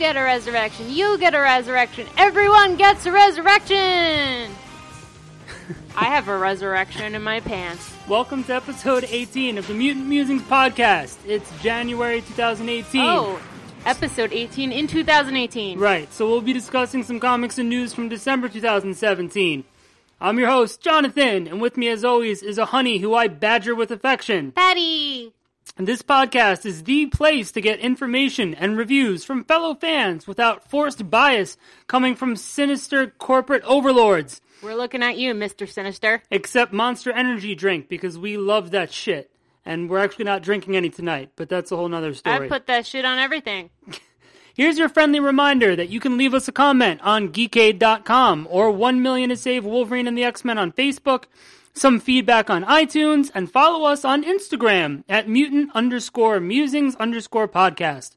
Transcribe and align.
get 0.00 0.16
a 0.16 0.22
resurrection. 0.22 0.90
You 0.90 1.18
get 1.18 1.34
a 1.34 1.40
resurrection. 1.40 2.06
Everyone 2.16 2.76
gets 2.76 3.04
a 3.04 3.12
resurrection. 3.12 3.76
I 5.94 6.04
have 6.04 6.26
a 6.28 6.38
resurrection 6.38 7.14
in 7.14 7.22
my 7.22 7.40
pants. 7.40 7.92
Welcome 8.08 8.42
to 8.44 8.54
episode 8.54 9.04
18 9.04 9.58
of 9.58 9.66
the 9.66 9.74
Mutant 9.74 10.06
Musings 10.06 10.40
podcast. 10.40 11.18
It's 11.26 11.52
January 11.62 12.22
2018. 12.22 13.02
Oh, 13.04 13.38
episode 13.84 14.32
18 14.32 14.72
in 14.72 14.86
2018. 14.86 15.78
Right, 15.78 16.10
so 16.14 16.26
we'll 16.26 16.40
be 16.40 16.54
discussing 16.54 17.02
some 17.02 17.20
comics 17.20 17.58
and 17.58 17.68
news 17.68 17.92
from 17.92 18.08
December 18.08 18.48
2017. 18.48 19.64
I'm 20.18 20.38
your 20.38 20.48
host, 20.48 20.80
Jonathan, 20.80 21.46
and 21.46 21.60
with 21.60 21.76
me 21.76 21.88
as 21.88 22.04
always 22.04 22.42
is 22.42 22.56
a 22.56 22.64
honey 22.64 22.98
who 22.98 23.14
I 23.14 23.28
badger 23.28 23.74
with 23.74 23.90
affection. 23.90 24.52
Patty. 24.52 25.34
And 25.76 25.86
this 25.86 26.02
podcast 26.02 26.66
is 26.66 26.82
the 26.84 27.06
place 27.06 27.52
to 27.52 27.60
get 27.60 27.78
information 27.80 28.54
and 28.54 28.76
reviews 28.76 29.24
from 29.24 29.44
fellow 29.44 29.74
fans 29.74 30.26
without 30.26 30.68
forced 30.68 31.08
bias 31.08 31.56
coming 31.86 32.14
from 32.14 32.36
sinister 32.36 33.06
corporate 33.06 33.62
overlords. 33.64 34.40
We're 34.62 34.74
looking 34.74 35.02
at 35.02 35.16
you, 35.16 35.32
Mr. 35.32 35.66
Sinister. 35.66 36.22
Except 36.30 36.72
Monster 36.72 37.12
Energy 37.12 37.54
drink 37.54 37.88
because 37.88 38.18
we 38.18 38.36
love 38.36 38.72
that 38.72 38.92
shit. 38.92 39.30
And 39.64 39.88
we're 39.88 39.98
actually 39.98 40.24
not 40.26 40.42
drinking 40.42 40.76
any 40.76 40.90
tonight, 40.90 41.30
but 41.36 41.48
that's 41.48 41.72
a 41.72 41.76
whole 41.76 41.88
nother 41.88 42.12
story. 42.14 42.46
I 42.46 42.48
put 42.48 42.66
that 42.66 42.86
shit 42.86 43.04
on 43.04 43.18
everything. 43.18 43.70
Here's 44.54 44.78
your 44.78 44.88
friendly 44.88 45.20
reminder 45.20 45.76
that 45.76 45.88
you 45.88 46.00
can 46.00 46.18
leave 46.18 46.34
us 46.34 46.48
a 46.48 46.52
comment 46.52 47.00
on 47.02 47.28
geekade.com 47.28 48.48
or 48.50 48.70
1 48.70 49.00
million 49.00 49.30
to 49.30 49.36
save 49.36 49.64
Wolverine 49.64 50.06
and 50.06 50.18
the 50.18 50.24
X-Men 50.24 50.58
on 50.58 50.72
Facebook, 50.72 51.24
some 51.80 51.98
feedback 51.98 52.50
on 52.50 52.62
iTunes, 52.64 53.30
and 53.34 53.50
follow 53.50 53.86
us 53.86 54.04
on 54.04 54.22
Instagram 54.22 55.02
at 55.08 55.28
mutant 55.28 55.70
underscore 55.74 56.38
musings 56.38 56.94
underscore 56.96 57.48
podcast. 57.48 58.16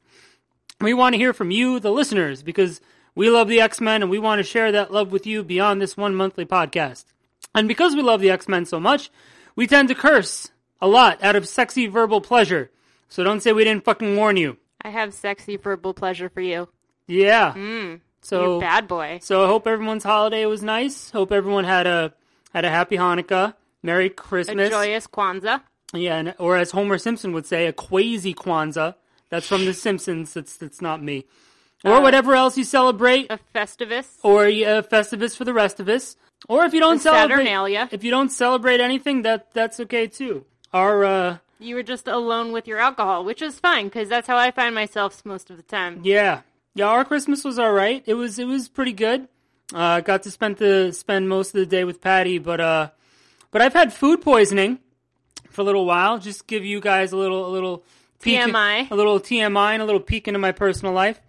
We 0.82 0.92
want 0.92 1.14
to 1.14 1.18
hear 1.18 1.32
from 1.32 1.50
you, 1.50 1.80
the 1.80 1.90
listeners, 1.90 2.42
because 2.42 2.82
we 3.14 3.30
love 3.30 3.48
the 3.48 3.62
X-Men 3.62 4.02
and 4.02 4.10
we 4.10 4.18
want 4.18 4.38
to 4.38 4.42
share 4.42 4.70
that 4.72 4.92
love 4.92 5.12
with 5.12 5.26
you 5.26 5.42
beyond 5.42 5.80
this 5.80 5.96
one 5.96 6.14
monthly 6.14 6.44
podcast. 6.44 7.06
And 7.54 7.66
because 7.66 7.96
we 7.96 8.02
love 8.02 8.20
the 8.20 8.30
X-Men 8.30 8.66
so 8.66 8.78
much, 8.78 9.10
we 9.56 9.66
tend 9.66 9.88
to 9.88 9.94
curse 9.94 10.50
a 10.78 10.86
lot 10.86 11.22
out 11.24 11.34
of 11.34 11.48
sexy 11.48 11.86
verbal 11.86 12.20
pleasure. 12.20 12.70
So 13.08 13.24
don't 13.24 13.40
say 13.40 13.52
we 13.52 13.64
didn't 13.64 13.84
fucking 13.84 14.14
warn 14.14 14.36
you. 14.36 14.58
I 14.82 14.90
have 14.90 15.14
sexy 15.14 15.56
verbal 15.56 15.94
pleasure 15.94 16.28
for 16.28 16.42
you. 16.42 16.68
Yeah. 17.06 17.54
Mm, 17.54 18.00
so 18.20 18.56
you 18.56 18.60
bad 18.60 18.86
boy. 18.88 19.20
So 19.22 19.42
I 19.42 19.46
hope 19.46 19.66
everyone's 19.66 20.04
holiday 20.04 20.44
was 20.44 20.62
nice. 20.62 21.10
Hope 21.10 21.32
everyone 21.32 21.64
had 21.64 21.86
a 21.86 22.12
had 22.54 22.64
a 22.64 22.70
happy 22.70 22.96
Hanukkah, 22.96 23.54
Merry 23.84 24.06
A 24.06 24.10
Christmas. 24.10 24.70
joyous 24.70 25.06
Kwanzaa. 25.06 25.60
Yeah, 25.92 26.16
and, 26.16 26.34
or 26.38 26.56
as 26.56 26.72
Homer 26.72 26.98
Simpson 26.98 27.32
would 27.34 27.46
say, 27.46 27.66
a 27.66 27.72
quasi 27.72 28.34
Kwanzaa. 28.34 28.94
That's 29.30 29.46
from 29.46 29.64
The 29.64 29.74
Simpsons. 29.74 30.32
That's 30.34 30.56
that's 30.56 30.80
not 30.80 31.02
me. 31.02 31.26
Or 31.84 31.94
Uh, 31.96 32.00
whatever 32.00 32.34
else 32.34 32.56
you 32.56 32.64
celebrate, 32.64 33.26
A 33.30 33.38
Festivus. 33.54 34.06
or 34.22 34.46
a 34.46 34.82
Festivus 34.82 35.36
for 35.36 35.44
the 35.44 35.52
rest 35.52 35.78
of 35.80 35.88
us. 35.88 36.16
Or 36.48 36.64
if 36.64 36.72
you 36.74 36.80
don't 36.80 36.96
A 36.96 37.00
celebrate, 37.00 37.44
Saturnalia. 37.44 37.88
if 37.92 38.02
you 38.04 38.10
don't 38.10 38.30
celebrate 38.30 38.80
anything, 38.80 39.22
that 39.22 39.52
that's 39.52 39.78
okay 39.80 40.06
too. 40.06 40.44
Our 40.72 41.04
uh, 41.04 41.36
You 41.60 41.74
were 41.76 41.82
just 41.82 42.08
alone 42.08 42.52
with 42.52 42.66
your 42.66 42.78
alcohol, 42.78 43.24
which 43.24 43.42
is 43.42 43.58
fine 43.60 43.86
because 43.88 44.08
that's 44.08 44.26
how 44.26 44.36
I 44.38 44.50
find 44.50 44.74
myself 44.74 45.24
most 45.24 45.50
of 45.50 45.56
the 45.56 45.62
time. 45.62 46.00
Yeah, 46.04 46.40
yeah. 46.74 46.86
Our 46.86 47.04
Christmas 47.04 47.44
was 47.44 47.58
all 47.58 47.72
right. 47.72 48.02
It 48.06 48.14
was 48.14 48.38
it 48.38 48.46
was 48.46 48.68
pretty 48.68 48.92
good. 48.94 49.28
Uh, 49.72 50.00
got 50.00 50.22
to 50.24 50.30
spend 50.30 50.56
the 50.56 50.92
spend 50.92 51.28
most 51.28 51.48
of 51.54 51.60
the 51.60 51.66
day 51.66 51.84
with 51.84 52.00
Patty, 52.00 52.38
but 52.38 52.60
uh, 52.60 52.90
but 53.54 53.62
I've 53.62 53.72
had 53.72 53.92
food 53.92 54.20
poisoning 54.20 54.80
for 55.48 55.60
a 55.60 55.64
little 55.64 55.86
while. 55.86 56.18
Just 56.18 56.48
give 56.48 56.64
you 56.64 56.80
guys 56.80 57.12
a 57.12 57.16
little 57.16 57.46
a 57.46 57.52
little 57.52 57.84
peek- 58.20 58.40
TMI. 58.40 58.90
a 58.90 58.94
little 58.96 59.20
TMI, 59.20 59.74
and 59.74 59.80
a 59.80 59.84
little 59.84 60.00
peek 60.00 60.26
into 60.26 60.40
my 60.40 60.50
personal 60.50 60.92
life. 60.92 61.20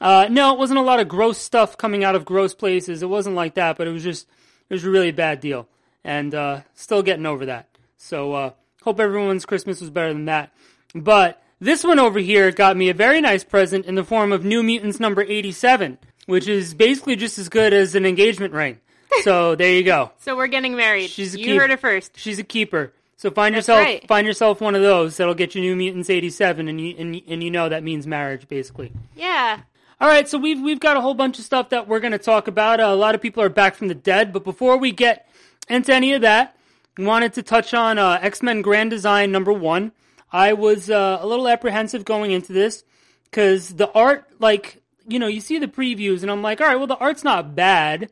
Uh, 0.00 0.26
no, 0.30 0.54
it 0.54 0.58
wasn't 0.58 0.78
a 0.78 0.82
lot 0.82 0.98
of 0.98 1.08
gross 1.08 1.36
stuff 1.36 1.76
coming 1.76 2.02
out 2.02 2.14
of 2.14 2.24
gross 2.24 2.54
places. 2.54 3.02
It 3.02 3.10
wasn't 3.10 3.36
like 3.36 3.56
that, 3.56 3.76
but 3.76 3.86
it 3.86 3.90
was 3.90 4.02
just 4.02 4.26
it 4.70 4.72
was 4.72 4.82
a 4.86 4.90
really 4.90 5.10
bad 5.10 5.40
deal, 5.40 5.68
and 6.02 6.34
uh, 6.34 6.62
still 6.72 7.02
getting 7.02 7.26
over 7.26 7.44
that. 7.44 7.68
So 7.98 8.32
uh, 8.32 8.50
hope 8.82 8.98
everyone's 8.98 9.44
Christmas 9.44 9.82
was 9.82 9.90
better 9.90 10.14
than 10.14 10.24
that. 10.24 10.54
But 10.94 11.42
this 11.60 11.84
one 11.84 11.98
over 11.98 12.18
here 12.18 12.50
got 12.50 12.78
me 12.78 12.88
a 12.88 12.94
very 12.94 13.20
nice 13.20 13.44
present 13.44 13.84
in 13.84 13.94
the 13.94 14.04
form 14.04 14.32
of 14.32 14.42
New 14.42 14.62
Mutants 14.62 15.00
number 15.00 15.20
87, 15.20 15.98
which 16.24 16.48
is 16.48 16.72
basically 16.72 17.16
just 17.16 17.38
as 17.38 17.50
good 17.50 17.74
as 17.74 17.94
an 17.94 18.06
engagement 18.06 18.54
ring. 18.54 18.80
So 19.22 19.54
there 19.54 19.72
you 19.72 19.82
go. 19.84 20.10
So 20.20 20.36
we're 20.36 20.46
getting 20.46 20.74
married. 20.76 21.10
She's 21.10 21.34
a 21.34 21.38
you 21.38 21.44
keep- 21.46 21.60
heard 21.60 21.70
it 21.70 21.80
first. 21.80 22.12
She's 22.18 22.38
a 22.38 22.44
keeper. 22.44 22.92
So 23.16 23.30
find 23.30 23.54
That's 23.54 23.68
yourself 23.68 23.84
right. 23.86 24.08
find 24.08 24.26
yourself 24.26 24.60
one 24.60 24.74
of 24.74 24.82
those 24.82 25.16
that'll 25.16 25.34
get 25.34 25.54
you 25.54 25.60
New 25.62 25.76
Mutants 25.76 26.10
87 26.10 26.68
and 26.68 26.80
you 26.80 26.94
and, 26.98 27.22
and 27.28 27.42
you 27.42 27.50
know 27.50 27.68
that 27.68 27.82
means 27.82 28.06
marriage 28.06 28.48
basically. 28.48 28.92
Yeah. 29.16 29.60
All 30.00 30.08
right, 30.08 30.28
so 30.28 30.36
we've 30.36 30.60
we've 30.60 30.80
got 30.80 30.96
a 30.96 31.00
whole 31.00 31.14
bunch 31.14 31.38
of 31.38 31.44
stuff 31.44 31.70
that 31.70 31.86
we're 31.88 32.00
going 32.00 32.12
to 32.12 32.18
talk 32.18 32.48
about. 32.48 32.80
Uh, 32.80 32.84
a 32.88 32.96
lot 32.96 33.14
of 33.14 33.22
people 33.22 33.42
are 33.42 33.48
back 33.48 33.76
from 33.76 33.88
the 33.88 33.94
dead, 33.94 34.32
but 34.32 34.44
before 34.44 34.76
we 34.76 34.90
get 34.92 35.28
into 35.68 35.94
any 35.94 36.12
of 36.12 36.22
that, 36.22 36.56
we 36.98 37.04
wanted 37.06 37.32
to 37.34 37.42
touch 37.42 37.72
on 37.72 37.96
uh, 37.98 38.18
X 38.20 38.42
Men 38.42 38.60
Grand 38.60 38.90
Design 38.90 39.30
number 39.32 39.52
one. 39.52 39.92
I 40.32 40.52
was 40.52 40.90
uh, 40.90 41.18
a 41.20 41.26
little 41.26 41.48
apprehensive 41.48 42.04
going 42.04 42.32
into 42.32 42.52
this 42.52 42.84
because 43.30 43.70
the 43.76 43.90
art, 43.92 44.28
like 44.40 44.82
you 45.06 45.18
know, 45.20 45.28
you 45.28 45.40
see 45.40 45.58
the 45.58 45.68
previews, 45.68 46.22
and 46.22 46.30
I'm 46.30 46.42
like, 46.42 46.60
all 46.60 46.66
right, 46.66 46.76
well, 46.76 46.88
the 46.88 46.96
art's 46.96 47.24
not 47.24 47.54
bad. 47.54 48.10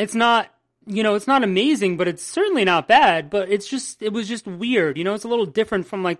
It's 0.00 0.14
not, 0.14 0.52
you 0.86 1.02
know, 1.02 1.14
it's 1.14 1.26
not 1.26 1.44
amazing, 1.44 1.96
but 1.96 2.08
it's 2.08 2.22
certainly 2.22 2.64
not 2.64 2.88
bad. 2.88 3.30
But 3.30 3.50
it's 3.50 3.66
just, 3.66 4.02
it 4.02 4.12
was 4.12 4.28
just 4.28 4.46
weird. 4.46 4.98
You 4.98 5.04
know, 5.04 5.14
it's 5.14 5.24
a 5.24 5.28
little 5.28 5.46
different 5.46 5.86
from 5.86 6.02
like 6.02 6.18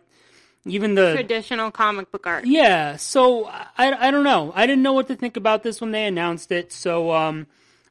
even 0.67 0.95
the 0.95 1.13
Traditional 1.15 1.71
comic 1.71 2.13
book 2.13 2.27
art. 2.27 2.45
yeah, 2.45 2.97
so 2.97 3.47
I, 3.47 4.09
I 4.09 4.11
don't 4.11 4.25
know. 4.25 4.53
I 4.55 4.67
didn't 4.67 4.83
know 4.83 4.93
what 4.93 5.09
to 5.09 5.17
think 5.17 5.37
about 5.37 5.63
this 5.63 5.81
when 5.81 5.91
they 5.91 6.05
announced 6.05 6.53
it. 6.53 6.73
So, 6.73 7.13
um, 7.13 7.47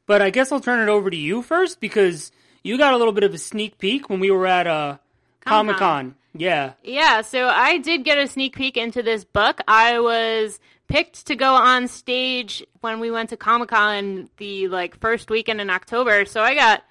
but 0.06 0.22
I 0.22 0.30
guess 0.30 0.52
I'll 0.52 0.60
turn 0.60 0.80
it 0.80 0.90
over 0.90 1.10
to 1.10 1.16
you 1.16 1.42
first 1.42 1.80
because 1.80 2.30
you 2.62 2.78
got 2.78 2.94
a 2.94 2.96
little 2.96 3.12
bit 3.12 3.24
of 3.24 3.34
a 3.34 3.38
sneak 3.38 3.78
peek 3.78 4.08
when 4.08 4.20
we 4.20 4.30
were 4.30 4.46
at 4.46 4.66
uh, 4.66 4.98
Comic 5.40 5.76
Con. 5.76 6.14
Yeah, 6.32 6.74
Yeah, 6.84 7.22
so 7.22 7.48
I 7.48 7.78
did 7.78 8.04
get 8.04 8.16
a 8.16 8.28
sneak 8.28 8.54
peek 8.54 8.76
into 8.76 9.02
this 9.02 9.24
book. 9.24 9.60
I 9.66 9.98
was 9.98 10.60
picked 10.90 11.28
to 11.28 11.36
go 11.36 11.54
on 11.54 11.88
stage 11.88 12.64
when 12.80 13.00
we 13.00 13.10
went 13.10 13.30
to 13.30 13.36
Comic 13.36 13.70
Con 13.70 14.28
the 14.36 14.68
like 14.68 14.98
first 14.98 15.30
weekend 15.30 15.60
in 15.60 15.70
October. 15.70 16.24
So 16.24 16.42
I 16.42 16.54
got 16.54 16.82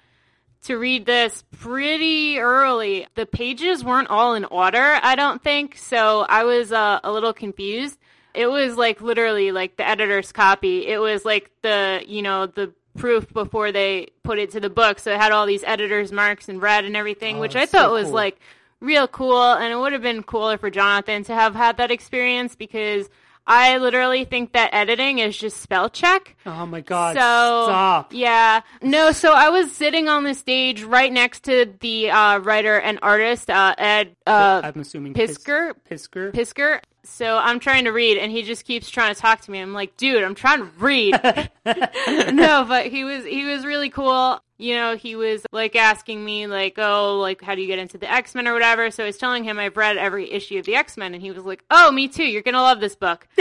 to 0.62 0.76
read 0.76 1.06
this 1.06 1.44
pretty 1.58 2.38
early. 2.38 3.06
The 3.14 3.26
pages 3.26 3.84
weren't 3.84 4.08
all 4.08 4.34
in 4.34 4.44
order, 4.46 4.98
I 5.02 5.14
don't 5.14 5.42
think. 5.42 5.76
So 5.76 6.20
I 6.20 6.44
was 6.44 6.72
uh, 6.72 7.00
a 7.04 7.12
little 7.12 7.32
confused. 7.32 7.98
It 8.34 8.46
was 8.46 8.76
like 8.76 9.00
literally 9.00 9.52
like 9.52 9.76
the 9.76 9.86
editor's 9.86 10.32
copy. 10.32 10.86
It 10.86 10.98
was 10.98 11.24
like 11.24 11.50
the, 11.62 12.02
you 12.06 12.22
know, 12.22 12.46
the 12.46 12.72
proof 12.96 13.32
before 13.32 13.70
they 13.70 14.08
put 14.22 14.38
it 14.38 14.52
to 14.52 14.60
the 14.60 14.70
book. 14.70 14.98
So 14.98 15.12
it 15.12 15.20
had 15.20 15.32
all 15.32 15.46
these 15.46 15.64
editor's 15.64 16.10
marks 16.10 16.48
in 16.48 16.58
red 16.58 16.84
and 16.84 16.96
everything, 16.96 17.38
which 17.38 17.54
I 17.54 17.60
that's 17.60 17.72
so 17.72 17.78
thought 17.78 17.92
was 17.92 18.04
cool. 18.04 18.14
like 18.14 18.40
real 18.80 19.08
cool. 19.08 19.52
And 19.52 19.72
it 19.72 19.76
would 19.76 19.92
have 19.92 20.02
been 20.02 20.22
cooler 20.22 20.58
for 20.58 20.70
Jonathan 20.70 21.24
to 21.24 21.34
have 21.34 21.54
had 21.54 21.76
that 21.78 21.90
experience 21.90 22.54
because 22.54 23.08
I 23.50 23.78
literally 23.78 24.24
think 24.24 24.52
that 24.52 24.70
editing 24.72 25.18
is 25.18 25.36
just 25.36 25.56
spell 25.56 25.90
check. 25.90 26.36
Oh 26.46 26.66
my 26.66 26.82
god. 26.82 27.16
So 27.16 27.64
Stop. 27.66 28.12
yeah, 28.14 28.60
no. 28.80 29.10
So 29.10 29.32
I 29.32 29.48
was 29.48 29.72
sitting 29.72 30.08
on 30.08 30.22
the 30.22 30.34
stage 30.34 30.84
right 30.84 31.12
next 31.12 31.44
to 31.44 31.66
the 31.80 32.12
uh, 32.12 32.38
writer 32.38 32.78
and 32.78 33.00
artist 33.02 33.50
uh, 33.50 33.74
Ed 33.76 34.14
uh, 34.24 34.60
I'm 34.62 34.80
assuming 34.80 35.14
Pis- 35.14 35.36
Piskor. 35.36 35.72
Piskor. 35.90 36.32
Piskor. 36.32 36.80
So 37.02 37.38
I'm 37.38 37.60
trying 37.60 37.84
to 37.84 37.92
read, 37.92 38.18
and 38.18 38.30
he 38.30 38.42
just 38.42 38.64
keeps 38.64 38.90
trying 38.90 39.14
to 39.14 39.20
talk 39.20 39.40
to 39.42 39.50
me. 39.50 39.58
I'm 39.58 39.72
like, 39.72 39.96
dude, 39.96 40.22
I'm 40.22 40.34
trying 40.34 40.58
to 40.58 40.70
read. 40.78 41.12
no, 41.64 42.64
but 42.68 42.86
he 42.86 43.04
was 43.04 43.24
he 43.24 43.44
was 43.44 43.64
really 43.64 43.88
cool. 43.90 44.42
You 44.58 44.74
know, 44.74 44.96
he 44.96 45.16
was 45.16 45.46
like 45.52 45.74
asking 45.74 46.22
me 46.22 46.46
like, 46.46 46.74
oh, 46.78 47.18
like 47.18 47.40
how 47.40 47.54
do 47.54 47.62
you 47.62 47.66
get 47.66 47.78
into 47.78 47.96
the 47.96 48.10
X 48.10 48.34
Men 48.34 48.46
or 48.46 48.52
whatever. 48.52 48.90
So 48.90 49.04
I 49.04 49.06
was 49.06 49.16
telling 49.16 49.44
him 49.44 49.58
I've 49.58 49.78
read 49.78 49.96
every 49.96 50.30
issue 50.30 50.58
of 50.58 50.66
the 50.66 50.74
X 50.74 50.98
Men, 50.98 51.14
and 51.14 51.22
he 51.22 51.30
was 51.30 51.44
like, 51.44 51.64
oh, 51.70 51.90
me 51.90 52.08
too. 52.08 52.24
You're 52.24 52.42
gonna 52.42 52.60
love 52.60 52.80
this 52.80 52.96
book. 52.96 53.26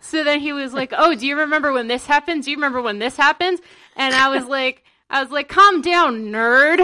so 0.00 0.24
then 0.24 0.40
he 0.40 0.52
was 0.52 0.72
like, 0.72 0.92
oh, 0.96 1.14
do 1.14 1.26
you 1.26 1.38
remember 1.38 1.72
when 1.72 1.86
this 1.86 2.06
happened? 2.06 2.42
Do 2.42 2.50
you 2.50 2.56
remember 2.56 2.82
when 2.82 2.98
this 2.98 3.16
happened? 3.16 3.60
And 3.96 4.14
I 4.14 4.28
was 4.28 4.46
like. 4.46 4.82
I 5.08 5.22
was 5.22 5.30
like, 5.30 5.48
calm 5.48 5.82
down, 5.82 6.26
nerd. 6.32 6.80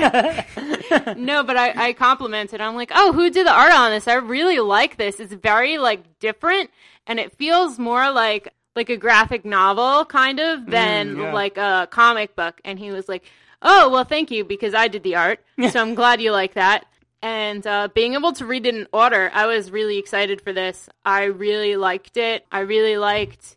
no, 1.17 1.43
but 1.43 1.57
I, 1.57 1.89
I 1.89 1.93
complimented. 1.93 2.61
I'm 2.61 2.77
like, 2.77 2.93
oh, 2.95 3.13
who 3.13 3.31
did 3.31 3.47
the 3.47 3.53
art 3.53 3.73
on 3.73 3.91
this? 3.91 4.07
I 4.07 4.15
really 4.15 4.59
like 4.61 4.97
this. 4.97 5.19
It's 5.21 5.33
very 5.33 5.79
like 5.79 6.19
different 6.21 6.71
and 7.07 7.19
it 7.19 7.37
feels 7.37 7.79
more 7.79 8.11
like 8.13 8.49
like 8.77 8.89
a 8.89 8.97
graphic 8.97 9.45
novel 9.45 10.05
kind 10.07 10.41
of 10.41 10.65
than 10.67 11.17
Mm, 11.17 11.19
yeah. 11.19 11.33
like 11.35 11.59
a 11.59 11.89
comic 11.91 12.35
book. 12.37 12.61
And 12.65 12.79
he 12.79 12.91
was 12.91 13.09
like, 13.09 13.25
oh, 13.61 13.91
well, 13.91 14.05
thank 14.05 14.31
you 14.31 14.45
because 14.45 14.73
I 14.73 14.89
did 14.89 15.03
the 15.03 15.17
art. 15.17 15.41
so 15.71 15.81
I'm 15.81 15.95
glad 15.95 16.21
you 16.23 16.31
like 16.33 16.55
that. 16.55 16.87
And 17.21 17.67
uh, 17.67 17.89
being 17.95 18.15
able 18.15 18.33
to 18.33 18.47
read 18.47 18.67
it 18.67 18.75
in 18.75 18.87
order, 18.93 19.31
I 19.35 19.47
was 19.47 19.71
really 19.71 19.99
excited 19.99 20.41
for 20.41 20.53
this. 20.53 20.89
I 21.05 21.25
really 21.25 21.77
liked 21.77 22.17
it. 22.17 22.47
I 22.51 22.61
really 22.61 22.97
liked 22.97 23.57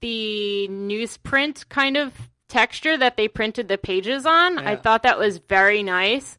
the 0.00 0.68
newsprint 0.70 1.68
kind 1.68 1.96
of 1.96 2.12
texture 2.50 2.96
that 2.98 3.16
they 3.16 3.28
printed 3.28 3.68
the 3.68 3.78
pages 3.78 4.26
on. 4.26 4.58
I 4.58 4.76
thought 4.76 5.04
that 5.04 5.18
was 5.18 5.38
very 5.38 5.82
nice. 5.82 6.36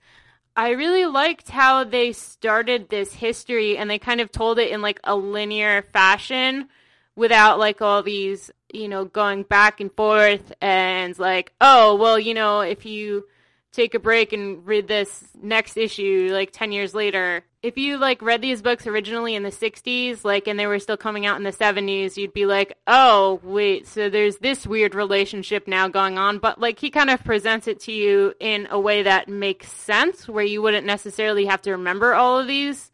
I 0.55 0.71
really 0.71 1.05
liked 1.05 1.49
how 1.49 1.83
they 1.85 2.11
started 2.11 2.89
this 2.89 3.13
history 3.13 3.77
and 3.77 3.89
they 3.89 3.97
kind 3.97 4.21
of 4.21 4.31
told 4.31 4.59
it 4.59 4.71
in 4.71 4.81
like 4.81 4.99
a 5.03 5.15
linear 5.15 5.81
fashion 5.81 6.67
without 7.15 7.57
like 7.57 7.81
all 7.81 8.03
these, 8.03 8.51
you 8.73 8.87
know, 8.87 9.05
going 9.05 9.43
back 9.43 9.79
and 9.79 9.91
forth 9.93 10.53
and 10.61 11.17
like, 11.17 11.53
oh, 11.61 11.95
well, 11.95 12.19
you 12.19 12.33
know, 12.33 12.61
if 12.61 12.85
you 12.85 13.25
take 13.71 13.93
a 13.93 13.99
break 13.99 14.33
and 14.33 14.65
read 14.65 14.87
this 14.87 15.23
next 15.41 15.77
issue 15.77 16.29
like 16.31 16.51
10 16.51 16.71
years 16.71 16.93
later. 16.93 17.43
If 17.63 17.77
you 17.77 17.97
like 17.97 18.21
read 18.21 18.41
these 18.41 18.61
books 18.61 18.85
originally 18.87 19.35
in 19.35 19.43
the 19.43 19.49
60s 19.49 20.23
like 20.25 20.47
and 20.47 20.59
they 20.59 20.67
were 20.67 20.79
still 20.79 20.97
coming 20.97 21.25
out 21.25 21.37
in 21.37 21.43
the 21.43 21.51
70s 21.51 22.17
you'd 22.17 22.33
be 22.33 22.45
like 22.45 22.77
oh 22.87 23.39
wait 23.43 23.87
so 23.87 24.09
there's 24.09 24.37
this 24.37 24.67
weird 24.67 24.95
relationship 24.95 25.67
now 25.67 25.87
going 25.87 26.17
on. 26.17 26.39
But 26.39 26.59
like 26.59 26.79
he 26.79 26.89
kind 26.89 27.09
of 27.09 27.23
presents 27.23 27.67
it 27.67 27.79
to 27.81 27.91
you 27.91 28.33
in 28.39 28.67
a 28.69 28.79
way 28.79 29.03
that 29.03 29.29
makes 29.29 29.71
sense 29.71 30.27
where 30.27 30.43
you 30.43 30.61
wouldn't 30.61 30.85
necessarily 30.85 31.45
have 31.45 31.61
to 31.63 31.71
remember 31.71 32.13
all 32.13 32.39
of 32.39 32.47
these 32.47 32.91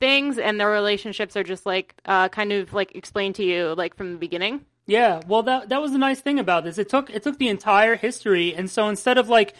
things 0.00 0.38
and 0.38 0.60
the 0.60 0.66
relationships 0.66 1.36
are 1.36 1.42
just 1.42 1.66
like 1.66 1.94
uh, 2.04 2.28
kind 2.28 2.52
of 2.52 2.72
like 2.72 2.94
explained 2.94 3.34
to 3.36 3.44
you 3.44 3.74
like 3.76 3.96
from 3.96 4.12
the 4.12 4.18
beginning. 4.18 4.64
Yeah, 4.86 5.20
well 5.26 5.42
that 5.44 5.68
that 5.68 5.80
was 5.80 5.92
the 5.92 5.98
nice 5.98 6.20
thing 6.20 6.38
about 6.38 6.64
this. 6.64 6.78
It 6.78 6.88
took 6.88 7.10
it 7.10 7.22
took 7.22 7.38
the 7.38 7.48
entire 7.48 7.96
history 7.96 8.54
and 8.54 8.70
so 8.70 8.88
instead 8.88 9.18
of 9.18 9.28
like 9.28 9.54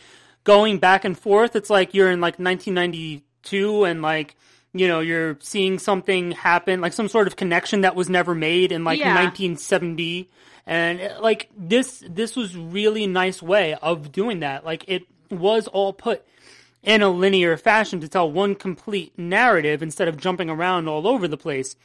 going 0.49 0.79
back 0.79 1.05
and 1.05 1.17
forth, 1.19 1.55
it's 1.55 1.69
like 1.69 1.93
you're 1.93 2.11
in 2.11 2.23
like 2.23 2.39
1992 2.39 3.85
and 3.85 4.01
like 4.01 4.35
you 4.75 4.87
know, 4.87 5.01
you're 5.01 5.37
seeing 5.41 5.79
something 5.79 6.33
happen, 6.33 6.81
like 6.81 6.93
some 6.93 7.09
sort 7.09 7.27
of 7.27 7.37
connection 7.37 7.81
that 7.83 7.95
was 7.97 8.09
never 8.09 8.35
made 8.35 8.71
in 8.73 8.83
like 8.85 8.99
Yeah. 8.99 9.15
1970 9.15 10.29
and 10.67 11.01
like 11.21 11.49
this 11.57 12.03
this 12.09 12.35
was 12.35 12.57
really 12.57 13.07
nice 13.07 13.43
way 13.43 13.75
of 13.83 14.11
doing 14.11 14.41
that. 14.41 14.65
Like 14.65 14.85
it 14.89 15.03
was 15.31 15.67
all 15.69 15.93
put 15.93 16.25
in 16.83 17.03
a 17.03 17.09
linear 17.09 17.57
fashion 17.59 18.01
to 18.01 18.09
tell 18.09 18.31
one 18.31 18.55
complete 18.55 19.13
narrative 19.19 19.83
instead 19.83 20.09
of 20.09 20.17
jumping 20.17 20.49
around 20.49 20.89
all 20.89 21.07
over 21.07 21.29
the 21.29 21.37
place. 21.37 21.77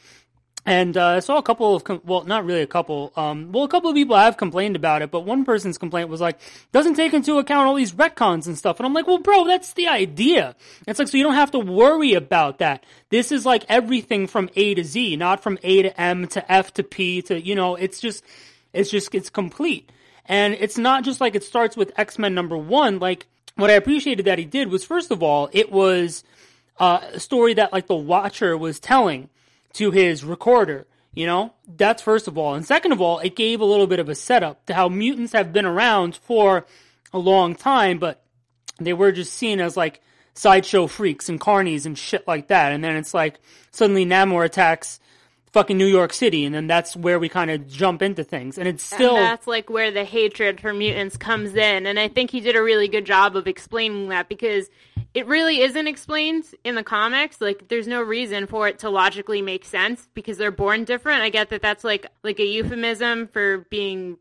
And 0.66 0.96
uh, 0.96 1.08
I 1.08 1.20
saw 1.20 1.36
a 1.36 1.42
couple 1.42 1.74
of, 1.74 1.84
com- 1.84 2.00
well, 2.04 2.24
not 2.24 2.46
really 2.46 2.62
a 2.62 2.66
couple, 2.66 3.12
um, 3.16 3.52
well, 3.52 3.64
a 3.64 3.68
couple 3.68 3.90
of 3.90 3.94
people 3.94 4.16
have 4.16 4.38
complained 4.38 4.76
about 4.76 5.02
it, 5.02 5.10
but 5.10 5.20
one 5.20 5.44
person's 5.44 5.76
complaint 5.76 6.08
was 6.08 6.22
like, 6.22 6.40
doesn't 6.72 6.94
take 6.94 7.12
into 7.12 7.36
account 7.36 7.68
all 7.68 7.74
these 7.74 7.92
retcons 7.92 8.46
and 8.46 8.56
stuff. 8.56 8.78
And 8.78 8.86
I'm 8.86 8.94
like, 8.94 9.06
well, 9.06 9.18
bro, 9.18 9.44
that's 9.44 9.74
the 9.74 9.88
idea. 9.88 10.56
It's 10.86 10.98
like, 10.98 11.08
so 11.08 11.18
you 11.18 11.22
don't 11.22 11.34
have 11.34 11.50
to 11.50 11.58
worry 11.58 12.14
about 12.14 12.58
that. 12.60 12.84
This 13.10 13.30
is 13.30 13.44
like 13.44 13.66
everything 13.68 14.26
from 14.26 14.48
A 14.56 14.74
to 14.74 14.84
Z, 14.84 15.16
not 15.16 15.42
from 15.42 15.58
A 15.62 15.82
to 15.82 16.00
M 16.00 16.28
to 16.28 16.50
F 16.50 16.72
to 16.74 16.82
P 16.82 17.20
to, 17.22 17.38
you 17.38 17.54
know, 17.54 17.74
it's 17.74 18.00
just, 18.00 18.24
it's 18.72 18.90
just, 18.90 19.14
it's 19.14 19.28
complete. 19.28 19.92
And 20.24 20.54
it's 20.54 20.78
not 20.78 21.04
just 21.04 21.20
like 21.20 21.34
it 21.34 21.44
starts 21.44 21.76
with 21.76 21.92
X-Men 21.98 22.34
number 22.34 22.56
one. 22.56 23.00
Like, 23.00 23.26
what 23.56 23.68
I 23.68 23.74
appreciated 23.74 24.24
that 24.24 24.38
he 24.38 24.46
did 24.46 24.70
was, 24.70 24.82
first 24.82 25.10
of 25.10 25.22
all, 25.22 25.50
it 25.52 25.70
was 25.70 26.24
uh, 26.78 27.00
a 27.12 27.20
story 27.20 27.52
that 27.54 27.70
like 27.70 27.86
the 27.86 27.94
Watcher 27.94 28.56
was 28.56 28.80
telling 28.80 29.28
to 29.74 29.90
his 29.90 30.24
recorder. 30.24 30.86
You 31.12 31.26
know, 31.26 31.52
that's 31.76 32.02
first 32.02 32.26
of 32.26 32.36
all. 32.36 32.54
And 32.54 32.66
second 32.66 32.90
of 32.90 33.00
all, 33.00 33.20
it 33.20 33.36
gave 33.36 33.60
a 33.60 33.64
little 33.64 33.86
bit 33.86 34.00
of 34.00 34.08
a 34.08 34.14
setup 34.16 34.66
to 34.66 34.74
how 34.74 34.88
mutants 34.88 35.32
have 35.32 35.52
been 35.52 35.64
around 35.64 36.16
for 36.16 36.66
a 37.12 37.18
long 37.18 37.54
time, 37.54 37.98
but 37.98 38.24
they 38.80 38.92
were 38.92 39.12
just 39.12 39.32
seen 39.32 39.60
as 39.60 39.76
like 39.76 40.00
sideshow 40.34 40.88
freaks 40.88 41.28
and 41.28 41.40
carnies 41.40 41.86
and 41.86 41.96
shit 41.96 42.26
like 42.26 42.48
that. 42.48 42.72
And 42.72 42.82
then 42.82 42.96
it's 42.96 43.14
like 43.14 43.38
suddenly 43.70 44.04
Namor 44.04 44.44
attacks 44.44 44.98
fucking 45.52 45.78
New 45.78 45.86
York 45.86 46.12
City, 46.12 46.44
and 46.44 46.52
then 46.52 46.66
that's 46.66 46.96
where 46.96 47.20
we 47.20 47.28
kind 47.28 47.48
of 47.48 47.68
jump 47.68 48.02
into 48.02 48.24
things. 48.24 48.58
And 48.58 48.66
it's 48.66 48.82
still. 48.82 49.16
and 49.16 49.24
that's 49.24 49.46
like 49.46 49.70
where 49.70 49.92
the 49.92 50.04
hatred 50.04 50.60
for 50.60 50.74
mutants 50.74 51.16
comes 51.16 51.54
in 51.54 51.86
and 51.86 51.98
i 51.98 52.08
think 52.08 52.32
he 52.32 52.40
did 52.40 52.56
a 52.56 52.62
really 52.62 52.88
good 52.88 53.06
job 53.06 53.36
of 53.36 53.46
explaining 53.46 54.08
that 54.08 54.28
because 54.28 54.68
it 55.14 55.28
really 55.28 55.60
isn't 55.60 55.86
explained 55.86 56.44
in 56.64 56.74
the 56.74 56.82
comics. 56.82 57.40
Like 57.40 57.68
there's 57.68 57.86
no 57.86 58.02
reason 58.02 58.46
for 58.46 58.66
it 58.66 58.80
to 58.80 58.90
logically 58.90 59.40
make 59.40 59.64
sense 59.64 60.08
because 60.12 60.36
they're 60.36 60.50
born 60.50 60.84
different. 60.84 61.22
I 61.22 61.30
get 61.30 61.50
that 61.50 61.62
that's 61.62 61.84
like 61.84 62.06
like 62.24 62.40
a 62.40 62.44
euphemism 62.44 63.28
for 63.28 63.58
being 63.70 64.18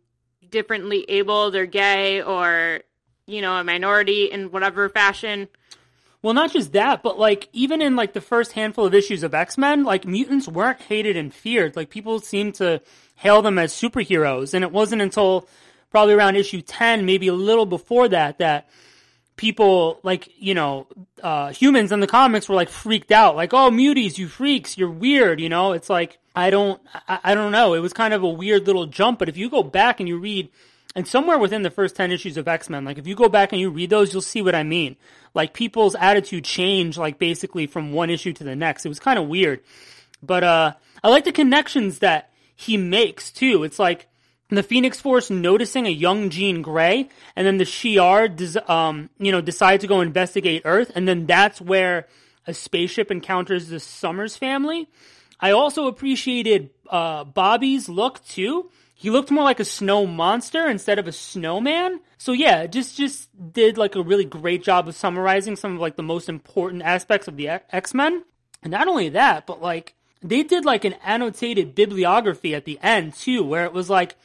differently 0.49 1.03
abled 1.09 1.55
or 1.55 1.65
gay 1.65 2.21
or 2.21 2.81
you 3.25 3.41
know 3.41 3.55
a 3.55 3.63
minority 3.63 4.25
in 4.25 4.51
whatever 4.51 4.87
fashion. 4.87 5.47
Well, 6.21 6.35
not 6.35 6.53
just 6.53 6.71
that, 6.71 7.03
but 7.03 7.19
like 7.19 7.49
even 7.51 7.81
in 7.81 7.95
like 7.95 8.13
the 8.13 8.21
first 8.21 8.53
handful 8.53 8.85
of 8.85 8.93
issues 8.93 9.23
of 9.23 9.33
X 9.33 9.57
Men, 9.57 9.83
like 9.83 10.05
mutants 10.05 10.47
weren't 10.47 10.81
hated 10.83 11.17
and 11.17 11.33
feared. 11.33 11.75
Like 11.75 11.89
people 11.89 12.19
seemed 12.19 12.55
to 12.55 12.81
hail 13.15 13.41
them 13.41 13.57
as 13.57 13.73
superheroes, 13.73 14.53
and 14.53 14.63
it 14.63 14.71
wasn't 14.71 15.01
until 15.01 15.49
probably 15.89 16.13
around 16.13 16.35
issue 16.35 16.61
ten, 16.61 17.05
maybe 17.05 17.27
a 17.27 17.33
little 17.33 17.65
before 17.65 18.07
that, 18.09 18.37
that 18.37 18.69
people 19.35 20.00
like 20.03 20.30
you 20.38 20.53
know 20.53 20.88
uh, 21.21 21.51
humans 21.51 21.91
in 21.91 22.00
the 22.00 22.07
comics 22.07 22.47
were 22.47 22.56
like 22.56 22.69
freaked 22.69 23.12
out, 23.12 23.35
like 23.35 23.53
oh 23.53 23.69
muties, 23.69 24.18
you 24.18 24.27
freaks, 24.27 24.77
you're 24.77 24.89
weird. 24.89 25.39
You 25.39 25.50
know, 25.50 25.74
it's 25.74 25.89
like 25.89 26.19
I 26.35 26.50
don't, 26.50 26.81
I, 27.07 27.19
I 27.24 27.35
don't 27.35 27.51
know. 27.51 27.74
It 27.74 27.80
was 27.80 27.94
kind 27.94 28.13
of 28.13 28.24
a 28.24 28.30
weird 28.30 28.65
little 28.65 28.85
jump, 28.85 29.19
but 29.19 29.30
if 29.30 29.38
you 29.38 29.50
go 29.50 29.63
back 29.63 30.00
and 30.00 30.09
you 30.09 30.18
read 30.18 30.50
and 30.95 31.07
somewhere 31.07 31.39
within 31.39 31.63
the 31.63 31.71
first 31.71 31.95
10 31.95 32.12
issues 32.12 32.38
of 32.38 32.47
X-Men, 32.47 32.85
like 32.85 32.97
if 32.97 33.07
you 33.07 33.15
go 33.15 33.30
back 33.30 33.51
and 33.51 33.59
you 33.59 33.69
read 33.69 33.89
those, 33.89 34.13
you'll 34.13 34.21
see 34.21 34.41
what 34.41 34.56
I 34.56 34.63
mean. 34.63 34.95
Like 35.33 35.53
people's 35.53 35.95
attitude 35.95 36.44
changed 36.44 36.97
like 36.97 37.18
basically 37.18 37.68
from 37.68 37.94
one 37.94 38.09
issue 38.09 38.33
to 38.33 38.44
the 38.44 38.56
next. 38.56 38.86
It 38.86 38.89
was 38.89 39.00
kind 39.00 39.18
of 39.18 39.27
weird. 39.27 39.62
But 40.21 40.44
uh 40.44 40.74
I 41.03 41.09
like 41.09 41.25
the 41.25 41.31
connections 41.31 42.00
that 42.00 42.31
he 42.56 42.77
makes 42.77 43.31
too. 43.31 43.63
It's 43.63 43.79
like 43.79 44.07
the 44.57 44.63
Phoenix 44.63 45.00
Force 45.00 45.29
noticing 45.29 45.85
a 45.85 45.91
young 45.91 46.29
Jean 46.29 46.61
Grey 46.61 47.09
and 47.35 47.47
then 47.47 47.57
the 47.57 47.63
Shi'ar 47.65 48.33
des- 48.35 48.71
um 48.71 49.09
you 49.17 49.31
know 49.31 49.41
decide 49.41 49.81
to 49.81 49.88
go 49.88 50.01
investigate 50.01 50.63
Earth 50.65 50.91
and 50.95 51.07
then 51.07 51.25
that's 51.25 51.61
where 51.61 52.07
a 52.45 52.53
spaceship 52.53 53.11
encounters 53.11 53.69
the 53.69 53.79
Summers 53.79 54.35
family. 54.35 54.89
I 55.39 55.51
also 55.51 55.88
appreciated 55.88 56.69
uh, 56.89 57.23
Bobby's 57.23 57.89
look 57.89 58.23
too. 58.25 58.69
He 58.95 59.09
looked 59.09 59.31
more 59.31 59.44
like 59.44 59.59
a 59.59 59.65
snow 59.65 60.05
monster 60.05 60.67
instead 60.67 61.00
of 61.00 61.07
a 61.07 61.11
snowman. 61.11 62.00
So 62.17 62.31
yeah, 62.31 62.67
just 62.67 62.97
just 62.97 63.29
did 63.51 63.77
like 63.77 63.95
a 63.95 64.01
really 64.01 64.25
great 64.25 64.63
job 64.63 64.88
of 64.88 64.95
summarizing 64.95 65.55
some 65.55 65.75
of 65.75 65.81
like 65.81 65.97
the 65.97 66.03
most 66.03 66.29
important 66.29 66.83
aspects 66.83 67.27
of 67.27 67.35
the 67.35 67.50
X 67.50 67.94
Men. 67.94 68.23
And 68.61 68.71
not 68.71 68.88
only 68.88 69.09
that, 69.09 69.45
but 69.45 69.61
like 69.61 69.95
they 70.21 70.44
did 70.44 70.63
like 70.63 70.85
an 70.85 70.95
annotated 71.03 71.75
bibliography 71.75 72.55
at 72.55 72.63
the 72.63 72.79
end 72.81 73.13
too, 73.13 73.44
where 73.44 73.65
it 73.65 73.73
was 73.73 73.89
like 73.89 74.15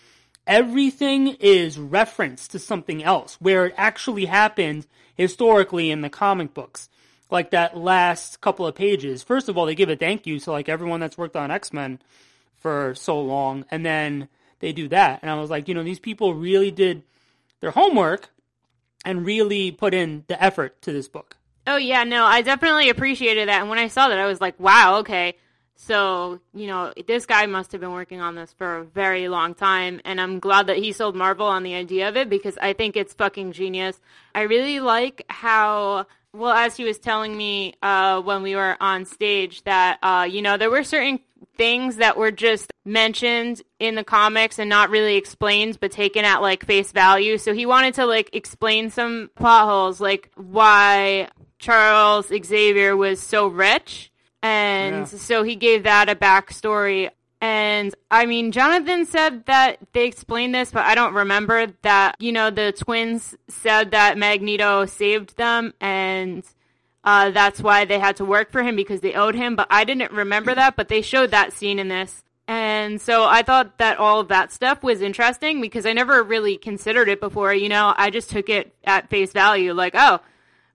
everything 0.48 1.36
is 1.38 1.78
referenced 1.78 2.50
to 2.50 2.58
something 2.58 3.04
else, 3.04 3.36
where 3.40 3.66
it 3.66 3.74
actually 3.76 4.24
happened 4.24 4.86
historically 5.14 5.90
in 5.90 6.00
the 6.00 6.10
comic 6.10 6.54
books 6.54 6.88
like 7.30 7.50
that 7.50 7.76
last 7.76 8.40
couple 8.40 8.66
of 8.66 8.74
pages. 8.74 9.22
First 9.22 9.48
of 9.48 9.58
all, 9.58 9.66
they 9.66 9.74
give 9.74 9.90
a 9.90 9.96
thank 9.96 10.26
you 10.26 10.40
to 10.40 10.50
like 10.50 10.68
everyone 10.68 11.00
that's 11.00 11.18
worked 11.18 11.36
on 11.36 11.50
X 11.50 11.72
Men 11.72 12.00
for 12.56 12.94
so 12.94 13.20
long, 13.20 13.64
and 13.70 13.84
then 13.84 14.28
they 14.60 14.72
do 14.72 14.88
that. 14.88 15.20
And 15.22 15.30
I 15.30 15.34
was 15.34 15.50
like, 15.50 15.68
you 15.68 15.74
know, 15.74 15.84
these 15.84 16.00
people 16.00 16.34
really 16.34 16.70
did 16.70 17.02
their 17.60 17.70
homework 17.70 18.30
and 19.04 19.24
really 19.24 19.70
put 19.70 19.94
in 19.94 20.24
the 20.26 20.42
effort 20.42 20.80
to 20.82 20.92
this 20.92 21.08
book. 21.08 21.36
Oh 21.66 21.76
yeah, 21.76 22.04
no, 22.04 22.24
I 22.24 22.42
definitely 22.42 22.88
appreciated 22.88 23.48
that. 23.48 23.60
And 23.60 23.70
when 23.70 23.78
I 23.78 23.88
saw 23.88 24.08
that, 24.08 24.18
I 24.18 24.26
was 24.26 24.40
like, 24.40 24.58
wow, 24.58 24.98
okay. 25.00 25.36
So, 25.80 26.40
you 26.52 26.66
know, 26.66 26.92
this 27.06 27.24
guy 27.24 27.46
must 27.46 27.70
have 27.70 27.80
been 27.80 27.92
working 27.92 28.20
on 28.20 28.34
this 28.34 28.52
for 28.52 28.78
a 28.78 28.84
very 28.84 29.28
long 29.28 29.54
time. 29.54 30.00
And 30.04 30.20
I'm 30.20 30.40
glad 30.40 30.66
that 30.66 30.76
he 30.76 30.90
sold 30.90 31.14
Marvel 31.14 31.46
on 31.46 31.62
the 31.62 31.74
idea 31.74 32.08
of 32.08 32.16
it 32.16 32.28
because 32.28 32.58
I 32.60 32.72
think 32.72 32.96
it's 32.96 33.14
fucking 33.14 33.52
genius. 33.52 33.98
I 34.34 34.42
really 34.42 34.80
like 34.80 35.24
how, 35.30 36.06
well, 36.32 36.52
as 36.52 36.76
he 36.76 36.82
was 36.82 36.98
telling 36.98 37.36
me 37.36 37.74
uh, 37.80 38.20
when 38.20 38.42
we 38.42 38.56
were 38.56 38.76
on 38.80 39.04
stage, 39.04 39.62
that, 39.64 39.98
uh, 40.02 40.26
you 40.28 40.42
know, 40.42 40.56
there 40.56 40.68
were 40.68 40.82
certain 40.82 41.20
things 41.56 41.96
that 41.96 42.16
were 42.16 42.32
just 42.32 42.72
mentioned 42.84 43.62
in 43.78 43.94
the 43.94 44.04
comics 44.04 44.58
and 44.58 44.68
not 44.68 44.90
really 44.90 45.14
explained 45.16 45.78
but 45.80 45.92
taken 45.92 46.24
at 46.24 46.40
like 46.40 46.64
face 46.64 46.90
value 46.92 47.36
so 47.36 47.52
he 47.52 47.66
wanted 47.66 47.94
to 47.94 48.06
like 48.06 48.30
explain 48.32 48.90
some 48.90 49.28
plot 49.36 49.68
holes 49.68 50.00
like 50.00 50.30
why 50.36 51.28
charles 51.58 52.32
xavier 52.44 52.96
was 52.96 53.20
so 53.20 53.46
rich 53.46 54.10
and 54.42 54.96
Yeah. 54.96 55.04
so 55.04 55.42
he 55.42 55.56
gave 55.56 55.82
that 55.84 56.08
a 56.08 56.14
backstory 56.14 57.10
and 57.40 57.94
i 58.10 58.26
mean 58.26 58.50
jonathan 58.52 59.04
said 59.06 59.44
that 59.46 59.78
they 59.92 60.06
explained 60.06 60.54
this 60.54 60.70
but 60.72 60.84
i 60.86 60.94
don't 60.94 61.14
remember 61.14 61.66
that 61.82 62.16
you 62.18 62.32
know 62.32 62.50
the 62.50 62.72
twins 62.72 63.36
said 63.48 63.90
that 63.92 64.18
magneto 64.18 64.86
saved 64.86 65.36
them 65.36 65.72
and 65.80 66.44
uh, 67.04 67.30
that's 67.30 67.60
why 67.62 67.84
they 67.84 67.98
had 67.98 68.16
to 68.16 68.24
work 68.24 68.50
for 68.50 68.62
him 68.62 68.76
because 68.76 69.00
they 69.00 69.14
owed 69.14 69.34
him. 69.34 69.56
But 69.56 69.68
I 69.70 69.84
didn't 69.84 70.10
remember 70.12 70.54
that, 70.54 70.76
but 70.76 70.88
they 70.88 71.00
showed 71.00 71.30
that 71.30 71.54
scene 71.54 71.78
in 71.78 71.88
this. 71.88 72.22
And 72.46 73.00
so 73.00 73.24
I 73.24 73.42
thought 73.42 73.78
that 73.78 73.98
all 73.98 74.20
of 74.20 74.28
that 74.28 74.52
stuff 74.52 74.82
was 74.82 75.00
interesting 75.00 75.60
because 75.62 75.86
I 75.86 75.94
never 75.94 76.22
really 76.22 76.58
considered 76.58 77.08
it 77.08 77.18
before. 77.20 77.54
You 77.54 77.70
know, 77.70 77.94
I 77.96 78.10
just 78.10 78.28
took 78.30 78.50
it 78.50 78.74
at 78.84 79.08
face 79.08 79.32
value. 79.32 79.72
Like, 79.72 79.94
oh, 79.96 80.20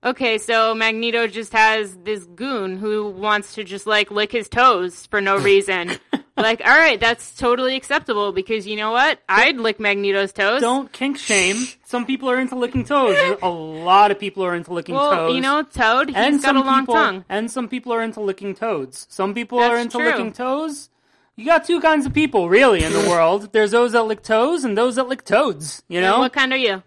okay, 0.03 0.37
so 0.37 0.73
Magneto 0.75 1.27
just 1.27 1.53
has 1.53 1.95
this 2.03 2.25
goon 2.25 2.77
who 2.77 3.09
wants 3.09 3.55
to 3.55 3.63
just 3.63 3.87
like 3.87 4.11
lick 4.11 4.31
his 4.31 4.49
toes 4.49 5.05
for 5.07 5.21
no 5.21 5.37
reason. 5.51 5.91
like, 6.37 6.61
all 6.65 6.77
right, 6.77 6.99
that's 6.99 7.35
totally 7.35 7.75
acceptable 7.75 8.31
because 8.31 8.65
you 8.67 8.75
know 8.75 8.91
what? 8.91 9.19
I'd 9.29 9.57
lick 9.57 9.79
Magneto's 9.79 10.33
toes. 10.33 10.61
Don't 10.61 10.91
kink 10.91 11.17
shame. 11.17 11.57
Some 11.85 12.05
people 12.05 12.29
are 12.29 12.39
into 12.39 12.55
licking 12.55 12.85
toes. 12.85 13.15
A 13.41 13.49
lot 13.49 14.11
of 14.11 14.19
people 14.19 14.43
are 14.43 14.55
into 14.55 14.73
licking 14.73 14.95
well, 14.95 15.11
toes. 15.11 15.35
you 15.35 15.41
know, 15.41 15.63
Toad, 15.63 16.09
he's 16.09 16.17
and 16.17 16.35
got 16.41 16.47
some 16.47 16.57
a 16.57 16.61
long 16.63 16.81
people, 16.81 16.95
tongue. 16.95 17.25
And 17.29 17.49
some 17.51 17.67
people 17.67 17.91
are 17.93 18.01
into 18.01 18.19
licking 18.19 18.55
toads. 18.55 19.05
Some 19.09 19.33
people 19.33 19.59
are 19.59 19.77
into 19.77 19.97
true. 19.97 20.07
licking 20.07 20.31
toes. 20.33 20.89
you 21.35 21.45
got 21.45 21.65
two 21.65 21.79
kinds 21.81 22.05
of 22.05 22.13
people 22.13 22.49
really 22.49 22.83
in 22.83 22.91
the 22.93 22.99
world. 23.09 23.53
There's 23.53 23.71
those 23.71 23.91
that 23.93 24.03
lick 24.03 24.23
toes 24.23 24.63
and 24.63 24.77
those 24.77 24.95
that 24.95 25.07
lick 25.07 25.23
toads. 25.23 25.83
You 25.87 26.01
know, 26.01 26.19
What 26.19 26.33
kind 26.33 26.51
are 26.51 26.57
you? 26.57 26.81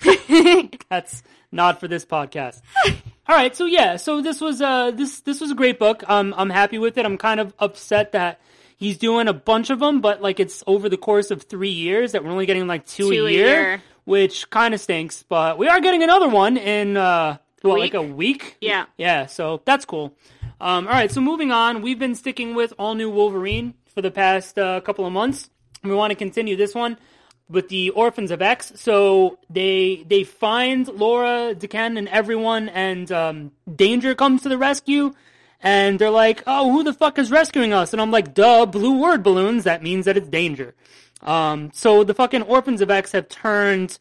that's 0.90 1.22
not 1.54 1.80
for 1.80 1.88
this 1.88 2.04
podcast. 2.04 2.60
All 3.26 3.34
right, 3.34 3.56
so 3.56 3.64
yeah, 3.64 3.96
so 3.96 4.20
this 4.20 4.40
was 4.40 4.60
uh 4.60 4.90
this 4.90 5.20
this 5.20 5.40
was 5.40 5.50
a 5.50 5.54
great 5.54 5.78
book. 5.78 6.02
Um, 6.08 6.34
I'm 6.36 6.50
happy 6.50 6.78
with 6.78 6.98
it. 6.98 7.06
I'm 7.06 7.16
kind 7.16 7.40
of 7.40 7.54
upset 7.58 8.12
that 8.12 8.40
he's 8.76 8.98
doing 8.98 9.28
a 9.28 9.32
bunch 9.32 9.70
of 9.70 9.78
them, 9.78 10.02
but 10.02 10.20
like 10.20 10.40
it's 10.40 10.62
over 10.66 10.90
the 10.90 10.98
course 10.98 11.30
of 11.30 11.44
three 11.44 11.70
years 11.70 12.12
that 12.12 12.22
we're 12.22 12.30
only 12.30 12.44
getting 12.44 12.66
like 12.66 12.84
two, 12.84 13.10
Two 13.10 13.26
a 13.26 13.30
year, 13.30 13.46
year. 13.46 13.82
which 14.04 14.50
kind 14.50 14.74
of 14.74 14.80
stinks. 14.80 15.22
But 15.26 15.56
we 15.56 15.68
are 15.68 15.80
getting 15.80 16.02
another 16.02 16.28
one 16.28 16.58
in 16.58 16.98
uh 16.98 17.38
what, 17.62 17.80
like 17.80 17.94
a 17.94 18.02
week. 18.02 18.58
Yeah. 18.60 18.84
Yeah, 18.98 19.24
so 19.24 19.62
that's 19.64 19.86
cool. 19.86 20.14
Um, 20.60 20.86
all 20.86 20.92
right, 20.92 21.10
so 21.10 21.20
moving 21.22 21.50
on, 21.50 21.80
we've 21.80 21.98
been 21.98 22.14
sticking 22.14 22.54
with 22.54 22.74
all 22.78 22.94
new 22.94 23.08
Wolverine 23.10 23.72
for 23.94 24.02
the 24.02 24.10
past 24.10 24.58
uh, 24.58 24.80
couple 24.82 25.06
of 25.06 25.12
months. 25.12 25.48
We 25.82 25.94
want 25.94 26.10
to 26.10 26.14
continue 26.14 26.56
this 26.56 26.74
one 26.74 26.98
with 27.48 27.68
the 27.68 27.90
Orphans 27.90 28.30
of 28.30 28.42
X. 28.42 28.72
So 28.76 29.38
they 29.50 30.04
they 30.06 30.24
find 30.24 30.88
Laura, 30.88 31.54
Daken, 31.54 31.98
and 31.98 32.08
everyone, 32.08 32.68
and 32.68 33.10
um, 33.12 33.52
Danger 33.74 34.14
comes 34.14 34.42
to 34.42 34.48
the 34.48 34.58
rescue. 34.58 35.12
And 35.60 35.98
they're 35.98 36.10
like, 36.10 36.42
"Oh, 36.46 36.72
who 36.72 36.82
the 36.82 36.92
fuck 36.92 37.18
is 37.18 37.30
rescuing 37.30 37.72
us?" 37.72 37.92
And 37.92 38.02
I'm 38.02 38.10
like, 38.10 38.34
"Duh, 38.34 38.66
blue 38.66 38.98
word 39.00 39.22
balloons. 39.22 39.64
That 39.64 39.82
means 39.82 40.04
that 40.04 40.16
it's 40.16 40.28
Danger." 40.28 40.74
Um, 41.22 41.70
so 41.72 42.04
the 42.04 42.14
fucking 42.14 42.42
Orphans 42.42 42.80
of 42.80 42.90
X 42.90 43.12
have 43.12 43.28
turned 43.28 43.98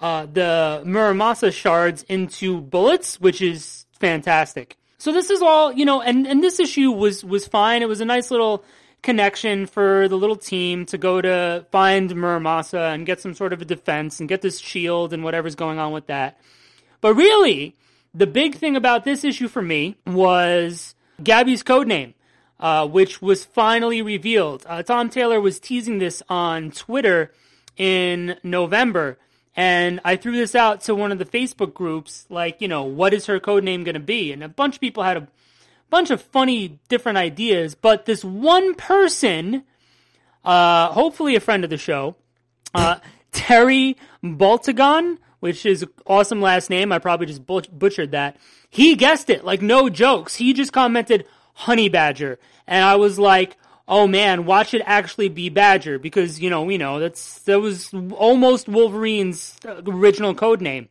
uh, 0.00 0.26
the 0.26 0.82
Muramasa 0.84 1.52
shards 1.52 2.02
into 2.04 2.60
bullets, 2.60 3.20
which 3.20 3.40
is 3.40 3.86
fantastic. 3.98 4.76
So 4.98 5.12
this 5.12 5.30
is 5.30 5.42
all, 5.42 5.72
you 5.72 5.84
know, 5.84 6.00
and, 6.00 6.26
and 6.26 6.42
this 6.42 6.60
issue 6.60 6.90
was, 6.90 7.24
was 7.24 7.46
fine. 7.46 7.82
It 7.82 7.88
was 7.88 8.00
a 8.00 8.04
nice 8.04 8.30
little 8.30 8.64
connection 9.02 9.66
for 9.66 10.08
the 10.08 10.16
little 10.16 10.36
team 10.36 10.84
to 10.86 10.98
go 10.98 11.20
to 11.20 11.64
find 11.70 12.10
Muramasa 12.10 12.94
and 12.94 13.06
get 13.06 13.20
some 13.20 13.34
sort 13.34 13.52
of 13.52 13.62
a 13.62 13.64
defense 13.64 14.20
and 14.20 14.28
get 14.28 14.42
this 14.42 14.58
shield 14.58 15.12
and 15.12 15.24
whatever's 15.24 15.54
going 15.54 15.78
on 15.78 15.92
with 15.92 16.06
that. 16.06 16.40
But 17.00 17.14
really, 17.14 17.76
the 18.14 18.26
big 18.26 18.56
thing 18.56 18.76
about 18.76 19.04
this 19.04 19.24
issue 19.24 19.48
for 19.48 19.62
me 19.62 19.96
was 20.06 20.94
Gabby's 21.22 21.62
code 21.62 21.86
name, 21.86 22.14
uh, 22.58 22.86
which 22.88 23.22
was 23.22 23.44
finally 23.44 24.02
revealed. 24.02 24.64
Uh, 24.66 24.82
Tom 24.82 25.08
Taylor 25.10 25.40
was 25.40 25.60
teasing 25.60 25.98
this 25.98 26.22
on 26.28 26.70
Twitter 26.70 27.32
in 27.76 28.36
November, 28.42 29.18
and 29.54 30.00
I 30.04 30.16
threw 30.16 30.36
this 30.36 30.54
out 30.54 30.80
to 30.82 30.94
one 30.94 31.12
of 31.12 31.18
the 31.18 31.24
Facebook 31.24 31.74
groups, 31.74 32.26
like, 32.28 32.60
you 32.60 32.68
know, 32.68 32.82
what 32.84 33.14
is 33.14 33.26
her 33.26 33.38
code 33.38 33.64
name 33.64 33.84
going 33.84 33.94
to 33.94 34.00
be? 34.00 34.32
And 34.32 34.42
a 34.42 34.48
bunch 34.48 34.76
of 34.76 34.80
people 34.80 35.02
had 35.02 35.16
a 35.16 35.28
bunch 35.90 36.10
of 36.10 36.20
funny 36.20 36.78
different 36.88 37.18
ideas, 37.18 37.74
but 37.74 38.06
this 38.06 38.24
one 38.24 38.74
person, 38.74 39.64
uh, 40.44 40.88
hopefully 40.88 41.34
a 41.34 41.40
friend 41.40 41.64
of 41.64 41.70
the 41.70 41.78
show, 41.78 42.16
uh, 42.74 42.96
Terry 43.32 43.96
Baltagon, 44.22 45.18
which 45.40 45.64
is 45.64 45.84
awesome 46.06 46.40
last 46.40 46.70
name. 46.70 46.92
I 46.92 46.98
probably 46.98 47.26
just 47.26 47.46
butch- 47.46 47.70
butchered 47.70 48.12
that. 48.12 48.36
He 48.70 48.96
guessed 48.96 49.30
it, 49.30 49.44
like 49.44 49.62
no 49.62 49.88
jokes. 49.88 50.36
He 50.36 50.52
just 50.52 50.72
commented 50.72 51.26
honey 51.54 51.88
badger. 51.88 52.38
And 52.66 52.84
I 52.84 52.96
was 52.96 53.18
like, 53.18 53.56
oh 53.86 54.06
man, 54.06 54.44
watch 54.44 54.74
it 54.74 54.82
actually 54.84 55.28
be 55.28 55.48
badger 55.48 55.98
because, 55.98 56.40
you 56.40 56.50
know, 56.50 56.62
we 56.62 56.76
know 56.76 56.98
that's, 57.00 57.40
that 57.40 57.60
was 57.60 57.92
almost 58.12 58.68
Wolverine's 58.68 59.56
original 59.64 60.34
code 60.34 60.60
name. 60.60 60.88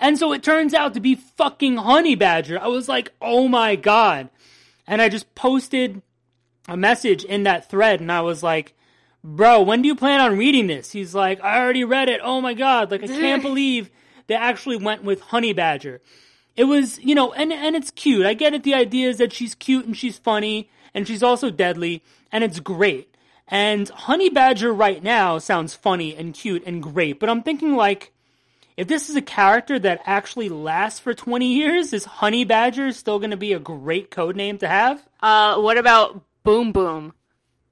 And 0.00 0.18
so 0.18 0.32
it 0.32 0.42
turns 0.42 0.72
out 0.74 0.94
to 0.94 1.00
be 1.00 1.14
fucking 1.14 1.76
honey 1.76 2.14
badger. 2.14 2.58
I 2.58 2.68
was 2.68 2.88
like, 2.88 3.12
oh 3.20 3.48
my 3.48 3.76
god. 3.76 4.30
And 4.90 5.00
I 5.00 5.08
just 5.08 5.36
posted 5.36 6.02
a 6.66 6.76
message 6.76 7.22
in 7.22 7.44
that 7.44 7.70
thread 7.70 8.00
and 8.00 8.10
I 8.10 8.22
was 8.22 8.42
like, 8.42 8.74
bro, 9.22 9.62
when 9.62 9.82
do 9.82 9.86
you 9.86 9.94
plan 9.94 10.20
on 10.20 10.36
reading 10.36 10.66
this? 10.66 10.90
He's 10.90 11.14
like, 11.14 11.40
I 11.44 11.60
already 11.60 11.84
read 11.84 12.08
it. 12.08 12.20
Oh 12.24 12.40
my 12.40 12.54
god, 12.54 12.90
like 12.90 13.04
I 13.04 13.06
can't 13.06 13.40
believe 13.40 13.88
they 14.26 14.34
actually 14.34 14.76
went 14.76 15.04
with 15.04 15.20
Honey 15.20 15.52
Badger. 15.52 16.00
It 16.56 16.64
was, 16.64 16.98
you 16.98 17.14
know, 17.14 17.32
and 17.32 17.52
and 17.52 17.76
it's 17.76 17.92
cute. 17.92 18.26
I 18.26 18.34
get 18.34 18.52
it. 18.52 18.64
The 18.64 18.74
idea 18.74 19.08
is 19.08 19.18
that 19.18 19.32
she's 19.32 19.54
cute 19.54 19.86
and 19.86 19.96
she's 19.96 20.18
funny 20.18 20.68
and 20.92 21.06
she's 21.06 21.22
also 21.22 21.50
deadly 21.50 22.02
and 22.32 22.42
it's 22.42 22.58
great. 22.58 23.14
And 23.46 23.88
Honey 23.90 24.28
Badger 24.28 24.74
right 24.74 25.00
now 25.00 25.38
sounds 25.38 25.72
funny 25.72 26.16
and 26.16 26.34
cute 26.34 26.64
and 26.66 26.82
great, 26.82 27.20
but 27.20 27.30
I'm 27.30 27.44
thinking 27.44 27.76
like 27.76 28.12
if 28.80 28.88
this 28.88 29.10
is 29.10 29.16
a 29.16 29.20
character 29.20 29.78
that 29.78 30.00
actually 30.06 30.48
lasts 30.48 30.98
for 31.00 31.12
20 31.12 31.52
years, 31.52 31.92
is 31.92 32.06
Honey 32.06 32.44
Badger 32.44 32.92
still 32.92 33.18
going 33.18 33.30
to 33.30 33.36
be 33.36 33.52
a 33.52 33.58
great 33.58 34.10
code 34.10 34.36
name 34.36 34.56
to 34.56 34.68
have? 34.68 35.06
Uh, 35.20 35.60
what 35.60 35.76
about 35.76 36.22
Boom 36.44 36.72
Boom? 36.72 37.12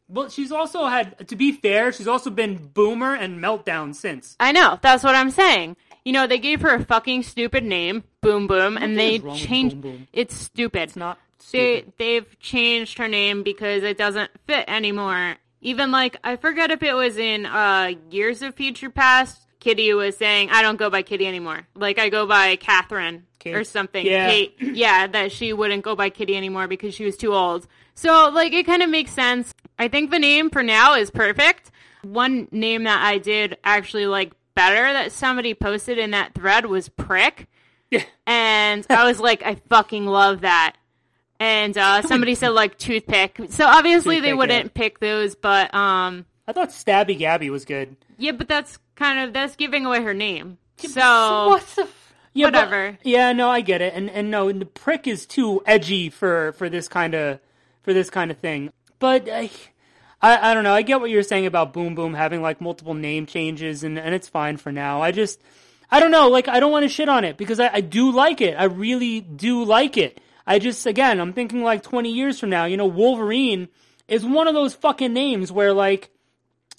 Well, 0.06 0.28
she's 0.28 0.52
also 0.52 0.84
had, 0.84 1.26
to 1.28 1.34
be 1.34 1.52
fair, 1.52 1.92
she's 1.92 2.08
also 2.08 2.28
been 2.28 2.56
Boomer 2.56 3.14
and 3.14 3.42
Meltdown 3.42 3.94
since. 3.94 4.36
I 4.38 4.52
know. 4.52 4.78
That's 4.82 5.02
what 5.02 5.14
I'm 5.14 5.30
saying. 5.30 5.78
You 6.04 6.12
know, 6.12 6.26
they 6.26 6.38
gave 6.38 6.60
her 6.60 6.74
a 6.74 6.84
fucking 6.84 7.22
stupid 7.22 7.64
name, 7.64 8.04
Boom 8.20 8.46
Boom, 8.46 8.76
and 8.76 8.98
they 8.98 9.14
is 9.14 9.22
wrong 9.22 9.32
with 9.32 9.42
changed. 9.42 9.80
Boom 9.80 9.92
Boom? 9.92 10.08
It's 10.12 10.34
stupid. 10.36 10.82
It's 10.82 10.96
not 10.96 11.18
They 11.52 11.86
they've 11.96 12.38
changed 12.38 12.98
her 12.98 13.08
name 13.08 13.42
because 13.44 13.82
it 13.82 13.96
doesn't 13.96 14.30
fit 14.46 14.66
anymore. 14.68 15.36
Even 15.62 15.90
like 15.90 16.18
I 16.22 16.36
forget 16.36 16.70
if 16.70 16.82
it 16.82 16.92
was 16.92 17.16
in 17.16 17.46
uh 17.46 17.92
Years 18.10 18.42
of 18.42 18.54
Future 18.54 18.90
Past, 18.90 19.47
Kitty 19.60 19.92
was 19.94 20.16
saying 20.16 20.50
I 20.50 20.62
don't 20.62 20.76
go 20.76 20.90
by 20.90 21.02
Kitty 21.02 21.26
anymore. 21.26 21.66
Like 21.74 21.98
I 21.98 22.08
go 22.08 22.26
by 22.26 22.56
Catherine 22.56 23.24
Kate. 23.38 23.54
or 23.54 23.64
something. 23.64 24.04
Yeah. 24.04 24.28
Kate. 24.28 24.54
Yeah, 24.60 25.06
that 25.08 25.32
she 25.32 25.52
wouldn't 25.52 25.82
go 25.82 25.96
by 25.96 26.10
Kitty 26.10 26.36
anymore 26.36 26.68
because 26.68 26.94
she 26.94 27.04
was 27.04 27.16
too 27.16 27.34
old. 27.34 27.66
So 27.94 28.30
like 28.32 28.52
it 28.52 28.66
kind 28.66 28.82
of 28.82 28.90
makes 28.90 29.12
sense. 29.12 29.52
I 29.78 29.88
think 29.88 30.10
the 30.10 30.18
name 30.18 30.50
for 30.50 30.62
now 30.62 30.94
is 30.94 31.10
perfect. 31.10 31.70
One 32.02 32.48
name 32.52 32.84
that 32.84 33.02
I 33.02 33.18
did 33.18 33.56
actually 33.64 34.06
like 34.06 34.32
better 34.54 34.92
that 34.92 35.12
somebody 35.12 35.54
posted 35.54 35.98
in 35.98 36.12
that 36.12 36.34
thread 36.34 36.66
was 36.66 36.88
Prick. 36.88 37.46
Yeah. 37.90 38.04
And 38.26 38.84
I 38.90 39.04
was 39.04 39.18
like, 39.18 39.42
I 39.42 39.54
fucking 39.70 40.04
love 40.04 40.42
that. 40.42 40.76
And 41.40 41.76
uh, 41.78 42.02
somebody 42.02 42.34
said 42.34 42.50
like 42.50 42.76
toothpick. 42.76 43.40
So 43.48 43.64
obviously 43.64 44.20
they 44.20 44.34
wouldn't 44.34 44.64
yeah. 44.66 44.70
pick 44.74 44.98
those, 45.00 45.34
but 45.34 45.74
um, 45.74 46.26
I 46.46 46.52
thought 46.52 46.70
Stabby 46.70 47.16
Gabby 47.16 47.48
was 47.48 47.64
good. 47.64 47.96
yeah, 48.18 48.32
but 48.32 48.48
that's 48.48 48.78
kind 48.98 49.20
of 49.20 49.32
that's 49.32 49.56
giving 49.56 49.86
away 49.86 50.02
her 50.02 50.14
name. 50.14 50.58
So 50.78 51.48
what 51.48 51.66
the? 51.76 51.82
F- 51.82 52.14
yeah, 52.34 52.46
but- 52.50 52.54
Whatever. 52.54 52.98
yeah, 53.02 53.32
no, 53.32 53.48
I 53.48 53.60
get 53.62 53.80
it, 53.80 53.94
and 53.94 54.10
and 54.10 54.30
no, 54.30 54.52
the 54.52 54.66
prick 54.66 55.06
is 55.06 55.26
too 55.26 55.62
edgy 55.66 56.10
for 56.10 56.52
for 56.52 56.68
this 56.68 56.88
kind 56.88 57.14
of 57.14 57.40
for 57.82 57.92
this 57.92 58.10
kind 58.10 58.30
of 58.30 58.38
thing. 58.38 58.70
But 58.98 59.28
I, 59.30 59.50
I, 60.20 60.50
I 60.50 60.54
don't 60.54 60.64
know. 60.64 60.72
I 60.74 60.82
get 60.82 61.00
what 61.00 61.10
you're 61.10 61.22
saying 61.22 61.46
about 61.46 61.72
Boom 61.72 61.94
Boom 61.94 62.14
having 62.14 62.42
like 62.42 62.60
multiple 62.60 62.94
name 62.94 63.26
changes, 63.26 63.82
and 63.84 63.98
and 63.98 64.14
it's 64.14 64.28
fine 64.28 64.56
for 64.56 64.70
now. 64.72 65.00
I 65.02 65.10
just, 65.10 65.40
I 65.90 66.00
don't 66.00 66.10
know. 66.10 66.28
Like 66.28 66.48
I 66.48 66.60
don't 66.60 66.70
want 66.72 66.84
to 66.84 66.88
shit 66.88 67.08
on 67.08 67.24
it 67.24 67.36
because 67.36 67.58
I, 67.60 67.70
I 67.74 67.80
do 67.80 68.12
like 68.12 68.40
it. 68.40 68.54
I 68.58 68.64
really 68.64 69.20
do 69.20 69.64
like 69.64 69.96
it. 69.96 70.20
I 70.46 70.58
just 70.58 70.86
again, 70.86 71.20
I'm 71.20 71.32
thinking 71.32 71.62
like 71.62 71.82
20 71.82 72.12
years 72.12 72.38
from 72.38 72.50
now. 72.50 72.66
You 72.66 72.76
know, 72.76 72.86
Wolverine 72.86 73.68
is 74.06 74.24
one 74.24 74.48
of 74.48 74.54
those 74.54 74.74
fucking 74.74 75.12
names 75.12 75.50
where 75.50 75.72
like 75.72 76.10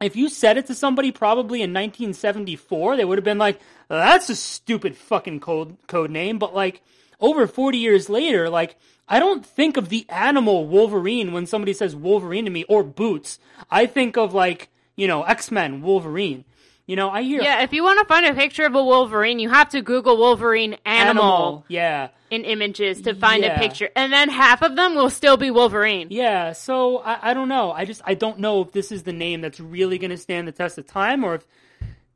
if 0.02 0.16
you 0.16 0.30
said 0.30 0.58
it 0.58 0.66
to 0.68 0.76
somebody 0.76 1.12
probably 1.12 1.62
in 1.62 1.72
1974, 1.72 2.98
they 2.98 3.06
would 3.06 3.18
have 3.18 3.26
been 3.26 3.38
like, 3.38 3.60
"That's 3.90 4.30
a 4.30 4.36
stupid 4.36 4.96
fucking 4.96 5.42
code 5.42 5.78
code 5.88 6.12
name." 6.12 6.40
But 6.40 6.56
like 6.56 6.82
over 7.20 7.48
40 7.48 7.78
years 7.78 8.10
later, 8.10 8.50
like 8.50 8.78
I 9.08 9.20
don't 9.20 9.46
think 9.46 9.76
of 9.76 9.90
the 9.90 10.06
animal 10.10 10.68
Wolverine 10.68 11.34
when 11.34 11.46
somebody 11.46 11.74
says 11.74 11.96
Wolverine 11.96 12.46
to 12.46 12.52
me 12.52 12.64
or 12.66 12.84
Boots. 12.84 13.40
I 13.70 13.86
think 13.88 14.18
of 14.18 14.34
like 14.34 14.70
you 14.96 15.08
know 15.08 15.24
X 15.24 15.52
Men 15.52 15.82
Wolverine. 15.82 16.46
You 16.90 16.96
know, 16.96 17.12
I 17.12 17.22
hear 17.22 17.44
yeah, 17.44 17.62
if 17.62 17.72
you 17.72 17.84
want 17.84 18.00
to 18.00 18.06
find 18.06 18.26
a 18.26 18.34
picture 18.34 18.66
of 18.66 18.74
a 18.74 18.84
Wolverine, 18.84 19.38
you 19.38 19.48
have 19.48 19.70
to 19.70 19.82
Google 19.84 20.18
Wolverine 20.18 20.76
animal, 20.86 21.64
Yeah, 21.68 22.08
in 22.32 22.44
images 22.46 23.04
to 23.04 23.14
find 23.14 23.44
Yeah. 23.44 23.58
a 23.58 23.60
picture, 23.60 23.92
and 23.96 24.12
then 24.12 24.28
half 24.28 24.64
of 24.64 24.76
them 24.76 24.96
will 24.96 25.12
still 25.12 25.38
be 25.38 25.52
Wolverine. 25.52 26.08
Yeah, 26.10 26.54
so 26.54 26.98
I, 26.98 27.30
I 27.30 27.34
don't 27.36 27.48
know. 27.48 27.72
I 27.72 27.86
just 27.86 28.02
I 28.06 28.16
don't 28.16 28.40
know 28.40 28.62
if 28.64 28.72
this 28.72 28.92
is 28.92 29.04
the 29.04 29.14
name 29.14 29.42
that's 29.42 29.60
really 29.60 30.00
going 30.00 30.10
to 30.10 30.18
stand 30.18 30.48
the 30.48 30.52
test 30.52 30.80
of 30.80 30.88
time, 30.88 31.24
or 31.24 31.36
if 31.36 31.46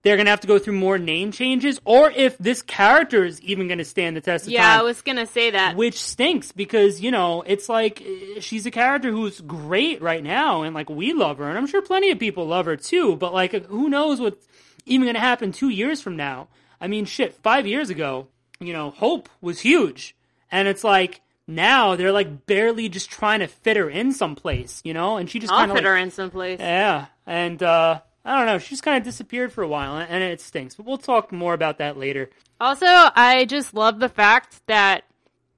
they're 0.04 0.16
going 0.18 0.26
to 0.26 0.30
have 0.32 0.42
to 0.42 0.48
go 0.48 0.60
through 0.60 0.74
more 0.74 0.98
name 0.98 1.32
changes, 1.32 1.80
or 1.86 2.12
if 2.12 2.38
this 2.38 2.62
character 2.62 3.24
is 3.24 3.42
even 3.42 3.68
going 3.68 3.78
to 3.80 3.86
stand 3.86 4.16
the 4.16 4.22
test 4.22 4.46
of 4.46 4.52
Yeah, 4.52 4.62
time. 4.64 4.80
I 4.82 4.84
was 4.84 5.02
gonna 5.02 5.26
say 5.26 5.50
that. 5.52 5.76
which 5.76 6.00
stinks 6.02 6.52
because 6.52 7.02
you 7.02 7.10
know 7.10 7.42
it's 7.48 7.70
like 7.70 8.02
eh, 8.02 8.40
she's 8.42 8.66
a 8.66 8.72
character 8.72 9.12
who's 9.12 9.40
great 9.42 10.02
right 10.02 10.24
now, 10.24 10.62
and 10.64 10.76
like 10.76 10.90
we 10.90 11.14
love 11.14 11.38
her, 11.40 11.48
and 11.50 11.58
I'm 11.58 11.68
sure 11.68 11.82
plenty 11.82 12.12
of 12.12 12.20
people 12.20 12.46
love 12.46 12.66
her 12.66 12.76
too. 12.78 13.16
But 13.16 13.34
like, 13.34 13.66
who 13.66 13.90
knows 13.90 14.20
what's 14.20 14.46
even 14.86 15.06
going 15.06 15.16
to 15.16 15.20
happen 15.22 15.52
two 15.52 15.70
years 15.70 16.02
from 16.02 16.16
now? 16.18 16.50
I 16.82 16.88
mean, 16.88 17.06
shit, 17.06 17.34
five 17.36 17.66
years 17.66 17.90
ago, 17.90 18.28
you 18.60 18.74
know, 18.74 18.90
Hope 18.92 19.30
was 19.42 19.62
huge, 19.62 20.16
and 20.52 20.68
it's 20.68 20.84
like 20.84 21.22
now 21.48 21.96
they're 21.96 22.12
like 22.12 22.46
barely 22.46 22.90
just 22.90 23.10
trying 23.10 23.40
to 23.40 23.48
fit 23.48 23.78
her 23.78 23.90
in 23.90 24.12
someplace, 24.12 24.82
you 24.84 24.94
know, 24.94 25.16
and 25.18 25.30
she 25.30 25.40
just 25.40 25.52
I'll 25.54 25.60
kind 25.60 25.72
of 25.72 25.78
fit 25.78 25.84
like, 25.86 25.90
her 25.92 25.98
in 25.98 26.12
someplace. 26.12 26.60
yeah, 26.60 27.06
and 27.26 27.64
uh, 27.64 28.02
I 28.26 28.38
don't 28.38 28.46
know, 28.46 28.58
she 28.58 28.70
just 28.70 28.84
kind 28.84 28.98
of 28.98 29.04
disappeared 29.04 29.52
for 29.52 29.64
a 29.64 29.68
while, 29.68 29.98
and 29.98 30.24
it 30.24 30.40
stinks. 30.42 30.76
But 30.76 30.86
we'll 30.86 30.98
talk 30.98 31.32
more 31.32 31.54
about 31.54 31.78
that 31.80 31.98
later. 31.98 32.30
Also, 32.60 32.86
I 32.88 33.46
just 33.50 33.74
love 33.74 34.00
the 34.00 34.08
fact 34.10 34.62
that 34.68 35.04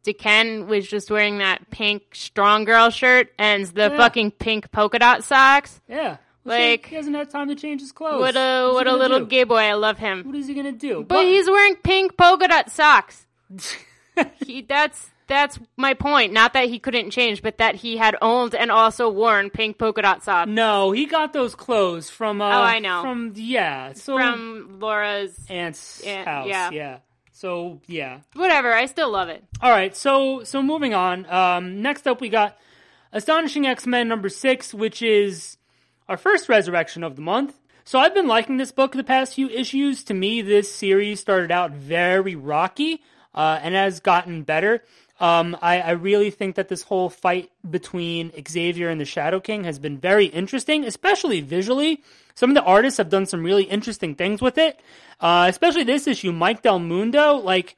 Daken 0.06 0.68
was 0.68 0.88
just 0.88 1.10
wearing 1.12 1.38
that 1.40 1.70
pink 1.70 2.04
strong 2.14 2.64
girl 2.66 2.90
shirt 2.90 3.32
and 3.38 3.66
the 3.68 3.90
Yeah. 3.92 3.98
fucking 3.98 4.32
pink 4.32 4.72
polka 4.72 5.00
dot 5.00 5.24
socks. 5.24 5.80
Yeah. 5.88 6.18
Well, 6.44 6.60
Like- 6.60 6.86
he 6.88 6.96
hasn't 6.96 7.16
had 7.16 7.30
time 7.32 7.48
to 7.50 7.56
change 7.56 7.82
his 7.82 7.92
clothes. 7.92 8.20
What 8.22 8.36
a 8.36 8.66
What's 8.68 8.76
what 8.76 8.88
a 8.88 8.96
little 8.96 9.20
do? 9.22 9.26
gay 9.26 9.44
boy. 9.46 9.58
I 9.58 9.74
love 9.74 9.98
him. 9.98 10.24
What 10.26 10.36
is 10.36 10.48
he 10.48 10.54
gonna 10.54 10.72
do? 10.72 11.04
But 11.08 11.26
he's 11.26 11.48
wearing 11.50 11.76
pink 11.78 12.18
polka 12.18 12.48
dot 12.48 12.72
socks. 12.72 13.26
he 14.46 14.62
that's 14.62 15.10
that's 15.28 15.60
my 15.78 15.94
point. 15.94 16.34
Not 16.34 16.54
that 16.54 16.70
he 16.70 16.80
couldn't 16.80 17.12
change, 17.12 17.42
but 17.42 17.58
that 17.58 17.76
he 17.76 17.98
had 17.98 18.16
owned 18.22 18.54
and 18.56 18.72
also 18.72 19.10
worn 19.10 19.50
pink 19.50 19.78
polka 19.78 20.02
dot 20.02 20.24
socks 20.24 20.50
no, 20.50 20.92
he 20.92 21.06
got 21.06 21.34
those 21.34 21.56
clothes 21.56 22.10
from. 22.10 22.42
Uh, 22.42 22.46
Oh, 22.50 22.62
I 22.62 22.80
know. 22.80 23.02
From 23.02 23.34
yeah, 23.36 23.94
so 23.94 24.18
from 24.18 24.80
Laura's. 24.80 25.38
aunt's 25.50 26.02
Aunt- 26.02 26.28
house. 26.28 26.48
yeah. 26.48 26.70
yeah. 26.72 26.98
So 27.32 27.82
yeah. 27.88 28.20
Whatever. 28.34 28.74
I 28.74 28.86
still 28.86 29.12
love 29.12 29.30
it. 29.30 29.44
All 29.62 29.70
right, 29.72 29.96
so 29.96 30.44
so 30.44 30.62
moving 30.64 30.94
on. 30.94 31.26
Um, 31.32 31.82
next 31.82 32.08
up, 32.08 32.22
we 32.22 32.30
got 32.30 32.58
Astonishing 33.12 33.66
X 33.66 33.86
Men 33.88 34.08
number 34.08 34.30
six, 34.30 34.74
which 34.74 35.02
is 35.02 35.58
our 36.08 36.18
first 36.18 36.50
resurrection 36.50 37.04
of 37.04 37.16
the 37.16 37.22
month. 37.22 37.60
So 37.84 38.00
I've 38.00 38.14
been 38.16 38.28
liking 38.28 38.58
this 38.58 38.72
book 38.72 38.94
the 38.94 39.04
past 39.04 39.36
few 39.36 39.48
issues. 39.50 40.04
To 40.06 40.14
me, 40.14 40.42
this 40.42 40.74
series 40.74 41.20
started 41.20 41.52
out 41.52 41.72
very 41.72 42.36
rocky 42.36 43.02
uh, 43.34 43.60
and 43.62 43.76
has 43.76 44.00
gotten 44.00 44.42
better. 44.44 44.84
Um, 45.20 45.58
I, 45.62 45.80
I 45.80 45.92
really 45.92 46.30
think 46.30 46.56
that 46.56 46.68
this 46.68 46.82
whole 46.82 47.10
fight 47.10 47.50
between 47.70 48.32
Xavier 48.48 48.90
and 48.90 49.00
the 49.00 49.06
Shadow 49.06 49.40
King 49.40 49.64
has 49.64 49.80
been 49.80 49.98
very 49.98 50.26
interesting, 50.26 50.84
especially 50.84 51.40
visually. 51.42 52.04
Some 52.36 52.50
of 52.50 52.56
the 52.56 52.64
artists 52.64 52.98
have 52.98 53.10
done 53.10 53.26
some 53.26 53.44
really 53.44 53.64
interesting 53.64 54.16
things 54.16 54.42
with 54.42 54.58
it, 54.58 54.80
uh, 55.22 55.46
especially 55.50 55.84
this 55.84 56.06
issue. 56.06 56.34
Mike 56.34 56.64
Del 56.64 56.80
Mundo, 56.80 57.36
like 57.36 57.78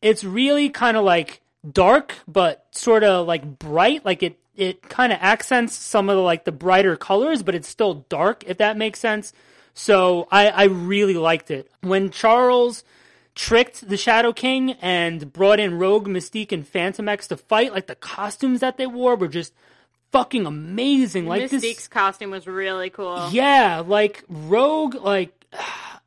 it's 0.00 0.24
really 0.24 0.70
kind 0.70 0.96
of 0.96 1.04
like 1.04 1.40
dark 1.72 2.14
but 2.26 2.66
sort 2.70 3.02
of 3.02 3.26
like 3.26 3.58
bright 3.58 4.04
like 4.04 4.22
it 4.22 4.38
it 4.56 4.82
kind 4.88 5.12
of 5.12 5.18
accents 5.20 5.74
some 5.74 6.08
of 6.08 6.16
the 6.16 6.22
like 6.22 6.44
the 6.44 6.52
brighter 6.52 6.96
colors 6.96 7.42
but 7.42 7.54
it's 7.54 7.68
still 7.68 8.06
dark 8.08 8.44
if 8.46 8.58
that 8.58 8.76
makes 8.76 9.00
sense 9.00 9.32
so 9.74 10.28
i 10.30 10.48
i 10.48 10.64
really 10.64 11.14
liked 11.14 11.50
it 11.50 11.70
when 11.80 12.10
charles 12.10 12.84
tricked 13.38 13.88
the 13.88 13.96
shadow 13.96 14.32
king 14.32 14.72
and 14.82 15.32
brought 15.32 15.60
in 15.60 15.78
rogue 15.78 16.08
mystique 16.08 16.50
and 16.50 16.66
phantom 16.66 17.08
x 17.08 17.28
to 17.28 17.36
fight 17.36 17.72
like 17.72 17.86
the 17.86 17.94
costumes 17.94 18.58
that 18.58 18.76
they 18.76 18.86
wore 18.86 19.14
were 19.14 19.28
just 19.28 19.52
fucking 20.10 20.46
amazing 20.46 21.26
like 21.26 21.42
Mystique's 21.42 21.62
this 21.62 21.88
costume 21.88 22.30
was 22.30 22.46
really 22.46 22.90
cool. 22.90 23.28
yeah, 23.30 23.82
like 23.86 24.24
Rogue, 24.28 24.94
like 24.94 25.32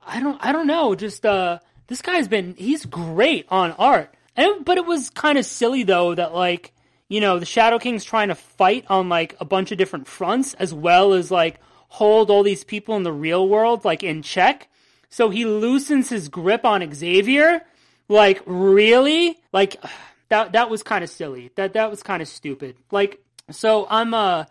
I 0.05 0.19
don't, 0.19 0.43
I 0.43 0.51
don't 0.51 0.67
know. 0.67 0.95
Just 0.95 1.25
uh, 1.25 1.59
this 1.87 2.01
guy's 2.01 2.27
been, 2.27 2.55
he's 2.57 2.85
great 2.85 3.45
on 3.49 3.71
art. 3.73 4.13
And 4.35 4.63
but 4.65 4.77
it 4.77 4.85
was 4.85 5.09
kind 5.09 5.37
of 5.37 5.45
silly 5.45 5.83
though 5.83 6.15
that 6.15 6.33
like 6.33 6.73
you 7.09 7.19
know 7.19 7.39
the 7.39 7.45
Shadow 7.45 7.79
King's 7.79 8.03
trying 8.03 8.29
to 8.29 8.35
fight 8.35 8.85
on 8.89 9.09
like 9.09 9.35
a 9.39 9.45
bunch 9.45 9.71
of 9.71 9.77
different 9.77 10.07
fronts 10.07 10.53
as 10.55 10.73
well 10.73 11.13
as 11.13 11.29
like 11.29 11.59
hold 11.89 12.31
all 12.31 12.43
these 12.43 12.63
people 12.63 12.95
in 12.95 13.03
the 13.03 13.11
real 13.11 13.47
world 13.47 13.85
like 13.85 14.03
in 14.03 14.21
check. 14.21 14.69
So 15.11 15.29
he 15.29 15.45
loosens 15.45 16.09
his 16.09 16.29
grip 16.29 16.65
on 16.65 16.91
Xavier. 16.93 17.61
Like 18.07 18.41
really, 18.47 19.37
like 19.53 19.75
that 20.29 20.53
that 20.53 20.69
was 20.71 20.81
kind 20.81 21.03
of 21.03 21.09
silly. 21.09 21.51
That 21.55 21.73
that 21.73 21.91
was 21.91 22.01
kind 22.01 22.23
of 22.23 22.27
stupid. 22.27 22.77
Like 22.89 23.23
so 23.51 23.85
I'm 23.89 24.15
uh 24.15 24.45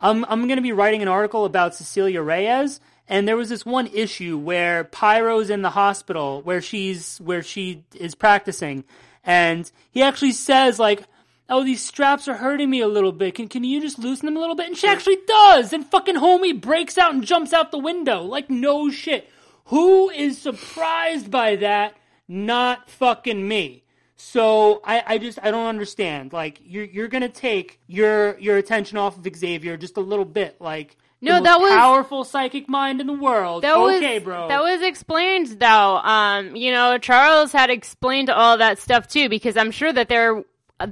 I'm 0.00 0.24
I'm 0.24 0.46
going 0.48 0.56
to 0.56 0.62
be 0.62 0.72
writing 0.72 1.02
an 1.02 1.08
article 1.08 1.44
about 1.44 1.74
Cecilia 1.74 2.22
Reyes 2.22 2.80
and 3.08 3.28
there 3.28 3.36
was 3.36 3.48
this 3.48 3.64
one 3.64 3.86
issue 3.88 4.36
where 4.36 4.84
Pyro's 4.84 5.50
in 5.50 5.62
the 5.62 5.70
hospital 5.70 6.42
where 6.42 6.60
she's 6.60 7.18
where 7.18 7.42
she 7.42 7.84
is 7.94 8.14
practicing 8.14 8.84
and 9.24 9.70
he 9.90 10.02
actually 10.02 10.32
says 10.32 10.78
like 10.78 11.04
oh 11.48 11.64
these 11.64 11.84
straps 11.84 12.28
are 12.28 12.36
hurting 12.36 12.68
me 12.68 12.80
a 12.80 12.88
little 12.88 13.12
bit 13.12 13.34
can 13.34 13.48
can 13.48 13.64
you 13.64 13.80
just 13.80 13.98
loosen 13.98 14.26
them 14.26 14.36
a 14.36 14.40
little 14.40 14.56
bit 14.56 14.66
and 14.66 14.76
she 14.76 14.88
actually 14.88 15.18
does 15.26 15.72
and 15.72 15.86
fucking 15.86 16.16
homie 16.16 16.58
breaks 16.58 16.98
out 16.98 17.14
and 17.14 17.24
jumps 17.24 17.52
out 17.52 17.70
the 17.70 17.78
window 17.78 18.22
like 18.22 18.50
no 18.50 18.90
shit 18.90 19.30
who 19.66 20.10
is 20.10 20.40
surprised 20.40 21.30
by 21.30 21.56
that 21.56 21.94
not 22.28 22.90
fucking 22.90 23.46
me 23.46 23.84
so 24.16 24.80
I, 24.84 25.02
I 25.06 25.18
just 25.18 25.38
I 25.42 25.50
don't 25.50 25.66
understand. 25.66 26.32
Like 26.32 26.60
you're 26.64 26.84
you're 26.84 27.08
gonna 27.08 27.28
take 27.28 27.80
your 27.86 28.38
your 28.38 28.56
attention 28.56 28.96
off 28.98 29.16
of 29.18 29.36
Xavier 29.36 29.76
just 29.76 29.96
a 29.96 30.00
little 30.00 30.24
bit. 30.24 30.56
Like 30.58 30.96
No, 31.20 31.34
the 31.34 31.40
most 31.40 31.44
that 31.44 31.60
was- 31.60 31.70
powerful 31.72 32.24
psychic 32.24 32.68
mind 32.68 33.00
in 33.00 33.06
the 33.06 33.12
world. 33.12 33.62
That 33.62 33.76
okay, 33.76 34.14
was, 34.14 34.24
bro. 34.24 34.48
That 34.48 34.62
was 34.62 34.80
explained 34.82 35.60
though. 35.60 35.96
Um, 35.98 36.56
you 36.56 36.72
know, 36.72 36.96
Charles 36.98 37.52
had 37.52 37.68
explained 37.68 38.30
all 38.30 38.56
that 38.58 38.78
stuff 38.78 39.06
too, 39.06 39.28
because 39.28 39.56
I'm 39.56 39.70
sure 39.70 39.92
that 39.92 40.08
there 40.08 40.42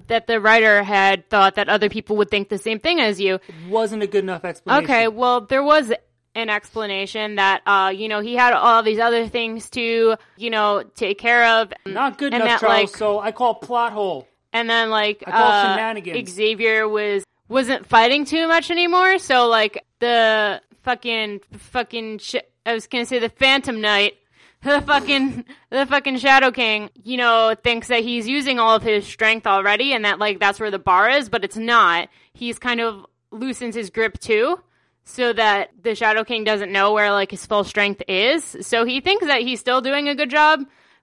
that 0.06 0.26
the 0.26 0.40
writer 0.40 0.82
had 0.82 1.28
thought 1.28 1.54
that 1.56 1.68
other 1.68 1.88
people 1.88 2.16
would 2.16 2.30
think 2.30 2.48
the 2.50 2.58
same 2.58 2.78
thing 2.78 3.00
as 3.00 3.20
you. 3.20 3.38
wasn't 3.68 4.02
a 4.02 4.06
good 4.06 4.24
enough 4.24 4.44
explanation. 4.44 4.84
Okay, 4.84 5.08
well, 5.08 5.42
there 5.42 5.62
was 5.62 5.92
an 6.34 6.50
explanation 6.50 7.36
that 7.36 7.62
uh, 7.66 7.92
you 7.94 8.08
know, 8.08 8.20
he 8.20 8.34
had 8.34 8.52
all 8.54 8.82
these 8.82 8.98
other 8.98 9.28
things 9.28 9.70
to, 9.70 10.16
you 10.36 10.50
know, 10.50 10.82
take 10.94 11.18
care 11.18 11.44
of. 11.60 11.72
not 11.86 12.18
good 12.18 12.34
and 12.34 12.42
enough, 12.42 12.60
that, 12.60 12.66
Charles. 12.66 12.90
like- 12.92 12.96
so 12.96 13.18
I 13.20 13.32
call 13.32 13.54
plot 13.54 13.92
hole. 13.92 14.26
and 14.52 14.68
then 14.68 14.90
like 14.90 15.22
I 15.26 15.30
call 15.30 15.42
uh, 15.50 15.74
shenanigans. 15.74 16.30
Xavier 16.30 16.88
was 16.88 17.24
wasn't 17.48 17.86
fighting 17.86 18.24
too 18.24 18.48
much 18.48 18.70
anymore. 18.70 19.18
So 19.18 19.48
like 19.48 19.84
the 20.00 20.60
fucking 20.82 21.40
fucking 21.52 22.18
sh- 22.18 22.36
I 22.66 22.72
was 22.74 22.86
gonna 22.86 23.06
say 23.06 23.18
the 23.18 23.28
Phantom 23.28 23.80
Knight, 23.80 24.14
the 24.62 24.80
fucking 24.80 25.44
the 25.70 25.86
fucking 25.86 26.18
Shadow 26.18 26.50
King, 26.50 26.90
you 27.04 27.16
know, 27.16 27.54
thinks 27.62 27.88
that 27.88 28.02
he's 28.02 28.26
using 28.26 28.58
all 28.58 28.74
of 28.76 28.82
his 28.82 29.06
strength 29.06 29.46
already, 29.46 29.92
and 29.92 30.04
that 30.04 30.18
like 30.18 30.40
that's 30.40 30.58
where 30.58 30.70
the 30.70 30.78
bar 30.78 31.08
is, 31.10 31.28
but 31.28 31.44
it's 31.44 31.56
not. 31.56 32.08
He's 32.32 32.58
kind 32.58 32.80
of 32.80 33.06
loosens 33.30 33.74
his 33.74 33.90
grip 33.90 34.18
too. 34.18 34.58
So 35.04 35.32
that 35.32 35.70
the 35.82 35.94
Shadow 35.94 36.24
King 36.24 36.44
doesn't 36.44 36.72
know 36.72 36.92
where 36.92 37.12
like 37.12 37.30
his 37.30 37.44
full 37.44 37.62
strength 37.64 38.02
is. 38.08 38.56
So 38.62 38.84
he 38.84 39.00
thinks 39.00 39.26
that 39.26 39.42
he's 39.42 39.60
still 39.60 39.80
doing 39.80 40.08
a 40.08 40.14
good 40.14 40.30
job. 40.30 40.60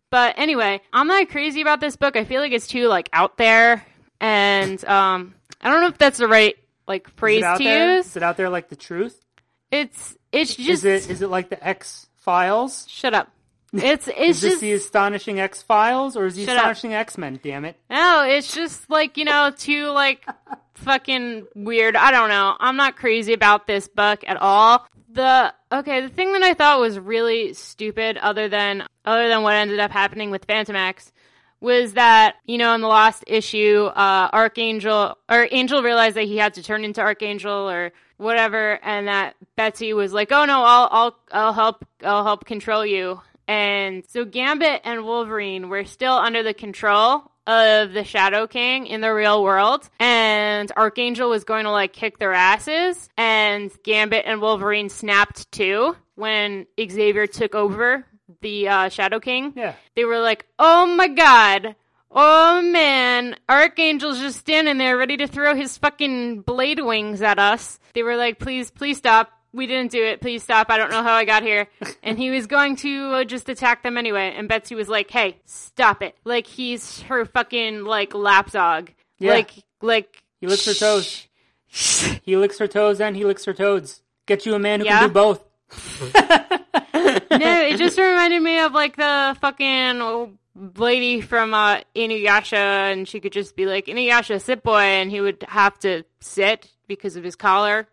But 0.09 0.37
anyway, 0.37 0.81
I'm 0.91 1.07
not 1.07 1.29
crazy 1.29 1.61
about 1.61 1.79
this 1.79 1.95
book. 1.95 2.15
I 2.15 2.25
feel 2.25 2.41
like 2.41 2.51
it's 2.51 2.67
too 2.67 2.87
like 2.87 3.09
out 3.13 3.37
there, 3.37 3.85
and 4.19 4.83
um, 4.85 5.35
I 5.61 5.69
don't 5.71 5.81
know 5.81 5.87
if 5.87 5.97
that's 5.97 6.17
the 6.17 6.27
right 6.27 6.55
like 6.87 7.09
phrase 7.11 7.43
to 7.43 7.63
there? 7.63 7.95
use. 7.97 8.07
Is 8.07 8.17
it 8.17 8.23
out 8.23 8.35
there 8.37 8.49
like 8.49 8.67
the 8.69 8.75
truth? 8.75 9.23
It's 9.71 10.17
it's 10.31 10.55
just 10.55 10.83
Is 10.83 10.85
it 10.85 11.09
is 11.09 11.21
it 11.21 11.29
like 11.29 11.49
the 11.49 11.65
X 11.65 12.07
Files? 12.17 12.85
shut 12.89 13.13
up. 13.13 13.31
It's 13.73 14.07
it's 14.07 14.19
Is 14.19 14.41
this 14.41 14.51
just 14.51 14.61
the 14.61 14.73
astonishing 14.73 15.39
X 15.39 15.61
Files 15.61 16.17
or 16.17 16.25
is 16.25 16.35
the 16.35 16.43
astonishing 16.43 16.93
X 16.93 17.17
Men? 17.17 17.39
Damn 17.41 17.65
it! 17.65 17.77
no. 17.89 18.25
It's 18.27 18.53
just 18.53 18.89
like 18.89 19.17
you 19.17 19.25
know 19.25 19.51
too 19.55 19.89
like 19.89 20.25
fucking 20.75 21.47
weird. 21.55 21.95
I 21.95 22.11
don't 22.11 22.29
know. 22.29 22.55
I'm 22.59 22.75
not 22.75 22.95
crazy 22.95 23.33
about 23.33 23.67
this 23.67 23.87
book 23.87 24.23
at 24.27 24.37
all. 24.37 24.85
The 25.13 25.53
okay, 25.71 26.01
the 26.01 26.09
thing 26.09 26.33
that 26.33 26.43
I 26.43 26.53
thought 26.53 26.79
was 26.79 26.97
really 26.99 27.53
stupid, 27.53 28.17
other 28.17 28.47
than 28.49 28.85
other 29.05 29.27
than 29.27 29.43
what 29.43 29.55
ended 29.55 29.79
up 29.79 29.91
happening 29.91 30.31
with 30.31 30.45
Phantom 30.45 30.75
X, 30.75 31.11
was 31.59 31.93
that 31.93 32.35
you 32.45 32.57
know 32.57 32.73
in 32.75 32.81
the 32.81 32.87
last 32.87 33.23
issue, 33.27 33.85
uh, 33.85 34.29
Archangel 34.31 35.17
or 35.29 35.47
Angel 35.51 35.83
realized 35.83 36.15
that 36.15 36.25
he 36.25 36.37
had 36.37 36.53
to 36.55 36.63
turn 36.63 36.83
into 36.83 37.01
Archangel 37.01 37.69
or 37.69 37.91
whatever, 38.17 38.79
and 38.83 39.07
that 39.07 39.35
Betsy 39.55 39.93
was 39.93 40.13
like, 40.13 40.31
"Oh 40.31 40.45
no, 40.45 40.63
I'll 40.63 40.89
I'll 40.91 41.15
I'll 41.31 41.53
help 41.53 41.85
I'll 42.03 42.23
help 42.23 42.45
control 42.45 42.85
you." 42.85 43.21
And 43.47 44.03
so 44.07 44.25
Gambit 44.25 44.81
and 44.83 45.03
Wolverine 45.03 45.69
were 45.69 45.85
still 45.85 46.13
under 46.13 46.43
the 46.43 46.53
control 46.53 47.31
of 47.47 47.91
the 47.93 48.03
Shadow 48.03 48.47
King 48.47 48.87
in 48.87 49.01
the 49.01 49.13
real 49.13 49.43
world, 49.43 49.89
and 49.99 50.71
Archangel 50.77 51.29
was 51.29 51.43
going 51.43 51.65
to 51.65 51.71
like 51.71 51.91
kick 51.91 52.19
their 52.19 52.33
asses, 52.33 53.09
and 53.17 53.71
Gambit 53.83 54.25
and 54.25 54.41
Wolverine 54.41 54.89
snapped 54.89 55.51
too 55.51 55.95
when 56.15 56.67
Xavier 56.79 57.27
took 57.27 57.55
over 57.55 58.05
the 58.41 58.67
uh, 58.67 58.89
Shadow 58.89 59.19
King. 59.19 59.53
Yeah. 59.55 59.73
They 59.95 60.05
were 60.05 60.19
like, 60.19 60.45
"Oh 60.59 60.85
my 60.85 61.07
god." 61.07 61.75
Oh 62.13 62.61
man, 62.61 63.37
Archangel's 63.47 64.19
just 64.19 64.37
standing 64.37 64.77
there 64.77 64.97
ready 64.97 65.15
to 65.15 65.27
throw 65.27 65.55
his 65.55 65.77
fucking 65.77 66.41
blade 66.41 66.81
wings 66.81 67.21
at 67.21 67.39
us. 67.39 67.79
They 67.93 68.03
were 68.03 68.17
like, 68.17 68.37
please, 68.37 68.69
please 68.69 68.97
stop. 68.97 69.31
We 69.53 69.67
didn't 69.67 69.91
do 69.91 70.03
it. 70.03 70.21
Please 70.21 70.43
stop. 70.43 70.69
I 70.69 70.77
don't 70.77 70.91
know 70.91 71.03
how 71.03 71.13
I 71.13 71.25
got 71.25 71.43
here. 71.43 71.67
and 72.03 72.17
he 72.17 72.29
was 72.29 72.47
going 72.47 72.77
to 72.77 73.11
uh, 73.11 73.23
just 73.25 73.49
attack 73.49 73.83
them 73.83 73.97
anyway. 73.97 74.33
And 74.35 74.47
Betsy 74.47 74.75
was 74.75 74.87
like, 74.87 75.11
hey, 75.11 75.37
stop 75.45 76.01
it. 76.01 76.15
Like 76.23 76.47
he's 76.47 77.01
her 77.03 77.25
fucking 77.25 77.83
like 77.83 78.13
lapdog. 78.13 78.89
Yeah. 79.19 79.33
Like, 79.33 79.51
like. 79.81 80.23
He 80.39 80.47
licks 80.47 80.65
her 80.65 80.73
toes. 80.73 81.27
He 81.67 82.35
licks 82.37 82.57
her 82.59 82.67
toes 82.67 82.99
and 83.01 83.15
he 83.15 83.25
licks 83.25 83.45
her 83.45 83.53
toads. 83.53 84.01
Get 84.25 84.45
you 84.45 84.53
a 84.55 84.59
man 84.59 84.79
who 84.79 84.85
Yeah. 84.85 84.99
can 84.99 85.09
do 85.09 85.13
both. 85.13 85.43
no, 86.15 87.17
it 87.31 87.77
just 87.77 87.97
reminded 87.97 88.41
me 88.41 88.59
of 88.59 88.73
like 88.73 88.95
the 88.95 89.37
fucking 89.41 90.37
lady 90.77 91.21
from 91.21 91.53
uh, 91.53 91.81
Inuyasha, 91.95 92.91
and 92.91 93.07
she 93.07 93.19
could 93.19 93.31
just 93.31 93.55
be 93.55 93.65
like, 93.65 93.85
Inuyasha, 93.85 94.41
sit 94.41 94.63
boy, 94.63 94.79
and 94.81 95.09
he 95.09 95.21
would 95.21 95.43
have 95.47 95.77
to 95.79 96.03
sit 96.19 96.69
because 96.87 97.15
of 97.15 97.23
his 97.23 97.35
collar. 97.35 97.87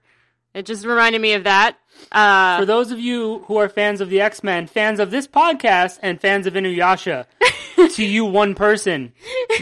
It 0.58 0.66
just 0.66 0.84
reminded 0.84 1.20
me 1.20 1.34
of 1.34 1.44
that. 1.44 1.76
Uh, 2.10 2.58
For 2.58 2.66
those 2.66 2.90
of 2.90 2.98
you 2.98 3.40
who 3.46 3.56
are 3.58 3.68
fans 3.68 4.00
of 4.00 4.10
the 4.10 4.20
X 4.20 4.42
Men, 4.42 4.66
fans 4.66 4.98
of 4.98 5.10
this 5.12 5.28
podcast, 5.28 5.98
and 6.02 6.20
fans 6.20 6.46
of 6.48 6.54
Inuyasha, 6.54 7.26
to 7.94 8.04
you, 8.04 8.24
one 8.24 8.54
person, 8.56 9.12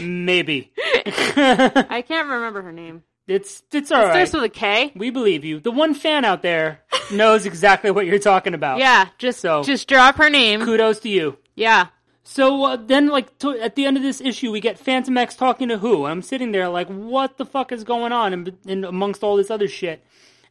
maybe 0.01 0.71
I 1.15 2.03
can't 2.07 2.27
remember 2.27 2.61
her 2.63 2.71
name. 2.71 3.03
it's 3.27 3.61
it's 3.71 3.91
all 3.91 4.01
right. 4.03 4.11
Starts 4.27 4.33
with 4.33 4.43
a 4.43 4.49
K. 4.49 4.91
We 4.95 5.09
believe 5.11 5.45
you. 5.45 5.59
The 5.59 5.71
one 5.71 5.93
fan 5.93 6.25
out 6.25 6.41
there 6.41 6.81
knows 7.11 7.45
exactly 7.45 7.91
what 7.91 8.05
you're 8.05 8.19
talking 8.19 8.53
about. 8.53 8.79
Yeah, 8.79 9.07
just 9.19 9.39
So- 9.39 9.63
just 9.63 9.87
drop 9.87 10.15
her 10.15 10.29
name. 10.29 10.61
Kudos 10.63 10.99
to 11.01 11.09
you. 11.09 11.37
Yeah. 11.55 11.87
So 12.23 12.63
uh, 12.65 12.75
then, 12.75 13.07
like 13.07 13.37
to, 13.39 13.51
at 13.59 13.75
the 13.75 13.85
end 13.85 13.97
of 13.97 14.03
this 14.03 14.19
issue, 14.19 14.51
we 14.51 14.59
get 14.61 14.77
Phantom 14.79 15.15
X 15.17 15.35
talking 15.35 15.69
to 15.69 15.77
who? 15.77 16.05
I'm 16.05 16.21
sitting 16.21 16.51
there 16.51 16.67
like, 16.69 16.87
what 16.87 17.37
the 17.37 17.45
fuck 17.45 17.71
is 17.71 17.83
going 17.85 18.11
on? 18.11 18.33
And, 18.33 18.57
and 18.67 18.83
amongst 18.83 19.23
all 19.23 19.37
this 19.37 19.49
other 19.49 19.67
shit, 19.69 20.03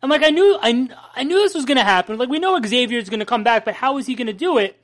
and 0.06 0.10
like 0.10 0.22
I 0.22 0.30
knew, 0.30 0.56
I 0.62 0.88
I 1.16 1.24
knew 1.24 1.34
this 1.34 1.54
was 1.54 1.64
gonna 1.64 1.82
happen. 1.82 2.16
Like 2.16 2.28
we 2.28 2.38
know 2.38 2.60
Xavier's 2.64 3.08
gonna 3.08 3.26
come 3.26 3.42
back, 3.42 3.64
but 3.64 3.74
how 3.74 3.98
is 3.98 4.06
he 4.06 4.14
gonna 4.14 4.32
do 4.32 4.56
it? 4.56 4.80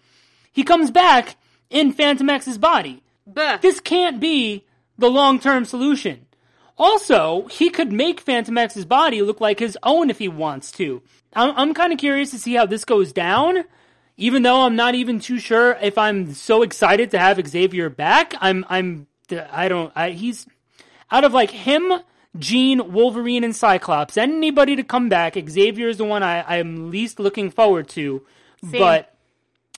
He 0.53 0.65
comes 0.65 0.91
back 0.91 1.37
in 1.71 1.93
Phantom 1.93 2.29
X's 2.29 2.59
body. 2.59 3.05
Buh. 3.25 3.59
This 3.63 3.79
can't 3.79 4.19
be 4.19 4.65
the 4.99 5.09
long 5.09 5.39
term 5.39 5.65
solution. 5.65 6.27
Also, 6.77 7.47
he 7.53 7.71
could 7.71 7.93
make 7.93 8.21
Phantom 8.21 8.59
X's 8.59 8.85
body 8.85 9.23
look 9.23 9.41
like 9.41 9.61
his 9.61 9.79
own 9.85 10.11
if 10.11 10.19
he 10.19 10.27
wants 10.27 10.73
to. 10.73 11.03
I'm, 11.35 11.55
I'm 11.57 11.75
kind 11.75 11.93
of 11.93 12.01
curious 12.01 12.33
to 12.33 12.39
see 12.39 12.55
how 12.55 12.67
this 12.67 12.85
goes 12.85 13.13
down. 13.13 13.65
Even 14.17 14.43
though 14.43 14.63
I'm 14.63 14.75
not 14.75 14.97
even 14.97 15.21
too 15.21 15.39
sure 15.39 15.79
if 15.81 15.97
I'm 15.97 16.35
so 16.35 16.63
excited 16.63 17.13
to 17.13 17.19
have 17.21 17.47
Xavier 17.47 17.89
back, 17.89 18.35
I'm 18.41 18.67
I'm 18.69 19.07
I 19.53 19.69
don't 19.69 19.93
I, 19.95 20.11
he's 20.11 20.47
out 21.13 21.25
of 21.25 21.33
like 21.33 21.51
him, 21.51 21.93
Jean, 22.38 22.92
Wolverine, 22.92 23.45
and 23.45 23.55
Cyclops. 23.55 24.16
Anybody 24.16 24.77
to 24.77 24.83
come 24.83 25.09
back, 25.09 25.37
Xavier 25.49 25.88
is 25.88 25.99
the 25.99 26.05
one 26.05 26.23
I, 26.23 26.59
I'm 26.59 26.90
least 26.90 27.21
looking 27.21 27.51
forward 27.51 27.88
to. 27.90 28.25
But 28.62 29.14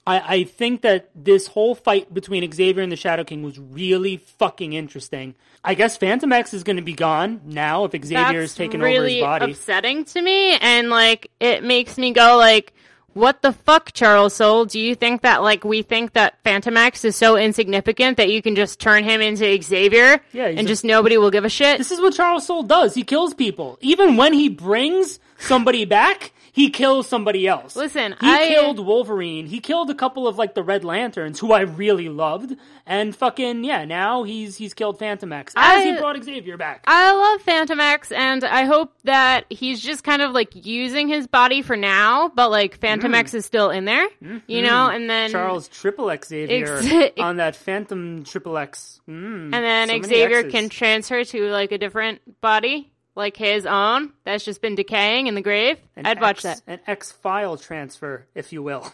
I, 0.07 0.37
I 0.37 0.45
think 0.45 0.83
that 0.83 1.11
this 1.15 1.47
whole 1.47 1.75
fight 1.75 2.13
between 2.13 2.51
Xavier 2.53 2.83
and 2.83 2.93
the 2.93 2.97
Shadow 2.97 3.25
King 3.25 3.43
was 3.43 3.59
really 3.59 4.19
fucking 4.19 4.75
interesting. 4.75 5.35
I 5.65 5.73
guess 5.73 5.97
Phantom 5.97 6.31
X 6.31 6.53
is 6.53 6.63
going 6.63 6.77
to 6.77 6.83
be 6.83 6.93
gone 6.93 7.41
now 7.47 7.85
if 7.85 7.93
Xavier 7.93 8.41
is 8.41 8.55
taking 8.55 8.81
really 8.81 9.23
over 9.23 9.31
his 9.31 9.41
body. 9.41 9.53
upsetting 9.53 10.05
to 10.05 10.21
me, 10.21 10.57
and 10.57 10.91
like 10.91 11.31
it 11.41 11.65
makes 11.65 11.97
me 11.97 12.13
go 12.13 12.37
like, 12.37 12.74
"What 13.15 13.41
the 13.43 13.53
fuck, 13.53 13.93
Charles 13.95 14.35
Soule? 14.35 14.67
Do 14.67 14.79
you 14.79 14.95
think 14.95 15.23
that 15.23 15.43
like 15.43 15.65
we 15.65 15.83
think 15.83 16.13
that 16.13 16.39
Phantom 16.45 16.77
X 16.77 17.05
is 17.05 17.17
so 17.17 17.37
insignificant 17.37 18.17
that 18.19 18.29
you 18.31 18.43
can 18.43 18.55
just 18.55 18.79
turn 18.79 19.05
him 19.05 19.21
into 19.23 19.61
Xavier, 19.63 20.21
Yeah, 20.33 20.47
and 20.47 20.61
a- 20.61 20.65
just 20.65 20.85
nobody 20.85 21.17
will 21.17 21.31
give 21.31 21.45
a 21.45 21.49
shit?" 21.49 21.79
This 21.79 21.91
is 21.91 22.01
what 22.01 22.13
Charles 22.15 22.47
Soule 22.47 22.63
does. 22.65 22.95
He 22.95 23.03
kills 23.05 23.33
people. 23.33 23.79
Even 23.81 24.17
when 24.19 24.35
he 24.35 24.49
brings 24.51 25.19
somebody 25.39 25.85
back, 25.87 26.33
he 26.55 26.71
kills 26.71 27.09
somebody 27.09 27.49
else. 27.49 27.75
Listen, 27.75 28.15
he 28.21 28.31
I- 28.31 28.47
killed 28.49 28.79
Wolverine. 28.79 29.47
He 29.47 29.59
killed 29.59 29.91
a 29.91 29.95
couple 29.95 30.29
of 30.29 30.39
like 30.39 30.55
the 30.55 30.63
Red 30.63 30.85
Lanterns, 30.85 31.41
who 31.41 31.53
I 31.53 31.63
really 31.63 32.09
loved. 32.09 32.55
And 32.87 33.15
fucking 33.17 33.65
yeah, 33.65 33.85
now 33.87 34.23
he's 34.23 34.57
he's 34.57 34.73
killed 34.73 34.99
Phantom 34.99 35.33
X 35.33 35.53
as 35.57 35.83
he 35.85 35.97
brought 35.97 36.23
Xavier 36.23 36.57
back. 36.57 36.85
I 36.87 37.13
love 37.13 37.41
Phantom 37.43 37.81
X, 37.81 38.13
and 38.13 38.45
I 38.45 38.65
hope 38.65 38.93
that 39.05 39.47
he's 39.51 39.81
just 39.81 40.05
kind 40.05 40.23
of 40.23 40.33
like 40.33 40.51
using 40.55 41.09
his 41.09 41.27
body 41.27 41.63
for 41.63 41.77
now, 41.77 42.29
but 42.29 42.51
like 42.51 42.79
Phantom 42.79 43.15
X 43.15 43.35
is 43.35 43.45
still 43.45 43.71
in 43.71 43.85
there, 43.87 44.07
you 44.47 44.63
know, 44.63 44.89
and 44.89 45.11
then 45.11 45.31
Mm. 45.31 45.33
Charles 45.33 45.69
Triple 45.69 46.11
X 46.11 46.29
Xavier 46.29 46.77
Ex- 46.83 47.13
on 47.19 47.37
that 47.39 47.57
Phantom 47.57 48.23
Triple 48.25 48.59
X. 48.59 49.01
Mm, 49.09 49.45
and 49.45 49.53
then 49.53 49.89
so 49.89 50.09
Xavier 50.09 50.45
can 50.51 50.69
transfer 50.69 51.25
to 51.25 51.51
like 51.51 51.73
a 51.73 51.79
different 51.79 52.41
body, 52.41 52.93
like 53.15 53.37
his 53.37 53.67
own, 53.67 54.13
that's 54.25 54.45
just 54.45 54.61
been 54.61 54.75
decaying 54.75 55.27
in 55.27 55.35
the 55.35 55.41
grave. 55.43 55.79
An 55.97 56.07
I'd 56.07 56.21
watch 56.21 56.43
that. 56.43 56.61
An 56.67 56.81
X 56.87 57.13
file 57.13 57.57
transfer, 57.57 58.27
if 58.35 58.53
you 58.53 58.63
will. 58.63 58.91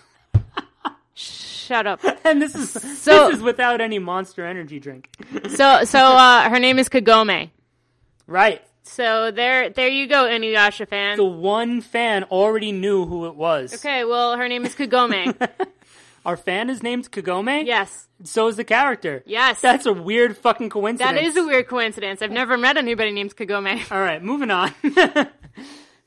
Shut 1.15 1.87
up. 1.87 2.01
And 2.25 2.41
this 2.41 2.55
is 2.55 2.71
So- 2.71 3.29
this 3.29 3.37
is 3.39 3.43
without 3.43 3.81
any 3.81 3.99
Monster 3.99 4.45
Energy 4.47 4.79
drink. 4.79 5.09
so, 5.55 5.85
so 5.85 5.99
uh, 5.99 6.49
her 6.49 6.59
name 6.59 6.79
is 6.79 6.89
Kagome. 6.89 7.51
Right. 8.27 8.63
So 8.83 9.31
there, 9.31 9.71
there 9.71 9.89
you 9.89 10.07
go, 10.07 10.25
Inuyasha 10.25 10.87
fan. 10.89 11.17
The 11.17 11.25
one 11.25 11.81
fan 11.81 12.25
already 12.25 12.73
knew 12.73 13.07
who 13.07 13.27
it 13.27 13.35
was. 13.37 13.75
Okay, 13.75 14.05
well, 14.05 14.37
her 14.37 14.49
name 14.49 14.65
is 14.65 14.75
Kagome. 14.75 15.35
Our 16.25 16.37
fan 16.37 16.69
is 16.71 16.83
named 16.83 17.11
Kagome. 17.11 17.65
yes, 17.67 18.07
So 18.25 18.49
is 18.49 18.57
the 18.57 18.65
character. 18.65 19.23
yes. 19.27 19.61
That's 19.61 19.87
a 19.87 19.93
weird 19.93 20.37
fucking 20.37 20.69
coincidence. 20.71 21.17
that 21.17 21.23
is 21.25 21.37
a 21.37 21.45
weird 21.45 21.67
coincidence. 21.69 22.21
I've 22.23 22.31
never 22.31 22.59
met 22.59 22.77
anybody 22.77 23.11
named 23.13 23.35
Kagome. 23.37 23.91
All 23.91 24.01
right, 24.01 24.23
moving 24.23 24.51
on. 24.51 24.75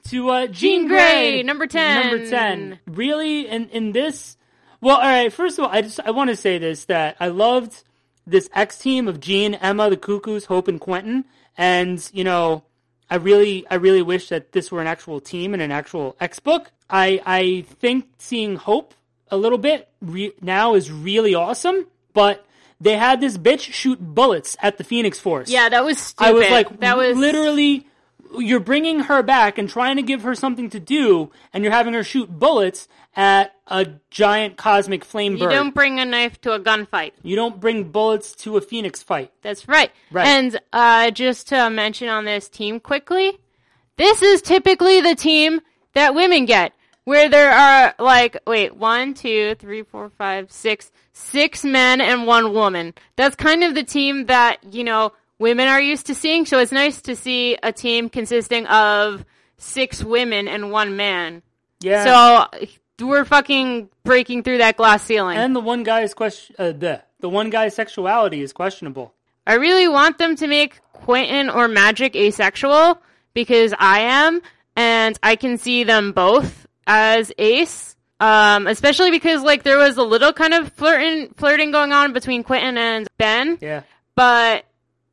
to 0.09 0.29
uh, 0.29 0.47
Jean, 0.47 0.53
Jean 0.53 0.87
Grey, 0.87 1.43
number 1.43 1.65
10. 1.67 2.01
Number 2.09 2.29
ten. 2.29 2.79
Really, 2.87 3.47
in 3.47 3.69
in 3.69 3.91
this. 3.91 4.37
Well, 4.81 4.97
all 4.97 5.01
right. 5.01 5.31
First 5.31 5.57
of 5.59 5.65
all, 5.65 5.71
I 5.71 5.81
just 5.81 5.99
I 6.01 6.11
want 6.11 6.29
to 6.29 6.35
say 6.35 6.57
this 6.57 6.85
that 6.85 7.15
I 7.19 7.29
loved 7.29 7.83
this 8.27 8.49
X 8.53 8.77
team 8.77 9.07
of 9.07 9.19
Jean, 9.21 9.53
Emma, 9.55 9.89
the 9.89 9.95
Cuckoos, 9.97 10.45
Hope, 10.45 10.67
and 10.67 10.79
Quentin, 10.79 11.23
and 11.57 12.07
you 12.13 12.23
know, 12.25 12.63
I 13.09 13.15
really 13.15 13.65
I 13.71 13.75
really 13.75 14.01
wish 14.01 14.27
that 14.29 14.51
this 14.51 14.71
were 14.71 14.81
an 14.81 14.87
actual 14.87 15.21
team 15.21 15.53
and 15.53 15.63
an 15.63 15.71
actual 15.71 16.17
X 16.19 16.39
book. 16.39 16.69
I 16.89 17.21
I 17.25 17.61
think 17.79 18.07
seeing 18.17 18.57
Hope 18.57 18.93
a 19.33 19.37
little 19.37 19.57
bit 19.57 19.87
re- 20.01 20.33
now 20.41 20.75
is 20.75 20.91
really 20.91 21.35
awesome, 21.35 21.87
but. 22.13 22.45
They 22.81 22.97
had 22.97 23.21
this 23.21 23.37
bitch 23.37 23.71
shoot 23.71 23.97
bullets 24.01 24.57
at 24.61 24.77
the 24.77 24.83
Phoenix 24.83 25.17
Force. 25.17 25.49
Yeah, 25.49 25.69
that 25.69 25.85
was 25.85 25.97
stupid. 25.97 26.27
I 26.29 26.33
was 26.33 26.49
like, 26.49 26.79
that 26.81 26.97
was 26.97 27.15
literally, 27.17 27.87
you're 28.37 28.59
bringing 28.59 29.01
her 29.01 29.23
back 29.23 29.57
and 29.57 29.69
trying 29.69 29.95
to 29.95 30.01
give 30.01 30.23
her 30.23 30.35
something 30.35 30.69
to 30.71 30.81
do, 30.81 31.31
and 31.53 31.63
you're 31.63 31.71
having 31.71 31.93
her 31.93 32.03
shoot 32.03 32.29
bullets 32.29 32.89
at 33.15 33.53
a 33.67 33.87
giant 34.09 34.57
cosmic 34.57 35.05
flame 35.05 35.33
You 35.33 35.45
bird. 35.45 35.51
don't 35.51 35.73
bring 35.73 36.01
a 36.01 36.03
knife 36.05 36.41
to 36.41 36.51
a 36.51 36.59
gunfight. 36.59 37.11
You 37.21 37.37
don't 37.37 37.57
bring 37.61 37.85
bullets 37.85 38.33
to 38.37 38.57
a 38.57 38.61
phoenix 38.61 39.01
fight. 39.01 39.31
That's 39.43 39.65
right. 39.69 39.91
Right. 40.11 40.27
And 40.27 40.59
uh, 40.73 41.11
just 41.11 41.47
to 41.49 41.69
mention 41.69 42.09
on 42.09 42.25
this 42.25 42.49
team 42.49 42.81
quickly, 42.81 43.37
this 43.95 44.21
is 44.21 44.41
typically 44.41 44.99
the 44.99 45.15
team 45.15 45.61
that 45.93 46.13
women 46.15 46.43
get, 46.45 46.73
where 47.05 47.29
there 47.29 47.51
are 47.51 47.93
like, 47.99 48.37
wait, 48.47 48.75
one, 48.75 49.13
two, 49.13 49.55
three, 49.55 49.83
four, 49.83 50.09
five, 50.09 50.51
six, 50.51 50.91
six 51.11 51.63
men 51.63 52.01
and 52.01 52.25
one 52.25 52.53
woman. 52.53 52.93
That's 53.15 53.35
kind 53.35 53.63
of 53.63 53.75
the 53.75 53.83
team 53.83 54.27
that, 54.27 54.73
you 54.73 54.83
know, 54.83 55.11
women 55.39 55.67
are 55.67 55.81
used 55.81 56.07
to 56.07 56.15
seeing. 56.15 56.45
So 56.45 56.59
it's 56.59 56.71
nice 56.71 57.01
to 57.03 57.15
see 57.15 57.57
a 57.61 57.71
team 57.71 58.09
consisting 58.09 58.65
of 58.67 59.25
six 59.57 60.03
women 60.03 60.47
and 60.47 60.71
one 60.71 60.95
man. 60.95 61.41
Yeah. 61.81 62.47
So 62.49 62.67
we're 63.05 63.25
fucking 63.25 63.89
breaking 64.03 64.43
through 64.43 64.59
that 64.59 64.77
glass 64.77 65.03
ceiling. 65.03 65.37
and 65.37 65.55
the 65.55 65.59
one 65.59 65.83
guy's 65.83 66.13
question, 66.13 66.55
uh, 66.57 66.71
the 66.71 67.03
the 67.19 67.29
one 67.29 67.49
guy's 67.49 67.73
sexuality 67.73 68.41
is 68.41 68.53
questionable. 68.53 69.13
I 69.45 69.55
really 69.55 69.87
want 69.87 70.17
them 70.17 70.35
to 70.37 70.47
make 70.47 70.79
Quentin 70.93 71.49
or 71.49 71.67
Magik 71.67 72.15
asexual 72.15 73.01
because 73.33 73.73
I 73.77 74.01
am, 74.01 74.41
and 74.75 75.17
I 75.21 75.35
can 75.35 75.57
see 75.57 75.83
them 75.83 76.11
both 76.13 76.62
as 76.87 77.31
ace. 77.37 77.95
Um, 78.19 78.67
especially 78.67 79.11
because 79.11 79.41
like 79.43 79.63
there 79.63 79.77
was 79.77 79.97
a 79.97 80.03
little 80.03 80.31
kind 80.31 80.53
of 80.53 80.71
flirting 80.73 81.33
flirting 81.35 81.71
going 81.71 81.91
on 81.91 82.13
between 82.13 82.43
Quentin 82.43 82.77
and 82.77 83.07
Ben, 83.17 83.57
Yeah. 83.59 83.81
but 84.15 84.63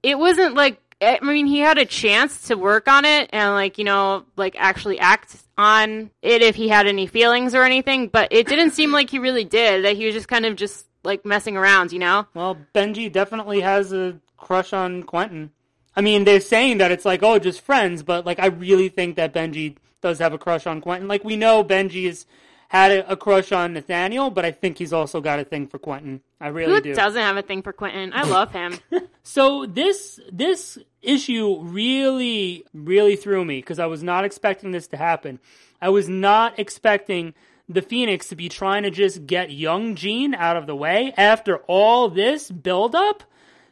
it 0.03 0.17
wasn't 0.17 0.55
like 0.55 0.79
I 1.03 1.19
mean 1.23 1.47
he 1.47 1.59
had 1.59 1.79
a 1.79 1.85
chance 1.87 2.49
to 2.49 2.55
work 2.57 2.87
on 2.87 3.05
it 3.05 3.31
and 3.33 3.53
like 3.55 3.79
you 3.79 3.85
know 3.85 4.27
like 4.37 4.55
actually 4.59 5.01
act 5.01 5.35
on 5.59 6.11
it 6.23 6.43
if 6.43 6.55
he 6.55 6.69
had 6.69 6.87
any 6.87 7.07
feelings 7.09 7.55
or 7.55 7.65
anything, 7.65 8.07
but 8.09 8.29
it 8.31 8.47
didn't 8.47 8.71
seem 8.73 8.93
like 8.93 9.11
he 9.11 9.19
really 9.19 9.45
did. 9.45 9.85
That 9.85 9.97
he 9.97 10.07
was 10.07 10.15
just 10.15 10.29
kind 10.29 10.47
of 10.47 10.55
just 10.55 10.87
like 11.03 11.25
messing 11.25 11.57
around, 11.57 11.93
you 11.93 11.99
know. 11.99 12.27
Well, 12.35 12.59
Benji 12.75 13.11
definitely 13.11 13.61
has 13.61 13.93
a 13.93 14.21
crush 14.37 14.73
on 14.73 15.03
Quentin. 15.03 15.51
I 15.97 16.01
mean, 16.03 16.25
they're 16.25 16.41
saying 16.41 16.79
that 16.79 16.93
it's 16.93 17.05
like, 17.05 17.23
oh, 17.25 17.39
just 17.41 17.61
friends, 17.63 18.03
but 18.05 18.25
like, 18.25 18.39
I 18.39 18.47
really 18.47 18.89
think 18.89 19.17
that 19.17 19.35
Benji 19.35 19.77
does 20.01 20.19
have 20.19 20.33
a 20.33 20.39
crush 20.39 20.67
on 20.67 20.81
Quentin. 20.81 21.09
Like, 21.09 21.25
we 21.25 21.37
know 21.37 21.63
Benji's 21.65 22.27
had 22.69 22.93
a, 22.93 23.13
a 23.13 23.17
crush 23.17 23.51
on 23.51 23.73
Nathaniel, 23.73 24.31
but 24.31 24.45
I 24.45 24.53
think 24.53 24.79
he's 24.79 24.93
also 24.93 25.21
got 25.21 25.41
a 25.41 25.45
thing 25.45 25.67
for 25.67 25.79
Quentin. 25.79 26.21
I 26.41 26.49
really 26.49 26.75
Who 26.75 26.81
do. 26.81 26.95
doesn't 26.95 27.21
have 27.21 27.37
a 27.37 27.43
thing 27.43 27.63
for 27.63 27.73
Quentin? 27.73 28.13
I 28.13 28.23
love 28.23 28.53
him. 28.53 28.79
So 29.23 29.67
this 29.67 30.19
this 30.33 30.79
issue 31.03 31.61
really 31.61 32.65
really 32.75 33.15
threw 33.17 33.45
me 33.45 33.59
because 33.59 33.79
I 33.79 33.87
was 33.87 34.03
not 34.03 34.25
expecting 34.25 34.73
this 34.73 34.89
to 34.89 34.97
happen. 34.97 35.39
I 35.81 35.91
was 35.91 36.09
not 36.09 36.59
expecting 36.59 37.35
the 37.69 37.83
Phoenix 37.83 38.29
to 38.31 38.35
be 38.35 38.49
trying 38.49 38.83
to 38.83 38.91
just 38.91 39.27
get 39.27 39.53
young 39.53 39.95
Jean 39.95 40.35
out 40.35 40.57
of 40.57 40.67
the 40.67 40.75
way 40.75 41.13
after 41.17 41.59
all 41.69 42.09
this 42.09 42.51
build 42.51 42.97
up 42.97 43.23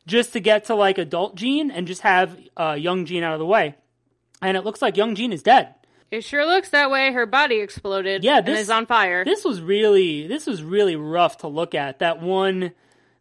just 0.06 0.32
to 0.34 0.40
get 0.40 0.66
to 0.66 0.74
like 0.76 0.98
adult 0.98 1.34
Jean 1.34 1.70
and 1.70 1.86
just 1.88 2.02
have 2.02 2.38
uh, 2.56 2.76
young 2.78 3.04
Jean 3.04 3.24
out 3.24 3.32
of 3.32 3.40
the 3.40 3.46
way. 3.46 3.74
And 4.40 4.56
it 4.56 4.64
looks 4.64 4.80
like 4.80 4.96
young 4.96 5.16
Jean 5.16 5.32
is 5.32 5.42
dead. 5.42 5.74
It 6.10 6.22
sure 6.24 6.44
looks 6.46 6.70
that 6.70 6.90
way. 6.90 7.12
Her 7.12 7.26
body 7.26 7.60
exploded. 7.60 8.24
Yeah, 8.24 8.38
and 8.38 8.46
this- 8.46 8.60
is 8.60 8.70
on 8.70 8.86
fire. 8.86 9.24
This 9.24 9.44
was 9.44 9.60
really 9.60 10.26
this 10.26 10.46
was 10.46 10.62
really 10.62 10.96
rough 10.96 11.38
to 11.38 11.48
look 11.48 11.74
at. 11.74 11.98
That 12.00 12.20
one 12.22 12.72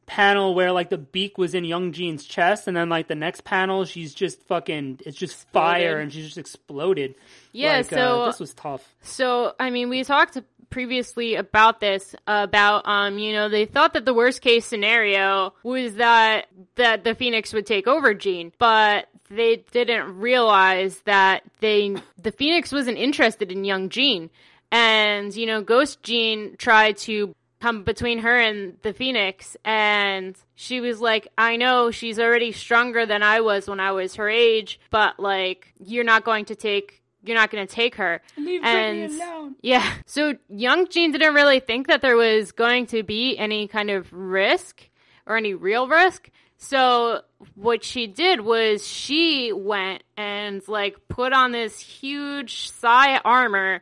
panel 0.06 0.56
where 0.56 0.72
like 0.72 0.90
the 0.90 0.98
beak 0.98 1.38
was 1.38 1.54
in 1.54 1.66
Young 1.66 1.92
Jean's 1.92 2.24
chest, 2.26 2.68
and 2.68 2.78
then 2.78 2.88
like 2.90 3.08
the 3.08 3.16
next 3.16 3.44
panel, 3.44 3.84
she's 3.84 4.14
just 4.14 4.42
fucking, 4.48 5.02
it's 5.06 5.18
just 5.18 5.48
fire, 5.50 6.00
and 6.00 6.14
she 6.14 6.22
just 6.24 6.38
exploded. 6.38 7.16
Yeah, 7.52 7.78
Like, 7.78 7.92
uh, 7.92 7.96
so- 7.98 8.26
this 8.28 8.40
was 8.40 8.54
tough. 8.54 8.94
So, 9.02 9.54
I 9.60 9.70
mean, 9.70 9.90
we 9.90 10.04
talked 10.06 10.38
previously 10.70 11.36
about 11.36 11.80
this 11.80 12.16
about 12.28 12.88
um 12.88 13.18
you 13.18 13.34
know 13.34 13.50
they 13.50 13.66
thought 13.66 13.94
that 13.94 14.06
the 14.06 14.14
worst 14.14 14.42
case 14.42 14.66
scenario 14.66 15.54
was 15.64 15.96
that 15.96 16.48
that 16.76 17.04
the 17.04 17.16
phoenix 17.16 17.54
would 17.54 17.66
take 17.66 17.88
over 17.88 18.14
Jean 18.14 18.52
but 18.58 19.08
they 19.30 19.58
didn't 19.72 20.20
realize 20.20 21.00
that 21.02 21.44
they 21.60 21.96
the 22.22 22.32
phoenix 22.32 22.72
wasn't 22.72 22.98
interested 22.98 23.52
in 23.52 23.64
young 23.64 23.90
Jean 23.90 24.30
and 24.72 25.36
you 25.36 25.46
know 25.46 25.62
ghost 25.62 26.04
Jean 26.04 26.56
tried 26.58 26.98
to 26.98 27.34
come 27.60 27.84
between 27.84 28.20
her 28.20 28.38
and 28.38 28.78
the 28.84 28.94
phoenix 28.94 29.58
and 29.66 30.36
she 30.54 30.80
was 30.80 31.02
like 31.02 31.28
i 31.38 31.56
know 31.56 31.90
she's 31.90 32.20
already 32.20 32.52
stronger 32.52 33.06
than 33.06 33.24
i 33.24 33.42
was 33.42 33.68
when 33.68 33.80
i 33.80 33.92
was 33.92 34.16
her 34.16 34.30
age 34.30 34.80
but 34.92 35.20
like 35.20 35.74
you're 35.84 36.04
not 36.04 36.24
going 36.24 36.46
to 36.46 36.56
take 36.56 37.02
you're 37.28 37.38
not 37.38 37.52
going 37.52 37.66
to 37.66 37.74
take 37.74 37.96
her 37.96 38.22
Leave 38.38 38.62
and 38.64 39.12
Britney 39.12 39.16
alone. 39.22 39.56
yeah 39.62 39.94
so 40.06 40.34
young 40.50 40.88
jean 40.88 41.12
didn't 41.12 41.34
really 41.34 41.60
think 41.60 41.88
that 41.88 42.02
there 42.02 42.16
was 42.16 42.52
going 42.52 42.86
to 42.88 43.04
be 43.04 43.38
any 43.38 43.68
kind 43.68 43.90
of 43.90 44.12
risk 44.12 44.90
or 45.26 45.38
any 45.38 45.54
real 45.54 45.88
risk 45.88 46.30
so 46.58 47.22
what 47.56 47.84
she 47.84 48.08
did 48.08 48.42
was 48.42 48.88
she 48.88 49.52
went 49.54 50.04
and 50.16 50.68
like 50.68 50.96
put 51.08 51.32
on 51.34 51.52
this 51.52 51.80
huge 51.80 52.70
psi 52.70 53.18
armor 53.18 53.82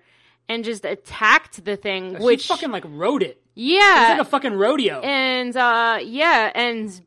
and 0.50 0.64
just 0.64 0.84
attacked 0.86 1.64
the 1.64 1.76
thing 1.78 2.20
which 2.20 2.48
fucking 2.48 2.72
like 2.72 2.84
rode 2.88 3.24
it. 3.24 3.42
yeah 3.56 4.12
It's 4.12 4.20
like 4.20 4.28
a 4.28 4.30
fucking 4.30 4.54
rodeo. 4.54 5.00
and 5.02 5.56
uh 5.56 6.00
yeah, 6.04 6.52
and 6.54 7.02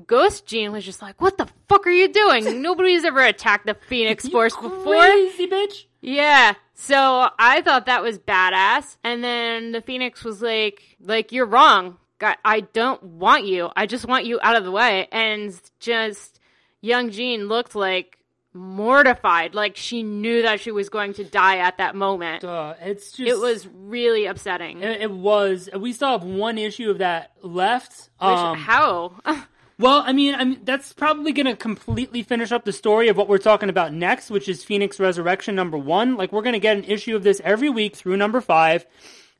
Ghost 0.00 0.46
Jean 0.46 0.72
was 0.72 0.84
just 0.84 1.02
like, 1.02 1.20
"What 1.20 1.36
the 1.38 1.48
fuck 1.68 1.86
are 1.86 1.90
you 1.90 2.08
doing? 2.08 2.62
Nobody's 2.62 3.04
ever 3.04 3.20
attacked 3.20 3.66
the 3.66 3.74
Phoenix 3.74 4.26
Force 4.28 4.54
before." 4.56 4.94
Crazy 4.96 5.46
bitch. 5.46 5.84
Yeah. 6.00 6.54
So 6.74 7.28
I 7.38 7.60
thought 7.62 7.86
that 7.86 8.02
was 8.02 8.18
badass, 8.18 8.96
and 9.04 9.22
then 9.22 9.72
the 9.72 9.80
Phoenix 9.82 10.24
was 10.24 10.40
like, 10.42 10.96
"Like 11.00 11.32
you're 11.32 11.46
wrong. 11.46 11.98
God, 12.18 12.36
I 12.44 12.60
don't 12.60 13.02
want 13.02 13.44
you. 13.46 13.70
I 13.76 13.86
just 13.86 14.06
want 14.06 14.24
you 14.24 14.38
out 14.42 14.56
of 14.56 14.64
the 14.64 14.70
way." 14.70 15.08
And 15.12 15.54
just 15.80 16.40
young 16.80 17.10
Jean 17.10 17.46
looked 17.48 17.74
like 17.74 18.18
mortified, 18.54 19.54
like 19.54 19.76
she 19.76 20.02
knew 20.02 20.42
that 20.42 20.60
she 20.60 20.70
was 20.70 20.88
going 20.88 21.14
to 21.14 21.24
die 21.24 21.58
at 21.58 21.78
that 21.78 21.94
moment. 21.94 22.44
Uh, 22.44 22.74
it's 22.80 23.12
just 23.12 23.28
It 23.30 23.38
was 23.38 23.66
really 23.66 24.26
upsetting. 24.26 24.82
It, 24.82 25.02
it 25.02 25.10
was. 25.10 25.68
We 25.76 25.92
still 25.92 26.08
have 26.10 26.24
one 26.24 26.58
issue 26.58 26.90
of 26.90 26.98
that 26.98 27.32
left. 27.42 28.10
Which- 28.20 28.28
Um, 28.30 28.58
how? 28.58 29.14
well, 29.82 30.04
I 30.06 30.12
mean, 30.12 30.36
I 30.36 30.44
mean, 30.44 30.60
that's 30.62 30.92
probably 30.92 31.32
going 31.32 31.46
to 31.46 31.56
completely 31.56 32.22
finish 32.22 32.52
up 32.52 32.64
the 32.64 32.72
story 32.72 33.08
of 33.08 33.16
what 33.16 33.28
we're 33.28 33.38
talking 33.38 33.68
about 33.68 33.92
next, 33.92 34.30
which 34.30 34.48
is 34.48 34.62
Phoenix 34.62 35.00
Resurrection 35.00 35.56
number 35.56 35.76
one. 35.76 36.16
Like, 36.16 36.32
we're 36.32 36.42
going 36.42 36.52
to 36.52 36.60
get 36.60 36.76
an 36.76 36.84
issue 36.84 37.16
of 37.16 37.24
this 37.24 37.40
every 37.44 37.68
week 37.68 37.96
through 37.96 38.16
number 38.16 38.40
five. 38.40 38.86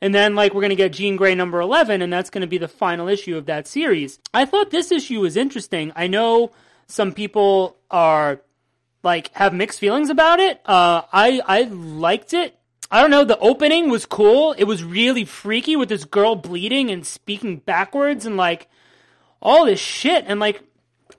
And 0.00 0.12
then, 0.12 0.34
like, 0.34 0.52
we're 0.52 0.60
going 0.60 0.70
to 0.70 0.76
get 0.76 0.92
Jean 0.92 1.14
Grey 1.14 1.36
number 1.36 1.60
11, 1.60 2.02
and 2.02 2.12
that's 2.12 2.28
going 2.28 2.40
to 2.40 2.48
be 2.48 2.58
the 2.58 2.66
final 2.66 3.06
issue 3.06 3.36
of 3.36 3.46
that 3.46 3.68
series. 3.68 4.18
I 4.34 4.44
thought 4.44 4.72
this 4.72 4.90
issue 4.90 5.20
was 5.20 5.36
interesting. 5.36 5.92
I 5.94 6.08
know 6.08 6.50
some 6.88 7.12
people 7.12 7.76
are, 7.88 8.42
like, 9.04 9.32
have 9.34 9.54
mixed 9.54 9.78
feelings 9.78 10.10
about 10.10 10.40
it. 10.40 10.60
Uh, 10.66 11.02
I, 11.12 11.40
I 11.46 11.62
liked 11.62 12.34
it. 12.34 12.58
I 12.90 13.00
don't 13.00 13.12
know, 13.12 13.24
the 13.24 13.38
opening 13.38 13.90
was 13.90 14.04
cool. 14.04 14.52
It 14.58 14.64
was 14.64 14.82
really 14.82 15.24
freaky 15.24 15.76
with 15.76 15.88
this 15.88 16.04
girl 16.04 16.34
bleeding 16.34 16.90
and 16.90 17.06
speaking 17.06 17.58
backwards 17.58 18.26
and, 18.26 18.36
like, 18.36 18.68
all 19.42 19.66
this 19.66 19.80
shit. 19.80 20.24
And, 20.26 20.40
like, 20.40 20.62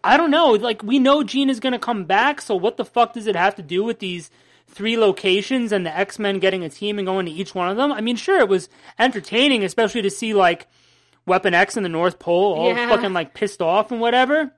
I 0.04 0.18
don't 0.18 0.32
know. 0.32 0.52
Like, 0.52 0.82
we 0.82 0.98
know 1.00 1.24
Jean 1.24 1.50
is 1.50 1.60
going 1.60 1.74
to 1.74 1.80
come 1.80 2.06
back, 2.06 2.42
so 2.42 2.56
what 2.56 2.78
the 2.78 2.86
fuck 2.86 3.14
does 3.14 3.28
it 3.28 3.36
have 3.36 3.56
to 3.56 3.62
do 3.62 3.84
with 3.84 4.00
these 4.00 4.32
three 4.68 4.98
locations 4.98 5.72
and 5.72 5.86
the 5.86 5.96
X 5.96 6.18
Men 6.18 6.40
getting 6.40 6.64
a 6.64 6.70
team 6.70 6.98
and 6.98 7.06
going 7.06 7.26
to 7.28 7.32
each 7.32 7.54
one 7.54 7.70
of 7.70 7.78
them? 7.78 7.92
I 7.92 8.02
mean, 8.02 8.16
sure, 8.16 8.40
it 8.40 8.50
was 8.50 8.70
entertaining, 8.98 9.64
especially 9.64 10.02
to 10.02 10.10
see, 10.10 10.34
like, 10.34 10.68
Weapon 11.26 11.54
X 11.54 11.78
in 11.78 11.84
the 11.84 11.90
North 11.90 12.18
Pole 12.20 12.54
all 12.56 12.68
Yeah. 12.70 12.90
fucking, 12.90 13.14
like, 13.14 13.34
pissed 13.34 13.62
off 13.62 13.92
and 13.92 14.02
whatever. 14.02 14.52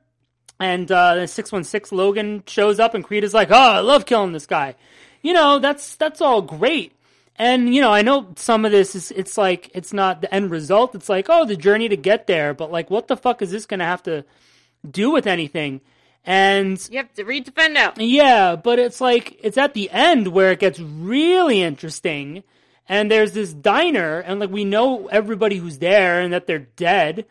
And 0.59 0.89
uh, 0.89 1.15
the 1.15 1.27
616 1.27 1.97
Logan 1.97 2.43
shows 2.47 2.79
up, 2.79 2.93
and 2.93 3.03
Creed 3.03 3.25
is 3.25 3.33
like, 3.33 3.51
oh, 3.51 3.55
I 3.55 3.79
love 3.81 4.05
killing 4.05 4.31
this 4.31 4.45
guy. 4.45 4.75
You 5.21 5.33
know, 5.33 5.59
that's 5.59 5.95
that's 5.97 6.21
all 6.21 6.41
great. 6.41 6.93
And 7.37 7.75
you 7.75 7.81
know, 7.81 7.91
I 7.91 8.01
know 8.01 8.33
some 8.37 8.63
of 8.65 8.71
this 8.71 8.95
is 8.95 9.11
it's 9.11 9.37
like 9.37 9.69
it's 9.73 9.91
not 9.91 10.21
the 10.21 10.33
end 10.33 10.51
result. 10.51 10.95
It's 10.95 11.09
like, 11.09 11.27
oh, 11.29 11.45
the 11.45 11.57
journey 11.57 11.89
to 11.89 11.97
get 11.97 12.27
there, 12.27 12.53
but 12.53 12.71
like 12.71 12.89
what 12.89 13.07
the 13.07 13.17
fuck 13.17 13.41
is 13.41 13.51
this 13.51 13.65
going 13.65 13.81
to 13.81 13.85
have 13.85 14.03
to 14.03 14.23
do 14.89 15.11
with 15.11 15.27
anything? 15.27 15.81
And 16.23 16.87
you 16.89 16.97
have 16.97 17.13
to 17.15 17.23
read 17.23 17.43
defend 17.45 17.77
out. 17.77 17.99
yeah, 17.99 18.55
but 18.55 18.79
it's 18.79 19.01
like 19.01 19.37
it's 19.43 19.57
at 19.57 19.73
the 19.73 19.89
end 19.91 20.29
where 20.29 20.51
it 20.51 20.59
gets 20.59 20.79
really 20.79 21.61
interesting. 21.61 22.43
And 22.87 23.09
there's 23.09 23.33
this 23.33 23.51
diner, 23.51 24.19
and 24.19 24.39
like 24.39 24.51
we 24.51 24.63
know 24.63 25.07
everybody 25.07 25.57
who's 25.57 25.79
there 25.79 26.21
and 26.21 26.33
that 26.33 26.47
they're 26.47 26.59
dead. 26.59 27.25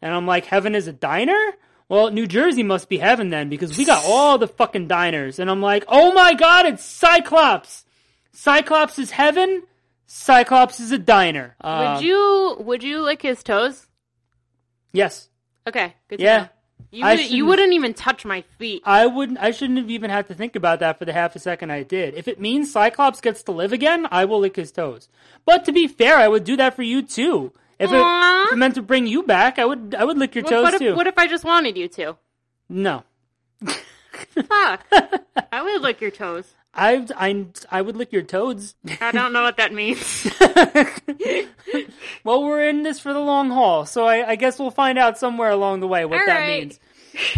And 0.00 0.14
I'm 0.14 0.26
like, 0.26 0.46
heaven 0.46 0.74
is 0.74 0.86
a 0.86 0.92
diner? 0.92 1.52
Well, 1.88 2.10
New 2.10 2.26
Jersey 2.26 2.62
must 2.62 2.88
be 2.88 2.98
heaven 2.98 3.30
then, 3.30 3.48
because 3.48 3.76
we 3.76 3.84
got 3.84 4.04
all 4.04 4.38
the 4.38 4.48
fucking 4.48 4.88
diners. 4.88 5.38
And 5.38 5.50
I'm 5.50 5.60
like, 5.60 5.84
oh 5.88 6.12
my 6.12 6.34
god, 6.34 6.66
it's 6.66 6.84
Cyclops! 6.84 7.84
Cyclops 8.32 8.98
is 8.98 9.10
heaven. 9.12 9.62
Cyclops 10.06 10.80
is 10.80 10.90
a 10.92 10.98
diner. 10.98 11.56
Uh, 11.60 11.94
Would 11.96 12.04
you 12.04 12.56
would 12.60 12.82
you 12.82 13.00
lick 13.02 13.22
his 13.22 13.42
toes? 13.42 13.86
Yes. 14.92 15.28
Okay, 15.66 15.94
good. 16.08 16.18
To 16.18 16.24
Yeah. 16.24 16.38
know. 16.38 16.48
You 16.94 17.06
I 17.06 17.14
would, 17.14 17.30
you 17.30 17.46
wouldn't 17.46 17.72
even 17.72 17.94
touch 17.94 18.26
my 18.26 18.42
feet. 18.58 18.82
I 18.84 19.06
wouldn't. 19.06 19.38
I 19.38 19.50
shouldn't 19.50 19.78
have 19.78 19.88
even 19.90 20.10
had 20.10 20.26
to 20.28 20.34
think 20.34 20.56
about 20.56 20.80
that 20.80 20.98
for 20.98 21.06
the 21.06 21.12
half 21.14 21.34
a 21.34 21.38
second 21.38 21.70
I 21.70 21.84
did. 21.84 22.12
If 22.14 22.28
it 22.28 22.38
means 22.38 22.70
Cyclops 22.70 23.22
gets 23.22 23.42
to 23.44 23.52
live 23.52 23.72
again, 23.72 24.06
I 24.10 24.26
will 24.26 24.40
lick 24.40 24.56
his 24.56 24.70
toes. 24.72 25.08
But 25.46 25.64
to 25.64 25.72
be 25.72 25.88
fair, 25.88 26.16
I 26.18 26.28
would 26.28 26.44
do 26.44 26.54
that 26.58 26.74
for 26.76 26.82
you 26.82 27.00
too. 27.00 27.52
If 27.78 27.90
it, 27.90 27.96
if 27.96 28.52
it 28.52 28.56
meant 28.56 28.74
to 28.74 28.82
bring 28.82 29.06
you 29.06 29.22
back, 29.22 29.58
I 29.58 29.64
would. 29.64 29.94
I 29.98 30.04
would 30.04 30.18
lick 30.18 30.34
your 30.34 30.44
What, 30.44 30.50
toes 30.50 30.62
what 30.64 30.74
if, 30.74 30.80
too. 30.80 30.94
what 30.94 31.06
if 31.06 31.16
I 31.16 31.26
just 31.26 31.44
wanted 31.44 31.78
you 31.78 31.88
to? 31.88 32.16
no, 32.68 33.04
Fuck. 33.64 34.84
I 35.52 35.62
would 35.62 35.80
lick 35.80 36.00
your 36.02 36.10
toes. 36.10 36.52
I, 36.74 37.06
I, 37.16 37.46
I 37.70 37.82
would 37.82 37.96
lick 37.96 38.12
your 38.12 38.22
toes. 38.22 38.74
I 39.00 39.12
don't 39.12 39.32
know 39.32 39.42
what 39.42 39.58
that 39.58 39.72
means. 39.74 40.26
well, 42.24 42.42
we're 42.42 42.66
in 42.68 42.82
this 42.82 42.98
for 42.98 43.12
the 43.12 43.20
long 43.20 43.50
haul, 43.50 43.84
so 43.84 44.06
I, 44.06 44.30
I 44.30 44.36
guess 44.36 44.58
we'll 44.58 44.70
find 44.70 44.98
out 44.98 45.18
somewhere 45.18 45.50
along 45.50 45.80
the 45.80 45.86
way 45.88 46.04
what 46.04 46.20
All 46.20 46.26
that 46.26 46.38
right. 46.38 46.60
means. 46.62 46.80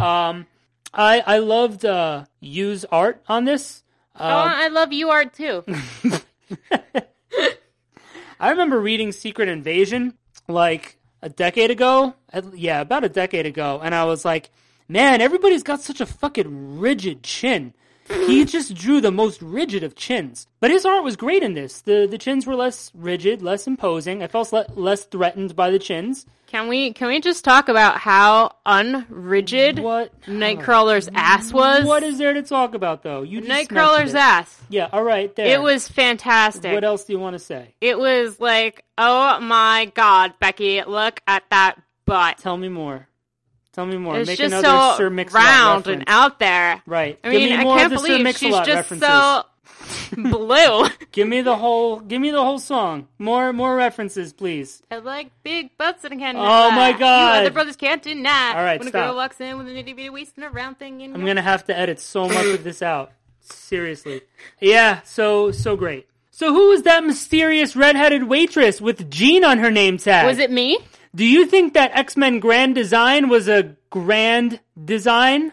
Um, 0.01 0.47
I 0.93 1.21
I 1.27 1.39
loved 1.39 1.85
uh, 1.85 2.27
Yu's 2.41 2.85
art 2.85 3.23
on 3.29 3.45
this. 3.45 3.83
oh, 4.15 4.25
I 4.25 4.69
love 4.69 4.93
you 4.93 5.11
art 5.11 5.35
too. 5.35 5.65
I 8.41 8.51
remember 8.51 8.79
reading 8.79 9.11
Secret 9.13 9.49
Invasion 9.49 10.15
like 10.49 10.99
a 11.23 11.29
decade 11.29 11.71
ago. 11.71 12.15
Yeah, 12.55 12.81
about 12.81 13.05
a 13.05 13.09
decade 13.09 13.47
ago. 13.47 13.81
And 13.83 13.95
I 13.95 14.05
was 14.05 14.25
like, 14.25 14.51
man, 14.89 15.21
everybody's 15.21 15.63
got 15.63 15.81
such 15.81 16.01
a 16.01 16.07
fucking 16.07 16.79
rigid 16.79 17.23
chin. 17.23 17.75
He 18.09 18.45
just 18.45 18.75
drew 18.75 19.01
the 19.01 19.11
most 19.11 19.41
rigid 19.43 19.83
of 19.83 19.95
chins. 19.95 20.47
But 20.61 20.71
his 20.71 20.85
art 20.85 21.05
was 21.05 21.17
great 21.17 21.43
in 21.43 21.55
this. 21.55 21.81
The 21.81 22.07
the 22.11 22.19
chins 22.19 22.47
were 22.47 22.55
less 22.57 22.91
rigid, 22.95 23.43
less 23.43 23.67
imposing. 23.67 24.23
I 24.23 24.27
felt 24.27 24.53
le- 24.53 24.67
less 24.75 25.05
threatened 25.05 25.57
by 25.57 25.71
the 25.71 25.79
chins. 25.79 26.27
Can 26.47 26.69
we 26.69 26.93
can 26.93 27.09
we 27.09 27.21
just 27.21 27.45
talk 27.45 27.69
about 27.69 27.99
how 27.99 28.53
unrigid 28.67 29.81
What 29.81 30.13
Nightcrawler's 30.23 31.09
ass 31.15 31.53
was? 31.53 31.85
What 31.85 32.03
is 32.03 32.19
there 32.19 32.33
to 32.35 32.43
talk 32.43 32.75
about 32.75 33.03
though? 33.03 33.23
You 33.23 33.41
just 33.41 33.51
Nightcrawler's 33.51 34.13
mentioned 34.13 34.17
it. 34.17 34.21
ass? 34.21 34.63
Yeah, 34.69 34.89
all 34.93 35.03
right, 35.03 35.35
there. 35.35 35.47
It 35.47 35.61
was 35.63 35.89
fantastic. 35.89 36.73
What 36.73 36.85
else 36.85 37.05
do 37.05 37.13
you 37.13 37.19
want 37.19 37.35
to 37.35 37.39
say? 37.41 37.75
It 37.81 37.99
was 37.99 38.39
like, 38.39 38.85
oh 38.99 39.41
my 39.41 39.91
god, 39.95 40.35
Becky, 40.39 40.83
look 40.85 41.21
at 41.27 41.43
that 41.51 41.81
butt. 42.07 42.39
Tell 42.39 42.57
me 42.57 42.69
more. 42.69 43.09
Tell 43.75 43.87
me 43.87 43.97
more. 43.99 44.19
It's 44.19 44.29
Make 44.29 44.39
just 44.39 44.55
another 44.55 44.69
so 44.93 44.97
Sir 44.99 45.11
Mix-a-Lot 45.11 45.43
round 45.45 45.87
reference. 45.87 46.01
and 46.01 46.05
out 46.09 46.39
there. 46.39 46.81
Right. 46.87 47.19
I 47.25 47.31
Give 47.33 47.41
mean, 47.41 47.51
me 47.51 47.57
I 47.57 47.65
more 47.65 47.77
can't 47.79 47.93
of 47.93 47.99
the 47.99 47.99
Sir 47.99 48.03
believe 48.07 48.17
she's 48.19 48.25
Mix-a-Lot 48.43 48.67
just 48.67 48.91
references. 48.91 49.09
so 49.09 49.45
blue. 50.31 50.89
Give 51.13 51.29
me 51.29 51.43
the 51.43 51.57
whole. 51.57 52.01
Give 52.01 52.21
me 52.21 52.31
the 52.31 52.43
whole 52.43 52.59
song. 52.59 53.09
More, 53.19 53.53
more 53.53 53.75
references, 53.77 54.33
please. 54.33 54.83
I 54.91 54.99
like 54.99 55.31
big 55.43 55.77
butts 55.77 56.05
and 56.05 56.15
I 56.15 56.17
can't 56.17 56.39
Oh 56.39 56.71
deny. 56.71 56.93
my 56.93 56.99
God. 56.99 57.35
You 57.35 57.41
other 57.43 57.51
brothers 57.51 57.77
can't 57.77 58.03
deny. 58.03 58.55
All 58.57 58.65
right, 58.65 58.79
when 58.79 58.89
stop. 58.89 59.03
a 59.03 59.07
girl 59.09 59.17
walks 59.17 59.41
in 59.41 59.59
with 59.59 59.67
an 59.69 59.77
itty 59.77 59.93
bitty 59.93 60.11
waist 60.11 60.33
and 60.37 60.45
a 60.45 60.49
round 60.51 60.79
thing 60.79 61.01
in 61.01 61.15
I'm 61.15 61.25
gonna 61.27 61.43
have 61.43 61.65
to 61.67 61.77
edit 61.77 62.01
so 62.01 62.29
much 62.29 62.47
of 62.47 62.65
this 62.65 62.81
out. 62.81 63.13
Seriously. 63.41 64.23
Yeah. 64.61 65.01
So, 65.03 65.51
so 65.53 65.77
great. 65.77 66.09
So, 66.31 66.53
who 66.53 66.71
was 66.71 66.83
that 66.83 67.05
mysterious 67.05 67.77
redheaded 67.77 68.25
waitress 68.25 68.81
with 68.81 69.09
Jean 69.11 69.45
on 69.45 69.59
her 69.59 69.71
name 69.71 69.99
tag? 69.99 70.27
Was 70.27 70.39
it 70.39 70.51
me? 70.51 70.79
Do 71.15 71.25
you 71.25 71.47
think 71.47 71.75
that 71.75 71.93
X 71.95 72.17
Men 72.17 72.41
Grand 72.41 72.75
Design 72.75 73.29
was 73.29 73.49
a 73.49 73.77
grand 73.89 74.59
design? 74.85 75.53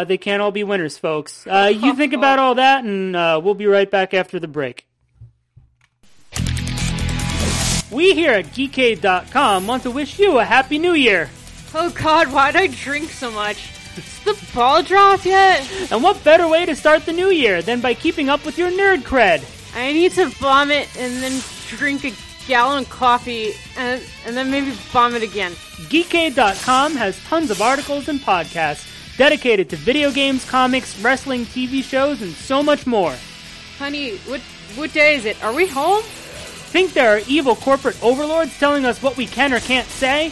Uh, 0.00 0.04
they 0.04 0.18
can't 0.18 0.42
all 0.42 0.50
be 0.50 0.64
winners, 0.64 0.98
folks. 0.98 1.46
Uh, 1.46 1.72
you 1.72 1.94
think 1.94 2.12
about 2.12 2.38
all 2.40 2.56
that, 2.56 2.84
and 2.84 3.14
uh, 3.14 3.40
we'll 3.42 3.54
be 3.54 3.66
right 3.66 3.88
back 3.88 4.14
after 4.14 4.40
the 4.40 4.48
break. 4.48 4.86
We 7.90 8.14
here 8.14 8.32
at 8.32 8.46
Geekade.com 8.46 9.66
want 9.66 9.84
to 9.84 9.90
wish 9.90 10.18
you 10.18 10.38
a 10.38 10.44
Happy 10.44 10.78
New 10.78 10.92
Year. 10.94 11.30
Oh 11.72 11.90
god, 11.90 12.28
why'd 12.32 12.56
I 12.56 12.66
drink 12.66 13.10
so 13.10 13.30
much? 13.30 13.70
Is 13.96 14.24
the 14.24 14.46
ball 14.54 14.82
drop 14.82 15.24
yet? 15.24 15.70
And 15.92 16.02
what 16.02 16.22
better 16.24 16.48
way 16.48 16.66
to 16.66 16.74
start 16.74 17.06
the 17.06 17.12
new 17.12 17.30
year 17.30 17.62
than 17.62 17.80
by 17.80 17.94
keeping 17.94 18.28
up 18.28 18.44
with 18.44 18.58
your 18.58 18.70
nerd 18.70 19.02
cred? 19.02 19.44
I 19.74 19.92
need 19.92 20.12
to 20.12 20.26
vomit 20.26 20.88
and 20.98 21.22
then 21.22 21.40
drink 21.68 22.04
a 22.04 22.12
gallon 22.48 22.82
of 22.82 22.90
coffee 22.90 23.52
and, 23.76 24.02
and 24.26 24.36
then 24.36 24.50
maybe 24.50 24.70
vomit 24.70 25.22
again. 25.22 25.52
Geekade.com 25.90 26.96
has 26.96 27.22
tons 27.24 27.50
of 27.50 27.62
articles 27.62 28.08
and 28.08 28.18
podcasts 28.18 29.16
dedicated 29.16 29.68
to 29.70 29.76
video 29.76 30.10
games, 30.10 30.48
comics, 30.48 30.98
wrestling, 31.00 31.44
TV 31.44 31.84
shows, 31.84 32.22
and 32.22 32.32
so 32.32 32.62
much 32.62 32.86
more. 32.86 33.14
Honey, 33.78 34.16
what 34.18 34.40
what 34.76 34.92
day 34.92 35.16
is 35.16 35.24
it? 35.24 35.42
Are 35.44 35.52
we 35.52 35.66
home? 35.66 36.02
Think 36.02 36.92
there 36.92 37.16
are 37.16 37.20
evil 37.26 37.56
corporate 37.56 38.02
overlords 38.02 38.58
telling 38.58 38.84
us 38.84 39.02
what 39.02 39.16
we 39.16 39.26
can 39.26 39.52
or 39.52 39.60
can't 39.60 39.86
say? 39.86 40.30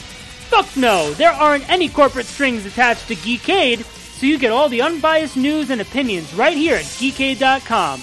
Fuck 0.49 0.77
no! 0.77 1.13
There 1.15 1.31
aren't 1.31 1.69
any 1.69 1.89
corporate 1.89 2.27
strings 2.27 2.67
attached 2.67 3.09
to 3.09 3.15
Geekade, 3.17 3.83
so 3.83 4.27
you 4.27 4.39
get 4.39 4.53
all 4.53 4.69
the 4.69 4.83
unbiased 4.83 5.37
news 5.37 5.71
and 5.71 5.81
opinions 5.81 6.33
right 6.35 6.57
here 6.57 6.77
at 6.77 6.85
Geekade.com. 6.85 8.01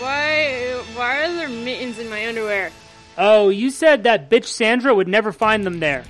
Why 0.00 0.80
why 0.94 1.24
are 1.24 1.34
there 1.34 1.48
mittens 1.48 1.98
in 1.98 2.08
my 2.08 2.26
underwear? 2.26 2.70
Oh, 3.22 3.50
you 3.50 3.68
said 3.68 4.04
that 4.04 4.30
bitch 4.30 4.46
Sandra 4.46 4.94
would 4.94 5.06
never 5.06 5.30
find 5.30 5.66
them 5.66 5.78
there. 5.78 6.04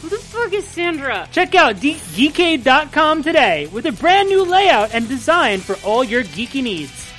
Who 0.00 0.08
the 0.08 0.16
fuck 0.16 0.50
is 0.54 0.66
Sandra? 0.66 1.28
Check 1.30 1.54
out 1.54 1.78
D- 1.78 1.96
Geekade.com 1.96 3.22
today 3.22 3.66
with 3.66 3.84
a 3.84 3.92
brand 3.92 4.30
new 4.30 4.42
layout 4.46 4.94
and 4.94 5.06
design 5.06 5.60
for 5.60 5.76
all 5.84 6.02
your 6.02 6.24
geeky 6.24 6.62
needs. 6.62 7.12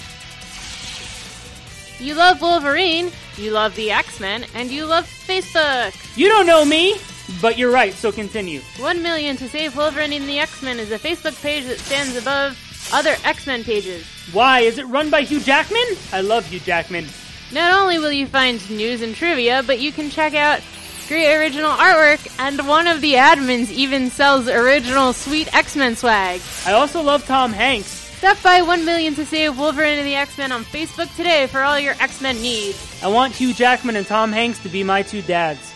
You 1.99 2.15
love 2.15 2.41
Wolverine, 2.41 3.11
you 3.37 3.51
love 3.51 3.75
the 3.75 3.91
X-Men, 3.91 4.45
and 4.55 4.71
you 4.71 4.85
love 4.85 5.05
Facebook. 5.05 5.95
You 6.17 6.27
don't 6.27 6.47
know 6.47 6.65
me, 6.65 6.95
but 7.39 7.55
you're 7.55 7.71
right, 7.71 7.93
so 7.93 8.11
continue. 8.11 8.61
One 8.79 9.03
million 9.03 9.37
to 9.37 9.47
save 9.47 9.77
Wolverine 9.77 10.11
and 10.13 10.27
the 10.27 10.39
X-Men 10.39 10.79
is 10.79 10.91
a 10.91 10.97
Facebook 10.97 11.39
page 11.43 11.65
that 11.65 11.77
stands 11.77 12.15
above 12.15 12.57
other 12.91 13.15
X-Men 13.23 13.63
pages. 13.63 14.07
Why? 14.33 14.61
Is 14.61 14.79
it 14.79 14.87
run 14.87 15.11
by 15.11 15.21
Hugh 15.21 15.39
Jackman? 15.39 15.85
I 16.11 16.21
love 16.21 16.47
Hugh 16.47 16.59
Jackman. 16.61 17.05
Not 17.51 17.79
only 17.79 17.99
will 17.99 18.11
you 18.11 18.27
find 18.27 18.67
news 18.69 19.01
and 19.01 19.15
trivia, 19.15 19.63
but 19.65 19.79
you 19.79 19.91
can 19.91 20.09
check 20.09 20.33
out 20.33 20.61
great 21.07 21.35
original 21.35 21.71
artwork, 21.71 22.27
and 22.39 22.67
one 22.67 22.87
of 22.87 23.01
the 23.01 23.13
admins 23.13 23.69
even 23.69 24.09
sells 24.09 24.47
original 24.47 25.13
sweet 25.13 25.53
X-Men 25.53 25.95
swag. 25.95 26.41
I 26.65 26.73
also 26.73 27.01
love 27.01 27.25
Tom 27.25 27.53
Hanks. 27.53 27.87
Stop 28.17 28.41
by 28.41 28.61
1 28.61 28.85
million 28.85 29.13
to 29.15 29.25
save 29.25 29.57
Wolverine 29.59 29.99
and 29.99 30.07
the 30.07 30.15
X-Men 30.15 30.51
on 30.51 30.63
Facebook 30.63 31.13
today 31.15 31.45
for 31.47 31.61
all 31.61 31.79
your 31.79 31.93
X-Men 31.99 32.41
needs. 32.41 33.03
I 33.03 33.07
want 33.07 33.33
Hugh 33.35 33.53
Jackman 33.53 33.95
and 33.95 34.07
Tom 34.07 34.31
Hanks 34.31 34.59
to 34.63 34.69
be 34.69 34.83
my 34.83 35.03
two 35.03 35.21
dads. 35.21 35.73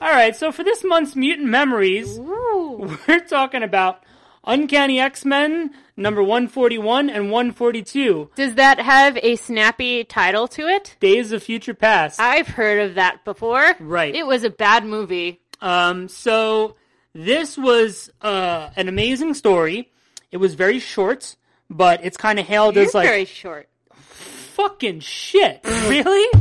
Alright, 0.00 0.36
so 0.36 0.52
for 0.52 0.64
this 0.64 0.84
month's 0.84 1.16
Mutant 1.16 1.48
Memories, 1.48 2.18
Ooh. 2.18 2.96
we're 3.08 3.20
talking 3.20 3.62
about 3.62 4.02
Uncanny 4.44 5.00
X-Men 5.00 5.74
number 5.98 6.22
141 6.22 7.10
and 7.10 7.30
142, 7.30 8.30
Does 8.36 8.54
that 8.54 8.80
have 8.80 9.18
a 9.22 9.36
snappy 9.36 10.04
title 10.04 10.48
to 10.48 10.66
it? 10.68 10.96
Days 11.00 11.32
of 11.32 11.42
Future 11.42 11.74
Past. 11.74 12.20
I've 12.20 12.48
heard 12.48 12.88
of 12.88 12.94
that 12.94 13.24
before. 13.24 13.74
Right. 13.80 14.14
It 14.14 14.26
was 14.26 14.44
a 14.44 14.50
bad 14.50 14.84
movie. 14.84 15.40
Um, 15.60 16.08
so 16.08 16.76
this 17.12 17.58
was 17.58 18.10
uh, 18.22 18.70
an 18.76 18.88
amazing 18.88 19.34
story. 19.34 19.90
It 20.30 20.36
was 20.36 20.54
very 20.54 20.78
short, 20.78 21.34
but 21.68 22.04
it's 22.04 22.16
kind 22.16 22.38
of 22.38 22.46
hailed 22.46 22.76
You're 22.76 22.84
as 22.84 22.94
like 22.94 23.08
very 23.08 23.24
short. 23.24 23.68
fucking 23.90 25.00
shit. 25.00 25.60
really? 25.64 26.40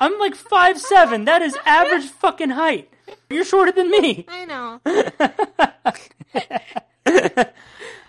I'm 0.00 0.18
like 0.18 0.34
five 0.34 0.80
seven. 0.80 1.26
That 1.26 1.42
is 1.42 1.56
average 1.66 2.04
fucking 2.06 2.50
height. 2.50 2.90
You're 3.30 3.44
shorter 3.44 3.72
than 3.72 3.90
me. 3.90 4.24
I 4.28 4.44
know. 4.46 4.80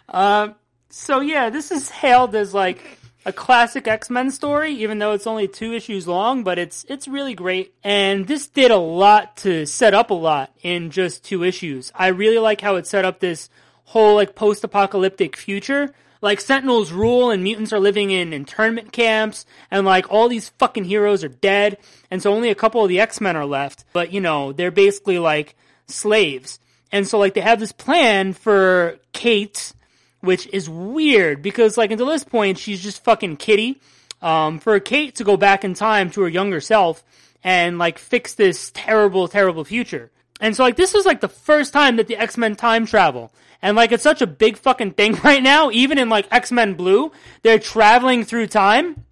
So 0.90 1.20
yeah, 1.20 1.50
this 1.50 1.72
is 1.72 1.90
hailed 1.90 2.36
as 2.36 2.54
like 2.54 2.98
a 3.26 3.34
classic 3.34 3.90
X-Men 3.90 4.32
story, 4.32 4.72
even 4.72 5.00
though 5.00 5.12
it's 5.12 5.28
only 5.28 5.50
two 5.50 5.74
issues 5.74 6.08
long, 6.08 6.44
but 6.44 6.58
it's 6.58 6.86
it's 6.88 7.10
really 7.10 7.34
great. 7.34 7.74
And 7.84 8.26
this 8.26 8.48
did 8.48 8.72
a 8.72 8.78
lot 8.78 9.36
to 9.38 9.66
set 9.66 9.94
up 9.94 10.12
a 10.12 10.16
lot 10.16 10.52
in 10.62 10.92
just 10.92 11.26
two 11.26 11.44
issues. 11.44 11.92
I 11.94 12.08
really 12.08 12.40
like 12.40 12.62
how 12.62 12.78
it 12.78 12.88
set 12.88 13.04
up 13.04 13.20
this 13.20 13.50
whole 13.84 14.16
like 14.16 14.34
post-apocalyptic 14.34 15.36
future. 15.36 15.94
Like 16.22 16.40
Sentinels 16.40 16.92
rule 16.92 17.30
and 17.30 17.44
mutants 17.44 17.74
are 17.74 17.80
living 17.80 18.10
in 18.10 18.34
internment 18.34 18.92
camps 18.92 19.46
and 19.70 19.86
like 19.86 20.10
all 20.10 20.30
these 20.30 20.50
fucking 20.58 20.86
heroes 20.86 21.24
are 21.24 21.30
dead 21.30 21.78
and 22.10 22.24
so 22.24 22.34
only 22.34 22.50
a 22.50 22.56
couple 22.56 22.82
of 22.82 22.90
the 22.90 23.02
X-Men 23.02 23.36
are 23.36 23.46
left. 23.46 23.84
But 23.92 24.14
you 24.14 24.22
know, 24.22 24.54
they're 24.54 24.72
basically 24.72 25.20
like 25.20 25.56
slaves. 25.88 26.60
And 26.94 27.06
so 27.06 27.20
like 27.20 27.34
they 27.34 27.42
have 27.42 27.60
this 27.60 27.74
plan 27.74 28.32
for 28.32 29.00
Kate 29.12 29.74
which 30.22 30.48
is 30.48 30.70
weird 30.70 31.42
because 31.42 31.78
like 31.78 31.92
until 31.92 32.08
this 32.08 32.24
point 32.24 32.58
she's 32.58 32.82
just 32.82 33.04
fucking 33.04 33.38
Kitty. 33.38 33.82
Um, 34.20 34.58
for 34.58 34.80
Kate 34.80 35.14
to 35.16 35.24
go 35.24 35.38
back 35.38 35.64
in 35.64 35.76
time 35.76 36.10
to 36.12 36.22
her 36.22 36.28
younger 36.28 36.60
self 36.60 37.04
and 37.44 37.78
like 37.78 38.00
fix 38.00 38.34
this 38.34 38.72
terrible, 38.74 39.28
terrible 39.28 39.64
future. 39.64 40.12
And 40.40 40.56
so 40.56 40.64
like 40.64 40.76
this 40.76 40.94
was 40.94 41.06
like 41.06 41.22
the 41.22 41.28
first 41.28 41.74
time 41.74 41.98
that 41.98 42.08
the 42.08 42.18
X-Men 42.18 42.56
time 42.56 42.86
travel. 42.86 43.32
And 43.62 43.76
like 43.76 43.92
it's 43.92 44.04
such 44.04 44.22
a 44.22 44.28
big 44.28 44.58
fucking 44.58 44.92
thing 44.92 45.14
right 45.24 45.42
now, 45.42 45.72
even 45.72 45.98
in 45.98 46.10
like 46.10 46.28
X-Men 46.32 46.74
Blue, 46.74 47.12
they're 47.44 47.60
traveling 47.60 48.24
through 48.24 48.48
time. 48.48 49.04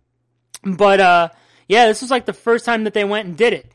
But 0.63 0.99
uh 0.99 1.29
yeah, 1.67 1.87
this 1.87 2.01
was 2.01 2.11
like 2.11 2.25
the 2.25 2.33
first 2.33 2.65
time 2.65 2.83
that 2.83 2.93
they 2.93 3.03
went 3.03 3.27
and 3.27 3.37
did 3.37 3.53
it. 3.53 3.71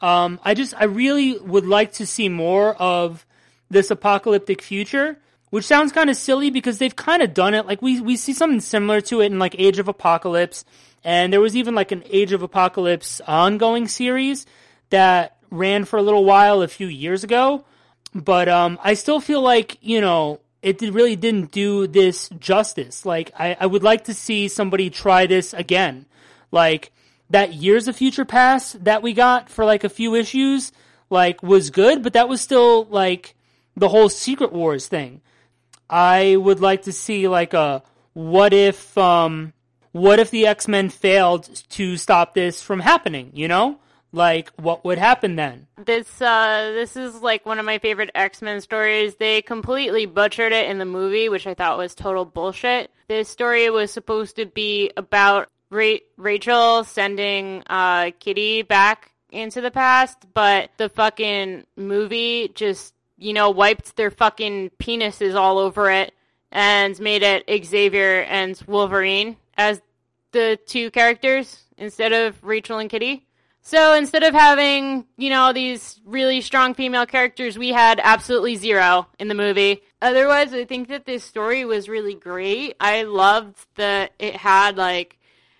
Um 0.00 0.38
I 0.44 0.54
just 0.54 0.74
I 0.74 0.84
really 0.84 1.38
would 1.38 1.66
like 1.66 1.94
to 1.94 2.06
see 2.06 2.28
more 2.28 2.74
of 2.74 3.24
this 3.70 3.90
apocalyptic 3.90 4.62
future 4.62 5.18
which 5.50 5.64
sounds 5.64 5.92
kind 5.92 6.10
of 6.10 6.16
silly 6.16 6.50
because 6.50 6.78
they've 6.78 6.96
kind 6.96 7.22
of 7.22 7.34
done 7.34 7.54
it. 7.54 7.66
Like 7.66 7.82
we 7.82 8.00
we 8.00 8.16
see 8.16 8.32
something 8.32 8.60
similar 8.60 9.00
to 9.02 9.20
it 9.20 9.26
in 9.26 9.38
like 9.38 9.54
Age 9.58 9.78
of 9.78 9.88
Apocalypse, 9.88 10.64
and 11.04 11.32
there 11.32 11.40
was 11.40 11.56
even 11.56 11.74
like 11.74 11.92
an 11.92 12.04
Age 12.10 12.32
of 12.32 12.42
Apocalypse 12.42 13.20
ongoing 13.26 13.88
series 13.88 14.46
that 14.90 15.36
ran 15.50 15.84
for 15.84 15.98
a 15.98 16.02
little 16.02 16.24
while 16.24 16.62
a 16.62 16.68
few 16.68 16.86
years 16.86 17.24
ago. 17.24 17.64
But 18.14 18.48
um, 18.48 18.78
I 18.82 18.94
still 18.94 19.20
feel 19.20 19.42
like 19.42 19.78
you 19.80 20.00
know 20.00 20.40
it 20.62 20.80
really 20.82 21.16
didn't 21.16 21.52
do 21.52 21.86
this 21.86 22.28
justice. 22.38 23.06
Like 23.06 23.30
I, 23.38 23.56
I 23.58 23.66
would 23.66 23.82
like 23.82 24.04
to 24.04 24.14
see 24.14 24.48
somebody 24.48 24.90
try 24.90 25.26
this 25.26 25.54
again. 25.54 26.06
Like 26.50 26.92
that 27.30 27.54
Years 27.54 27.88
of 27.88 27.96
Future 27.96 28.24
Past 28.24 28.84
that 28.84 29.02
we 29.02 29.12
got 29.12 29.50
for 29.50 29.64
like 29.64 29.84
a 29.84 29.88
few 29.88 30.14
issues, 30.14 30.72
like 31.10 31.42
was 31.42 31.70
good, 31.70 32.02
but 32.02 32.14
that 32.14 32.28
was 32.28 32.40
still 32.40 32.84
like 32.84 33.34
the 33.76 33.88
whole 33.88 34.08
Secret 34.08 34.52
Wars 34.52 34.88
thing. 34.88 35.20
I 35.88 36.36
would 36.36 36.60
like 36.60 36.82
to 36.82 36.92
see 36.92 37.28
like 37.28 37.54
a 37.54 37.82
what 38.12 38.52
if 38.52 38.96
um 38.98 39.52
what 39.92 40.18
if 40.18 40.30
the 40.30 40.46
X-Men 40.46 40.90
failed 40.90 41.48
to 41.70 41.96
stop 41.96 42.34
this 42.34 42.62
from 42.62 42.80
happening, 42.80 43.30
you 43.34 43.48
know? 43.48 43.78
Like 44.12 44.50
what 44.56 44.84
would 44.84 44.98
happen 44.98 45.36
then? 45.36 45.66
This 45.76 46.20
uh 46.20 46.72
this 46.74 46.96
is 46.96 47.22
like 47.22 47.44
one 47.46 47.58
of 47.58 47.66
my 47.66 47.78
favorite 47.78 48.10
X-Men 48.14 48.60
stories. 48.60 49.16
They 49.16 49.42
completely 49.42 50.06
butchered 50.06 50.52
it 50.52 50.70
in 50.70 50.78
the 50.78 50.84
movie, 50.84 51.28
which 51.28 51.46
I 51.46 51.54
thought 51.54 51.78
was 51.78 51.94
total 51.94 52.24
bullshit. 52.24 52.90
This 53.08 53.28
story 53.28 53.68
was 53.70 53.90
supposed 53.90 54.36
to 54.36 54.46
be 54.46 54.90
about 54.96 55.48
Ra- 55.70 56.04
Rachel 56.16 56.84
sending 56.84 57.62
uh 57.68 58.12
Kitty 58.18 58.62
back 58.62 59.12
into 59.30 59.60
the 59.60 59.70
past, 59.70 60.16
but 60.32 60.70
the 60.78 60.88
fucking 60.88 61.66
movie 61.76 62.50
just, 62.54 62.94
you 63.18 63.32
know, 63.32 63.50
wiped 63.50 63.96
their 63.96 64.10
fucking 64.10 64.70
penises 64.78 65.34
all 65.34 65.58
over 65.58 65.90
it 65.90 66.14
and 66.50 66.98
made 67.00 67.22
it 67.22 67.64
Xavier 67.64 68.22
and 68.22 68.60
Wolverine 68.66 69.36
as 69.56 69.82
the 70.32 70.58
two 70.66 70.90
characters 70.90 71.64
instead 71.76 72.12
of 72.12 72.42
Rachel 72.42 72.78
and 72.78 72.88
Kitty. 72.88 73.26
So 73.60 73.92
instead 73.92 74.22
of 74.22 74.32
having, 74.32 75.04
you 75.18 75.28
know, 75.28 75.52
these 75.52 76.00
really 76.06 76.40
strong 76.40 76.72
female 76.72 77.04
characters, 77.04 77.58
we 77.58 77.68
had 77.68 78.00
absolutely 78.02 78.56
zero 78.56 79.06
in 79.18 79.28
the 79.28 79.34
movie. 79.34 79.82
Otherwise, 80.00 80.54
I 80.54 80.64
think 80.64 80.88
that 80.88 81.04
this 81.04 81.22
story 81.22 81.66
was 81.66 81.88
really 81.88 82.14
great. 82.14 82.76
I 82.80 83.02
loved 83.02 83.58
that 83.74 84.12
it 84.18 84.36
had 84.36 84.78
like, 84.78 85.18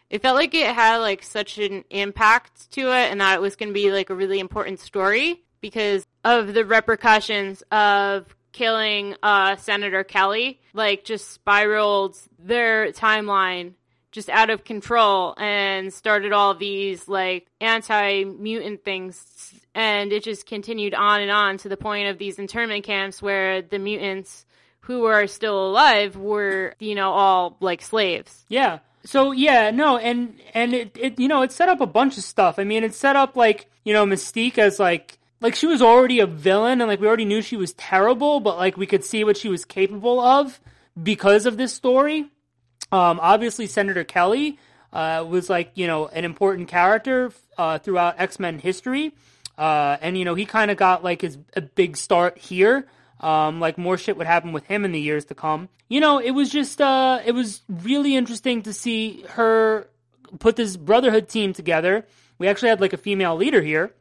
it 0.09 0.23
felt 0.23 0.37
like 0.37 0.55
it 0.55 0.75
had 0.75 0.99
like 0.99 1.23
such 1.23 1.59
an 1.59 1.85
impact 1.90 2.71
to 2.73 2.92
it 2.92 3.11
and 3.11 3.21
that 3.21 3.35
it 3.35 3.40
was 3.42 3.57
going 3.57 3.68
to 3.68 3.75
be 3.75 3.92
like 3.92 4.09
a 4.09 4.14
really 4.14 4.39
important 4.39 4.80
story 4.80 5.43
because 5.61 6.07
of 6.29 6.55
the 6.55 6.64
repercussions 6.64 7.62
of 7.70 8.35
killing 8.53 9.14
uh, 9.22 9.57
Senator 9.57 10.05
Kelly. 10.05 10.61
Like, 10.74 11.05
just 11.05 11.31
spiraled 11.31 12.16
their 12.39 12.93
timeline 12.93 13.74
just 14.11 14.29
out 14.29 14.51
of 14.51 14.64
control 14.64 15.35
and 15.39 15.93
started 15.93 16.33
all 16.33 16.55
these 16.55 17.09
like 17.09 17.47
anti 17.61 18.24
mutant 18.24 18.83
things 18.85 19.55
and 19.74 20.12
it 20.12 20.24
just 20.24 20.47
continued 20.47 20.95
on 20.95 21.20
and 21.20 21.31
on 21.31 21.59
to 21.59 21.68
the 21.68 21.76
point 21.76 22.09
of 22.09 22.18
these 22.18 22.39
internment 22.39 22.85
camps 22.85 23.20
where 23.20 23.61
the 23.61 23.79
mutants 23.79 24.47
who 24.81 25.05
are 25.05 25.26
still 25.26 25.68
alive 25.68 26.16
were 26.16 26.74
you 26.79 26.95
know 26.95 27.12
all 27.12 27.57
like 27.61 27.83
slaves 27.83 28.45
Yeah. 28.49 28.79
So 29.05 29.33
yeah, 29.33 29.70
no, 29.70 29.97
and 29.97 30.39
and 30.53 30.74
it, 30.74 30.97
it 30.99 31.18
you 31.18 31.29
know 31.29 31.43
it 31.43 31.53
set 31.53 31.68
up 31.68 31.81
a 31.81 31.87
bunch 31.87 32.18
of 32.18 32.24
stuff. 32.24 32.59
I 32.59 32.64
mean, 32.64 32.83
it 32.85 32.95
set 32.95 33.16
up 33.16 33.37
like 33.37 33.70
you 33.85 33.93
know 33.93 34.05
Mystique 34.05 34.59
as 34.59 34.79
like 34.79 35.18
like 35.41 35.55
she 35.55 35.66
was 35.66 35.80
already 35.82 36.20
a 36.20 36.26
villain 36.26 36.80
and 36.80 36.89
like 36.89 37.01
we 37.01 37.07
already 37.07 37.24
knew 37.24 37.43
she 37.43 37.57
was 37.57 37.72
terrible, 37.74 38.41
but 38.41 38.57
like 38.57 38.76
we 38.76 38.86
could 38.86 39.05
see 39.05 39.24
what 39.24 39.36
she 39.36 39.49
was 39.49 39.64
capable 39.64 40.20
of 40.20 40.61
because 41.01 41.47
of 41.47 41.57
this 41.57 41.72
story. 41.72 42.26
Um, 42.91 43.20
obviously, 43.20 43.66
Senator 43.66 44.05
Kelly 44.05 44.59
uh, 44.93 45.24
was 45.28 45.51
like 45.51 45.72
you 45.74 45.86
know 45.86 46.09
an 46.09 46.24
important 46.24 46.68
character 46.68 47.32
uh, 47.57 47.78
throughout 47.78 48.14
X 48.18 48.39
Men 48.39 48.59
history, 48.59 49.12
uh, 49.57 49.97
and 50.01 50.18
you 50.18 50.24
know 50.24 50.34
he 50.34 50.45
kind 50.45 50.70
of 50.70 50.76
got 50.76 51.05
like 51.05 51.22
his 51.22 51.39
a 51.55 51.61
big 51.61 51.97
start 51.97 52.39
here. 52.39 52.86
Um, 53.20 53.59
like 53.59 53.78
more 53.78 53.99
shit 53.99 54.16
would 54.16 54.28
happen 54.28 54.53
with 54.53 54.64
him 54.66 54.84
in 54.84 54.93
the 54.93 55.01
years 55.01 55.24
to 55.26 55.34
come. 55.34 55.68
You 55.89 56.01
know, 56.01 56.18
it 56.18 56.30
was 56.30 56.51
just 56.51 56.80
uh, 56.80 57.20
it 57.24 57.32
was 57.32 57.62
really 57.68 58.14
interesting 58.14 58.62
to 58.62 58.72
see 58.72 59.24
her 59.30 59.89
put 60.39 60.57
this 60.57 60.76
Brotherhood 60.76 61.28
team 61.28 61.53
together. 61.53 62.07
We 62.39 62.47
actually 62.47 62.68
had 62.68 62.80
like 62.80 62.93
a 62.93 62.99
female 62.99 63.34
leader 63.34 63.61
here, 63.61 63.93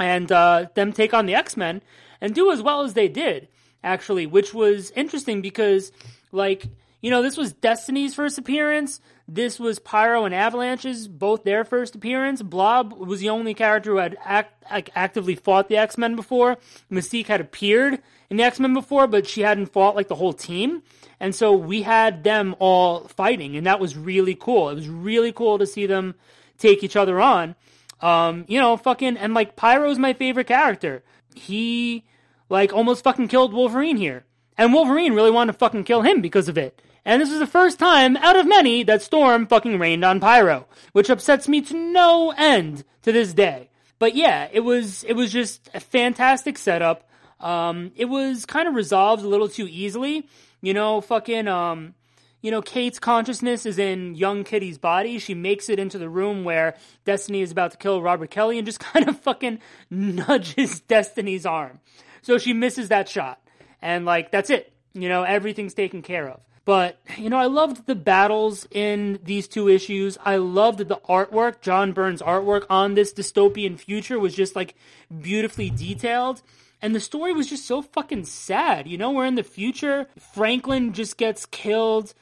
and 0.00 0.32
uh, 0.32 0.66
them 0.74 0.92
take 0.92 1.14
on 1.14 1.26
the 1.26 1.34
X 1.34 1.56
Men 1.56 1.82
and 2.20 2.34
do 2.34 2.50
as 2.50 2.62
well 2.62 2.82
as 2.82 2.94
they 2.94 3.08
did, 3.08 3.48
actually, 3.84 4.26
which 4.26 4.52
was 4.52 4.90
interesting 4.92 5.42
because 5.42 5.92
like 6.32 6.66
you 7.00 7.10
know, 7.10 7.22
this 7.22 7.36
was 7.36 7.52
Destiny's 7.52 8.14
first 8.14 8.36
appearance. 8.36 9.00
This 9.26 9.58
was 9.58 9.78
Pyro 9.78 10.24
and 10.24 10.34
Avalanche's 10.34 11.08
both 11.08 11.44
their 11.44 11.64
first 11.64 11.94
appearance. 11.94 12.42
Blob 12.42 12.92
was 12.92 13.20
the 13.20 13.30
only 13.30 13.54
character 13.54 13.92
who 13.92 13.96
had 13.98 14.18
act, 14.22 14.64
like, 14.70 14.90
actively 14.94 15.34
fought 15.34 15.68
the 15.68 15.78
X 15.78 15.96
Men 15.96 16.14
before. 16.14 16.58
Mystique 16.90 17.26
had 17.26 17.40
appeared 17.40 18.00
in 18.28 18.36
the 18.36 18.42
X 18.42 18.60
Men 18.60 18.74
before, 18.74 19.06
but 19.06 19.26
she 19.26 19.40
hadn't 19.40 19.72
fought 19.72 19.96
like 19.96 20.08
the 20.08 20.16
whole 20.16 20.34
team. 20.34 20.82
And 21.18 21.34
so 21.34 21.52
we 21.52 21.82
had 21.82 22.22
them 22.24 22.54
all 22.58 23.08
fighting, 23.08 23.56
and 23.56 23.66
that 23.66 23.80
was 23.80 23.96
really 23.96 24.34
cool. 24.34 24.68
It 24.68 24.74
was 24.74 24.88
really 24.88 25.32
cool 25.32 25.58
to 25.58 25.66
see 25.66 25.86
them 25.86 26.14
take 26.58 26.82
each 26.84 26.96
other 26.96 27.20
on. 27.20 27.54
Um, 28.02 28.44
you 28.48 28.58
know, 28.58 28.76
fucking, 28.76 29.16
and 29.16 29.34
like 29.34 29.56
Pyro's 29.56 29.98
my 29.98 30.12
favorite 30.12 30.46
character. 30.46 31.02
He 31.34 32.04
like 32.48 32.72
almost 32.72 33.04
fucking 33.04 33.28
killed 33.28 33.52
Wolverine 33.52 33.96
here. 33.96 34.24
And 34.56 34.74
Wolverine 34.74 35.14
really 35.14 35.30
wanted 35.30 35.52
to 35.52 35.58
fucking 35.58 35.84
kill 35.84 36.02
him 36.02 36.20
because 36.20 36.48
of 36.48 36.58
it. 36.58 36.82
And 37.04 37.22
this 37.22 37.30
was 37.30 37.38
the 37.38 37.46
first 37.46 37.78
time 37.78 38.16
out 38.18 38.36
of 38.36 38.46
many 38.46 38.82
that 38.82 39.02
Storm 39.02 39.46
fucking 39.46 39.78
rained 39.78 40.04
on 40.04 40.20
Pyro, 40.20 40.66
which 40.92 41.08
upsets 41.08 41.48
me 41.48 41.62
to 41.62 41.74
no 41.74 42.34
end 42.36 42.84
to 43.02 43.12
this 43.12 43.32
day. 43.32 43.70
But 43.98 44.14
yeah, 44.14 44.48
it 44.52 44.60
was 44.60 45.04
it 45.04 45.14
was 45.14 45.32
just 45.32 45.70
a 45.72 45.80
fantastic 45.80 46.58
setup. 46.58 47.08
Um, 47.38 47.92
it 47.96 48.06
was 48.06 48.44
kind 48.44 48.68
of 48.68 48.74
resolved 48.74 49.24
a 49.24 49.28
little 49.28 49.48
too 49.48 49.66
easily. 49.70 50.26
You 50.60 50.74
know, 50.74 51.00
fucking 51.00 51.48
um, 51.48 51.94
you 52.42 52.50
know, 52.50 52.62
Kate's 52.62 52.98
consciousness 52.98 53.66
is 53.66 53.78
in 53.78 54.14
young 54.14 54.44
Kitty's 54.44 54.78
body. 54.78 55.18
She 55.18 55.34
makes 55.34 55.68
it 55.68 55.78
into 55.78 55.98
the 55.98 56.08
room 56.08 56.44
where 56.44 56.76
Destiny 57.04 57.42
is 57.42 57.50
about 57.50 57.72
to 57.72 57.76
kill 57.76 58.02
Robert 58.02 58.30
Kelly 58.30 58.58
and 58.58 58.66
just 58.66 58.80
kind 58.80 59.08
of 59.08 59.18
fucking 59.20 59.58
nudges 59.90 60.80
Destiny's 60.88 61.46
arm. 61.46 61.80
So 62.22 62.38
she 62.38 62.52
misses 62.52 62.88
that 62.88 63.08
shot. 63.08 63.40
And 63.82 64.04
like 64.04 64.30
that's 64.30 64.50
it. 64.50 64.72
You 64.92 65.08
know, 65.08 65.22
everything's 65.22 65.74
taken 65.74 66.02
care 66.02 66.28
of. 66.28 66.40
But, 66.64 67.00
you 67.16 67.30
know, 67.30 67.38
I 67.38 67.46
loved 67.46 67.86
the 67.86 67.94
battles 67.94 68.66
in 68.70 69.18
these 69.24 69.48
two 69.48 69.68
issues. 69.68 70.18
I 70.24 70.36
loved 70.36 70.78
the 70.78 71.00
artwork. 71.08 71.62
John 71.62 71.92
Byrne's 71.92 72.22
artwork 72.22 72.66
on 72.68 72.94
this 72.94 73.12
dystopian 73.12 73.78
future 73.78 74.18
was 74.18 74.34
just 74.34 74.54
like 74.54 74.74
beautifully 75.20 75.70
detailed. 75.70 76.42
And 76.82 76.94
the 76.94 77.00
story 77.00 77.32
was 77.32 77.48
just 77.48 77.66
so 77.66 77.82
fucking 77.82 78.24
sad. 78.24 78.88
You 78.88 78.96
know, 78.96 79.10
we're 79.10 79.26
in 79.26 79.34
the 79.34 79.42
future. 79.42 80.08
Franklin 80.34 80.92
just 80.92 81.16
gets 81.16 81.46
killed. 81.46 82.14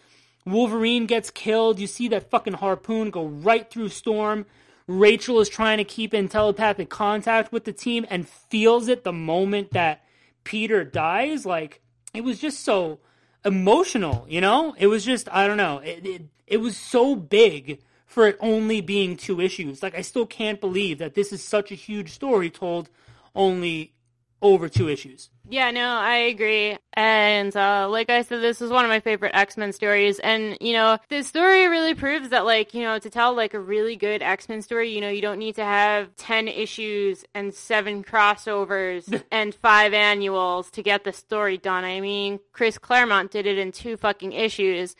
Wolverine 0.44 1.06
gets 1.06 1.30
killed. 1.30 1.78
You 1.78 1.86
see 1.86 2.08
that 2.08 2.30
fucking 2.30 2.54
harpoon 2.54 3.10
go 3.10 3.26
right 3.26 3.70
through 3.70 3.90
Storm. 3.90 4.46
Rachel 4.86 5.38
is 5.40 5.48
trying 5.48 5.78
to 5.78 5.84
keep 5.84 6.14
in 6.14 6.28
telepathic 6.28 6.88
contact 6.88 7.52
with 7.52 7.64
the 7.64 7.72
team 7.72 8.06
and 8.08 8.26
feels 8.28 8.88
it 8.88 9.04
the 9.04 9.12
moment 9.12 9.72
that 9.72 10.04
Peter 10.44 10.82
dies. 10.82 11.44
Like, 11.44 11.82
it 12.14 12.22
was 12.24 12.40
just 12.40 12.64
so 12.64 12.98
emotional, 13.44 14.26
you 14.28 14.40
know? 14.40 14.74
It 14.78 14.86
was 14.86 15.04
just, 15.04 15.28
I 15.30 15.46
don't 15.46 15.58
know. 15.58 15.78
It, 15.78 16.06
it, 16.06 16.22
it 16.46 16.56
was 16.56 16.76
so 16.76 17.14
big 17.14 17.80
for 18.06 18.26
it 18.26 18.38
only 18.40 18.80
being 18.80 19.16
two 19.16 19.40
issues. 19.40 19.82
Like, 19.82 19.94
I 19.94 20.00
still 20.00 20.26
can't 20.26 20.60
believe 20.60 20.98
that 20.98 21.14
this 21.14 21.32
is 21.32 21.44
such 21.44 21.70
a 21.70 21.76
huge 21.76 22.10
story 22.10 22.48
told 22.48 22.88
only 23.34 23.92
over 24.40 24.68
two 24.68 24.88
issues. 24.88 25.30
Yeah, 25.48 25.70
no, 25.70 25.88
I 25.88 26.16
agree. 26.16 26.76
And 26.92 27.56
uh, 27.56 27.88
like 27.88 28.10
I 28.10 28.22
said, 28.22 28.42
this 28.42 28.60
is 28.60 28.70
one 28.70 28.84
of 28.84 28.88
my 28.88 29.00
favorite 29.00 29.34
X 29.34 29.56
Men 29.56 29.72
stories. 29.72 30.18
And 30.18 30.56
you 30.60 30.72
know, 30.72 30.98
this 31.08 31.26
story 31.26 31.68
really 31.68 31.94
proves 31.94 32.28
that, 32.28 32.44
like, 32.44 32.74
you 32.74 32.82
know, 32.82 32.98
to 32.98 33.10
tell 33.10 33.34
like 33.34 33.54
a 33.54 33.60
really 33.60 33.96
good 33.96 34.22
X 34.22 34.48
Men 34.48 34.62
story, 34.62 34.94
you 34.94 35.00
know, 35.00 35.08
you 35.08 35.22
don't 35.22 35.38
need 35.38 35.56
to 35.56 35.64
have 35.64 36.14
ten 36.16 36.48
issues 36.48 37.24
and 37.34 37.52
seven 37.52 38.04
crossovers 38.04 39.22
and 39.30 39.54
five 39.54 39.92
annuals 39.92 40.70
to 40.72 40.82
get 40.82 41.04
the 41.04 41.12
story 41.12 41.58
done. 41.58 41.84
I 41.84 42.00
mean, 42.00 42.40
Chris 42.52 42.78
Claremont 42.78 43.30
did 43.30 43.46
it 43.46 43.58
in 43.58 43.72
two 43.72 43.96
fucking 43.96 44.32
issues. 44.32 44.94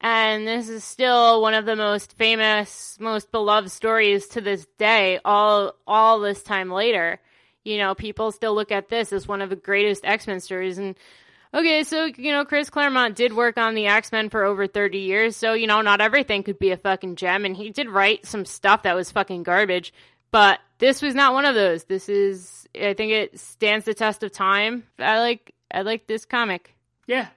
And 0.00 0.46
this 0.46 0.68
is 0.68 0.84
still 0.84 1.40
one 1.40 1.54
of 1.54 1.64
the 1.64 1.76
most 1.76 2.12
famous, 2.18 2.98
most 3.00 3.32
beloved 3.32 3.70
stories 3.70 4.26
to 4.28 4.42
this 4.42 4.66
day, 4.78 5.18
all 5.24 5.74
all 5.86 6.20
this 6.20 6.42
time 6.42 6.70
later 6.70 7.20
you 7.64 7.78
know, 7.78 7.94
people 7.94 8.32
still 8.32 8.54
look 8.54 8.70
at 8.70 8.88
this 8.88 9.12
as 9.12 9.26
one 9.26 9.42
of 9.42 9.50
the 9.50 9.56
greatest 9.56 10.04
X 10.04 10.26
Men 10.26 10.40
stories. 10.40 10.78
And 10.78 10.96
okay, 11.52 11.84
so, 11.84 12.04
you 12.04 12.32
know, 12.32 12.44
Chris 12.44 12.70
Claremont 12.70 13.16
did 13.16 13.32
work 13.32 13.56
on 13.56 13.74
the 13.74 13.86
X 13.86 14.12
Men 14.12 14.30
for 14.30 14.44
over 14.44 14.66
30 14.66 14.98
years. 14.98 15.36
So, 15.36 15.54
you 15.54 15.66
know, 15.66 15.80
not 15.80 16.00
everything 16.00 16.42
could 16.42 16.58
be 16.58 16.70
a 16.70 16.76
fucking 16.76 17.16
gem. 17.16 17.44
And 17.44 17.56
he 17.56 17.70
did 17.70 17.88
write 17.88 18.26
some 18.26 18.44
stuff 18.44 18.82
that 18.82 18.94
was 18.94 19.10
fucking 19.10 19.42
garbage. 19.42 19.92
But 20.30 20.58
this 20.78 21.00
was 21.00 21.14
not 21.14 21.32
one 21.32 21.44
of 21.44 21.54
those. 21.54 21.84
This 21.84 22.08
is, 22.08 22.66
I 22.74 22.94
think 22.94 23.12
it 23.12 23.38
stands 23.38 23.84
the 23.84 23.94
test 23.94 24.22
of 24.22 24.32
time. 24.32 24.84
I 24.98 25.20
like, 25.20 25.54
I 25.72 25.82
like 25.82 26.06
this 26.06 26.24
comic. 26.24 26.74
Yeah, 27.06 27.28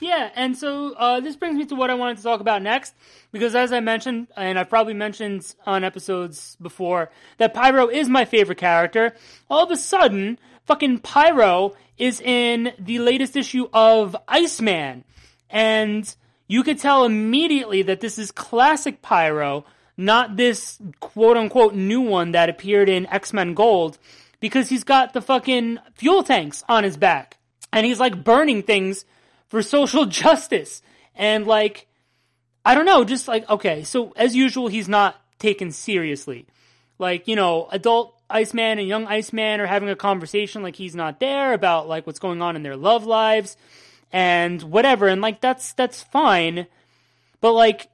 yeah, 0.00 0.30
and 0.34 0.56
so 0.56 0.92
uh, 0.94 1.20
this 1.20 1.36
brings 1.36 1.56
me 1.56 1.64
to 1.66 1.74
what 1.74 1.90
I 1.90 1.94
wanted 1.94 2.18
to 2.18 2.22
talk 2.22 2.40
about 2.40 2.62
next, 2.62 2.94
because 3.32 3.54
as 3.54 3.72
I 3.72 3.80
mentioned, 3.80 4.28
and 4.36 4.58
I've 4.58 4.68
probably 4.68 4.94
mentioned 4.94 5.54
on 5.64 5.84
episodes 5.84 6.56
before, 6.60 7.10
that 7.38 7.54
Pyro 7.54 7.88
is 7.88 8.08
my 8.08 8.24
favorite 8.26 8.58
character. 8.58 9.14
All 9.48 9.64
of 9.64 9.70
a 9.70 9.76
sudden, 9.76 10.38
fucking 10.66 10.98
Pyro 10.98 11.74
is 11.96 12.20
in 12.20 12.72
the 12.78 12.98
latest 12.98 13.36
issue 13.36 13.68
of 13.72 14.14
Iceman, 14.28 15.04
and 15.48 16.14
you 16.46 16.62
could 16.62 16.78
tell 16.78 17.04
immediately 17.04 17.82
that 17.82 18.00
this 18.00 18.18
is 18.18 18.30
classic 18.30 19.00
Pyro, 19.00 19.64
not 19.96 20.36
this 20.36 20.78
quote 21.00 21.38
unquote 21.38 21.74
new 21.74 22.02
one 22.02 22.32
that 22.32 22.50
appeared 22.50 22.90
in 22.90 23.06
X 23.06 23.32
Men 23.32 23.54
Gold, 23.54 23.98
because 24.40 24.68
he's 24.68 24.84
got 24.84 25.14
the 25.14 25.22
fucking 25.22 25.78
fuel 25.94 26.22
tanks 26.22 26.64
on 26.68 26.84
his 26.84 26.98
back, 26.98 27.38
and 27.72 27.86
he's 27.86 27.98
like 27.98 28.22
burning 28.22 28.62
things 28.62 29.06
for 29.48 29.62
social 29.62 30.06
justice. 30.06 30.82
And 31.14 31.46
like, 31.46 31.86
I 32.64 32.74
don't 32.74 32.86
know, 32.86 33.04
just 33.04 33.28
like, 33.28 33.48
okay, 33.48 33.84
so 33.84 34.12
as 34.16 34.34
usual, 34.34 34.68
he's 34.68 34.88
not 34.88 35.20
taken 35.38 35.70
seriously. 35.70 36.46
Like, 36.98 37.28
you 37.28 37.36
know, 37.36 37.68
adult 37.70 38.20
Iceman 38.28 38.78
and 38.78 38.88
young 38.88 39.06
Iceman 39.06 39.60
are 39.60 39.66
having 39.66 39.88
a 39.88 39.96
conversation 39.96 40.62
like 40.62 40.76
he's 40.76 40.94
not 40.94 41.20
there 41.20 41.52
about 41.52 41.88
like 41.88 42.06
what's 42.06 42.18
going 42.18 42.42
on 42.42 42.56
in 42.56 42.62
their 42.62 42.76
love 42.76 43.06
lives 43.06 43.56
and 44.12 44.62
whatever. 44.62 45.06
And 45.06 45.20
like, 45.20 45.40
that's, 45.40 45.72
that's 45.74 46.02
fine. 46.02 46.66
But 47.40 47.52
like, 47.52 47.88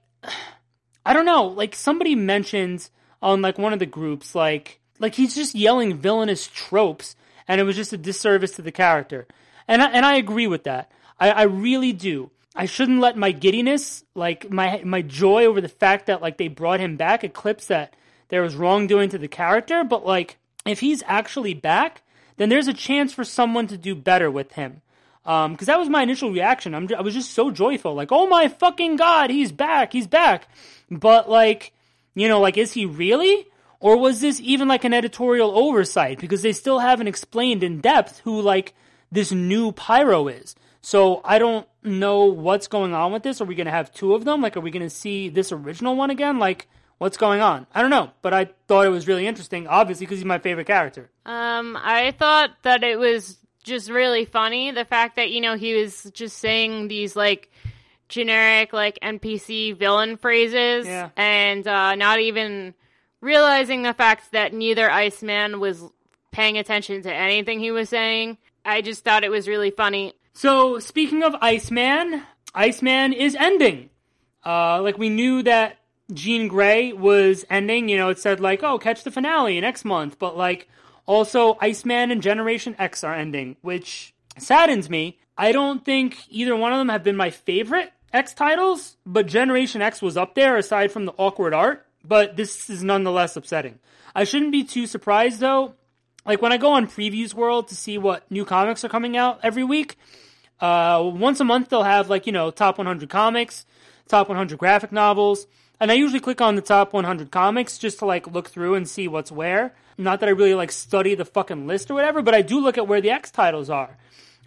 I 1.05 1.13
don't 1.13 1.27
know, 1.27 1.47
like 1.47 1.75
somebody 1.75 2.15
mentioned 2.15 2.89
on 3.21 3.43
like 3.43 3.59
one 3.59 3.73
of 3.73 3.81
the 3.81 3.87
groups, 3.87 4.35
like, 4.35 4.81
like 5.01 5.17
he's 5.17 5.35
just 5.35 5.55
yelling 5.55 5.99
villainous 5.99 6.47
tropes 6.47 7.17
and 7.49 7.61
it 7.61 7.65
was 7.65 7.77
just 7.77 7.93
a 7.93 7.99
disservice 7.99 8.53
to 8.53 8.63
the 8.63 8.73
character. 8.73 9.27
And 9.67 9.83
I, 9.83 9.91
and 9.91 10.07
I 10.07 10.17
agree 10.17 10.47
with 10.47 10.65
that. 10.65 10.91
I, 11.19 11.31
I 11.31 11.43
really 11.43 11.93
do. 11.93 12.31
I 12.55 12.67
shouldn't 12.67 13.01
let 13.01 13.17
my 13.17 13.33
giddiness, 13.33 14.05
like 14.15 14.51
my 14.51 14.83
my 14.85 15.03
joy 15.03 15.47
over 15.47 15.61
the 15.61 15.69
fact 15.69 16.07
that 16.07 16.21
like 16.21 16.37
they 16.37 16.49
brought 16.49 16.81
him 16.81 16.97
back, 16.97 17.25
eclipse 17.25 17.67
that 17.67 17.95
there 18.29 18.43
was 18.43 18.57
wrongdoing 18.57 19.09
to 19.11 19.19
the 19.19 19.29
character. 19.29 19.85
But 19.85 20.05
like, 20.05 20.37
if 20.67 20.81
he's 20.81 21.03
actually 21.07 21.55
back, 21.55 22.03
then 22.37 22.49
there's 22.49 22.69
a 22.69 22.75
chance 22.75 23.13
for 23.13 23.25
someone 23.25 23.67
to 23.69 23.77
do 23.77 23.95
better 23.95 24.31
with 24.31 24.53
him. 24.53 24.83
Um, 25.25 25.53
because 25.53 25.69
that 25.69 25.79
was 25.79 25.89
my 25.89 26.03
initial 26.03 26.33
reaction. 26.33 26.75
I'm, 26.75 26.89
I 26.97 27.01
was 27.01 27.15
just 27.15 27.31
so 27.31 27.51
joyful, 27.53 27.95
like, 27.95 28.11
oh 28.11 28.27
my 28.27 28.49
fucking 28.49 28.97
god, 28.97 29.31
he's 29.31 29.53
back, 29.53 29.93
he's 29.93 30.09
back. 30.09 30.49
But 30.91 31.31
like, 31.31 31.73
you 32.15 32.29
know, 32.29 32.41
like, 32.41 32.59
is 32.59 32.73
he 32.73 32.87
really? 32.87 33.47
Or 33.79 33.97
was 33.97 34.21
this 34.21 34.41
even 34.41 34.69
like 34.69 34.85
an 34.85 34.93
editorial 34.93 35.57
oversight? 35.57 36.19
Because 36.19 36.43
they 36.43 36.53
still 36.53 36.81
haven't 36.81 37.09
explained 37.09 37.63
in 37.63 37.81
depth 37.81 38.21
who 38.21 38.41
like 38.41 38.75
this 39.11 39.33
new 39.33 39.73
Pyro 39.73 40.29
is. 40.29 40.55
So 40.83 41.21
I 41.25 41.39
don't 41.39 41.67
know 41.83 42.25
what's 42.27 42.67
going 42.67 42.93
on 42.93 43.13
with 43.13 43.23
this. 43.23 43.41
Are 43.41 43.45
we 43.45 43.55
going 43.55 43.67
to 43.67 43.71
have 43.73 43.93
two 43.93 44.15
of 44.15 44.25
them? 44.25 44.41
Like, 44.43 44.57
are 44.57 44.61
we 44.61 44.71
going 44.71 44.83
to 44.83 44.91
see 44.91 45.29
this 45.29 45.53
original 45.53 45.95
one 45.97 46.11
again? 46.11 46.39
Like, 46.39 46.69
what's 46.99 47.17
going 47.17 47.41
on? 47.41 47.67
I 47.73 47.81
don't 47.83 47.91
know, 47.91 48.11
but 48.21 48.35
I 48.35 48.49
thought 48.69 48.87
it 48.87 48.91
was 48.91 49.07
really 49.09 49.27
interesting, 49.27 49.67
obviously, 49.69 50.07
because 50.07 50.19
he's 50.19 50.25
my 50.25 50.39
favorite 50.39 50.67
character. 50.67 51.09
Um, 51.25 51.79
I 51.81 52.11
thought 52.19 52.51
that 52.63 52.83
it 52.83 52.99
was 52.99 53.39
just 53.63 53.91
really 53.91 54.25
funny 54.25 54.73
the 54.73 54.85
fact 54.85 55.15
that 55.15 55.31
you 55.31 55.41
know 55.41 55.55
he 55.57 55.75
was 55.77 56.11
just 56.13 56.39
saying 56.39 56.89
these 56.89 57.15
like 57.15 57.49
generic 58.09 58.73
like 58.73 58.99
NPC 59.01 59.77
villain 59.79 60.17
phrases 60.17 60.85
Yeah. 60.87 61.11
and 61.17 61.65
uh, 61.67 61.95
not 61.95 62.19
even 62.19 62.75
realizing 63.21 63.83
the 63.83 63.95
fact 63.95 64.33
that 64.33 64.53
neither 64.53 64.91
Iceman 64.91 65.61
was 65.61 65.81
paying 66.33 66.59
attention 66.59 67.03
to 67.03 67.15
anything 67.15 67.61
he 67.61 67.71
was 67.71 67.89
saying. 67.89 68.37
I 68.65 68.81
just 68.83 69.05
thought 69.05 69.23
it 69.25 69.31
was 69.31 69.47
really 69.47 69.71
funny. 69.71 70.15
So, 70.35 70.79
speaking 70.79 71.23
of 71.23 71.35
Iceman, 71.41 72.23
Iceman 72.55 73.13
is 73.13 73.35
ending. 73.35 73.91
Uh, 74.45 74.81
like, 74.83 74.99
we 74.99 75.09
knew 75.09 75.43
that 75.43 75.79
Jean 76.13 76.49
Grey 76.49 76.93
was 76.93 77.45
ending. 77.51 77.89
You 77.89 77.99
know, 77.99 78.09
it 78.09 78.19
said, 78.19 78.41
like, 78.41 78.63
oh, 78.63 78.79
catch 78.79 79.05
the 79.05 79.11
finale 79.11 79.61
next 79.61 79.85
month. 79.85 80.19
But, 80.19 80.37
like, 80.37 80.69
also, 81.07 81.59
Iceman 81.61 82.11
and 82.11 82.23
Generation 82.23 82.75
X 82.79 83.05
are 83.05 83.15
ending, 83.15 83.57
which 83.61 84.15
saddens 84.39 84.89
me. 84.89 85.19
I 85.37 85.53
don't 85.53 85.85
think 85.85 86.19
either 86.29 86.57
one 86.57 86.73
of 86.73 86.79
them 86.79 86.89
have 86.89 87.05
been 87.05 87.17
my 87.17 87.31
favorite 87.31 87.93
X 88.13 88.35
titles, 88.35 88.97
but 89.07 89.27
Generation 89.27 89.83
X 89.83 90.03
was 90.03 90.17
up 90.17 90.35
there 90.35 90.57
aside 90.57 90.93
from 90.93 91.07
the 91.07 91.15
awkward 91.17 91.55
art. 91.55 91.87
But 92.05 92.37
this 92.37 92.69
is 92.69 92.83
nonetheless 92.83 93.37
upsetting. 93.37 93.79
I 94.15 94.25
shouldn't 94.25 94.53
be 94.53 94.65
too 94.65 94.87
surprised 94.87 95.41
though. 95.41 95.75
Like 96.25 96.41
when 96.41 96.53
I 96.53 96.57
go 96.57 96.73
on 96.73 96.87
Previews 96.87 97.35
World 97.35 97.69
to 97.69 97.75
see 97.75 97.99
what 97.99 98.31
new 98.31 98.45
comics 98.45 98.85
are 98.85 98.89
coming 98.89 99.17
out 99.17 99.41
every 99.43 99.65
week, 99.65 99.97
uh, 100.61 101.03
once 101.05 101.41
a 101.41 101.45
month 101.45 101.69
they'll 101.69 101.83
have 101.83 102.09
like, 102.09 102.27
you 102.27 102.33
know, 102.33 102.51
top 102.51 102.79
100 102.79 103.09
comics, 103.09 103.67
top 104.09 104.29
100 104.29 104.59
graphic 104.59 104.93
novels. 104.93 105.47
And 105.81 105.91
I 105.91 105.95
usually 105.95 106.21
click 106.21 106.41
on 106.41 106.55
the 106.55 106.63
top 106.63 106.93
100 106.93 107.33
comics 107.33 107.77
just 107.77 107.99
to 107.99 108.07
like 108.07 108.29
look 108.29 108.49
through 108.49 108.77
and 108.77 108.89
see 108.89 109.09
what's 109.09 109.33
where. 109.33 109.75
Not 109.99 110.21
that 110.21 110.29
I 110.29 110.33
really 110.33 110.55
like 110.55 110.71
study 110.71 111.17
the 111.17 111.25
fucking 111.25 111.67
list 111.67 111.91
or 111.91 111.95
whatever, 111.95 112.23
but 112.23 112.35
I 112.35 112.43
do 112.43 112.61
look 112.61 112.79
at 112.79 112.87
where 112.87 113.01
the 113.01 113.11
X 113.11 113.31
titles 113.33 113.69
are. 113.69 113.99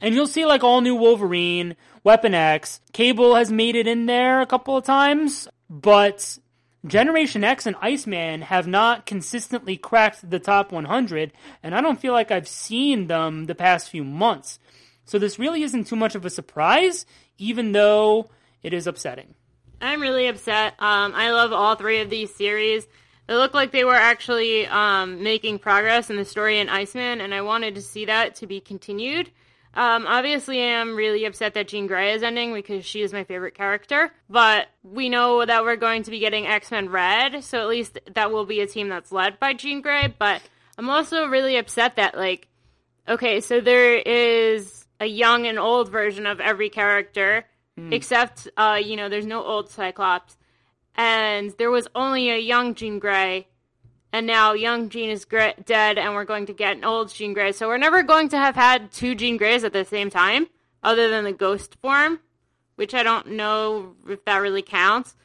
And 0.02 0.16
you'll 0.16 0.28
see 0.28 0.46
like 0.46 0.64
all 0.64 0.82
new 0.82 0.96
Wolverine, 0.96 1.76
Weapon 2.04 2.34
X, 2.34 2.80
Cable 2.94 3.36
has 3.36 3.52
made 3.52 3.76
it 3.76 3.88
in 3.88 4.06
there 4.06 4.42
a 4.42 4.46
couple 4.46 4.78
of 4.78 4.86
times, 4.86 5.48
but 5.70 6.38
Generation 6.86 7.44
X 7.44 7.66
and 7.66 7.76
Iceman 7.82 8.42
have 8.42 8.68
not 8.68 9.06
consistently 9.08 9.76
cracked 9.76 10.30
the 10.30 10.40
top 10.40 10.72
100, 10.72 11.34
and 11.64 11.74
I 11.74 11.82
don't 11.82 12.00
feel 12.00 12.14
like 12.14 12.30
I've 12.30 12.48
seen 12.48 13.08
them 13.08 13.46
the 13.46 13.56
past 13.56 13.90
few 13.90 14.04
months. 14.04 14.60
So 15.06 15.18
this 15.18 15.40
really 15.40 15.64
isn't 15.64 15.88
too 15.88 15.96
much 15.96 16.14
of 16.16 16.26
a 16.26 16.30
surprise, 16.30 17.06
even 17.38 17.72
though 17.72 18.30
it 18.62 18.74
is 18.74 18.86
upsetting. 18.86 19.34
I'm 19.82 20.02
really 20.02 20.28
upset. 20.28 20.74
Um, 20.80 21.14
I 21.16 21.32
love 21.32 21.54
all 21.54 21.76
three 21.76 22.02
of 22.02 22.10
these 22.10 22.34
series. 22.34 22.88
It 23.28 23.34
looked 23.34 23.56
like 23.56 23.72
they 23.72 23.84
were 23.84 23.96
actually 23.96 24.68
um, 24.68 25.24
making 25.24 25.60
progress 25.60 26.12
in 26.12 26.16
the 26.16 26.26
story 26.26 26.60
in 26.60 26.70
Iceman, 26.70 27.22
and 27.22 27.34
I 27.34 27.42
wanted 27.42 27.76
to 27.76 27.82
see 27.82 28.06
that 28.06 28.36
to 28.36 28.48
be 28.48 28.60
continued. 28.60 29.32
Um, 29.76 30.06
obviously, 30.08 30.64
I'm 30.64 30.96
really 30.96 31.26
upset 31.26 31.54
that 31.56 31.68
Jean 31.68 31.86
Grey 31.86 32.14
is 32.14 32.24
ending 32.24 32.54
because 32.54 32.86
she 32.86 33.02
is 33.02 33.12
my 33.12 33.26
favorite 33.26 33.56
character. 33.56 34.12
But 34.30 34.68
we 34.84 35.10
know 35.10 35.46
that 35.46 35.64
we're 35.64 35.76
going 35.76 36.04
to 36.04 36.12
be 36.12 36.20
getting 36.20 36.48
X 36.48 36.72
Men 36.72 36.90
Red, 36.90 37.44
so 37.44 37.60
at 37.60 37.68
least 37.68 38.00
that 38.14 38.32
will 38.32 38.46
be 38.46 38.62
a 38.62 38.68
team 38.68 38.88
that's 38.88 39.12
led 39.12 39.40
by 39.40 39.54
Jean 39.54 39.82
Grey. 39.82 40.14
But 40.18 40.42
I'm 40.78 40.90
also 40.90 41.26
really 41.28 41.58
upset 41.58 41.98
that, 41.98 42.16
like, 42.16 42.48
okay, 43.08 43.42
so 43.42 43.60
there 43.60 43.98
is 43.98 44.88
a 45.00 45.06
young 45.06 45.46
and 45.46 45.60
old 45.60 45.92
version 45.92 46.26
of 46.26 46.40
every 46.40 46.70
character, 46.70 47.46
mm. 47.78 47.92
except, 47.92 48.48
uh, 48.56 48.80
you 48.82 48.96
know, 48.96 49.10
there's 49.10 49.26
no 49.26 49.44
old 49.44 49.70
Cyclops. 49.70 50.38
And 50.96 51.54
there 51.58 51.72
was 51.72 51.90
only 51.94 52.30
a 52.30 52.38
young 52.38 52.76
Jean 52.76 53.00
Grey 53.00 53.48
and 54.16 54.26
now 54.26 54.54
young 54.54 54.88
Jean 54.88 55.10
is 55.10 55.26
dead, 55.26 55.98
and 55.98 56.14
we're 56.14 56.24
going 56.24 56.46
to 56.46 56.54
get 56.54 56.78
an 56.78 56.86
old 56.86 57.14
Jean 57.14 57.34
Grey. 57.34 57.52
So 57.52 57.68
we're 57.68 57.78
never 57.78 58.02
going 58.02 58.30
to 58.30 58.38
have 58.38 58.56
had 58.56 58.90
two 58.90 59.14
Jean 59.14 59.36
Greys 59.36 59.66
at 59.66 59.74
the 59.74 59.84
same 59.84 60.10
time, 60.10 60.48
other 60.82 61.10
than 61.10 61.26
the 61.26 61.34
ghost 61.34 61.76
form, 61.82 62.22
which 62.78 62.94
I 62.94 63.04
don't 63.04 63.32
know 63.32 63.94
if 64.08 64.24
that 64.24 64.38
really 64.38 64.62
counts. 64.62 65.18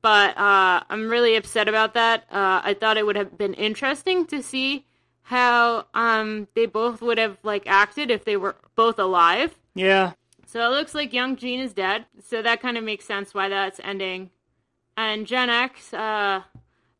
But 0.00 0.38
uh, 0.38 0.80
I'm 0.88 1.08
really 1.08 1.34
upset 1.34 1.66
about 1.66 1.94
that. 1.94 2.26
Uh, 2.30 2.60
I 2.62 2.74
thought 2.74 2.96
it 2.96 3.04
would 3.04 3.16
have 3.16 3.36
been 3.36 3.54
interesting 3.54 4.26
to 4.26 4.40
see 4.40 4.86
how 5.22 5.86
um, 5.92 6.46
they 6.54 6.66
both 6.66 7.02
would 7.02 7.18
have 7.18 7.38
like 7.42 7.64
acted 7.66 8.12
if 8.12 8.24
they 8.24 8.36
were 8.36 8.54
both 8.76 9.00
alive. 9.00 9.58
Yeah. 9.74 10.12
So 10.46 10.64
it 10.64 10.72
looks 10.72 10.94
like 10.94 11.12
young 11.12 11.34
Jean 11.34 11.58
is 11.58 11.72
dead. 11.72 12.06
So 12.24 12.42
that 12.42 12.62
kind 12.62 12.78
of 12.78 12.84
makes 12.84 13.06
sense 13.06 13.34
why 13.34 13.48
that's 13.48 13.80
ending. 13.82 14.30
And 14.96 15.26
Gen 15.26 15.50
X, 15.50 15.92
uh, 15.92 16.42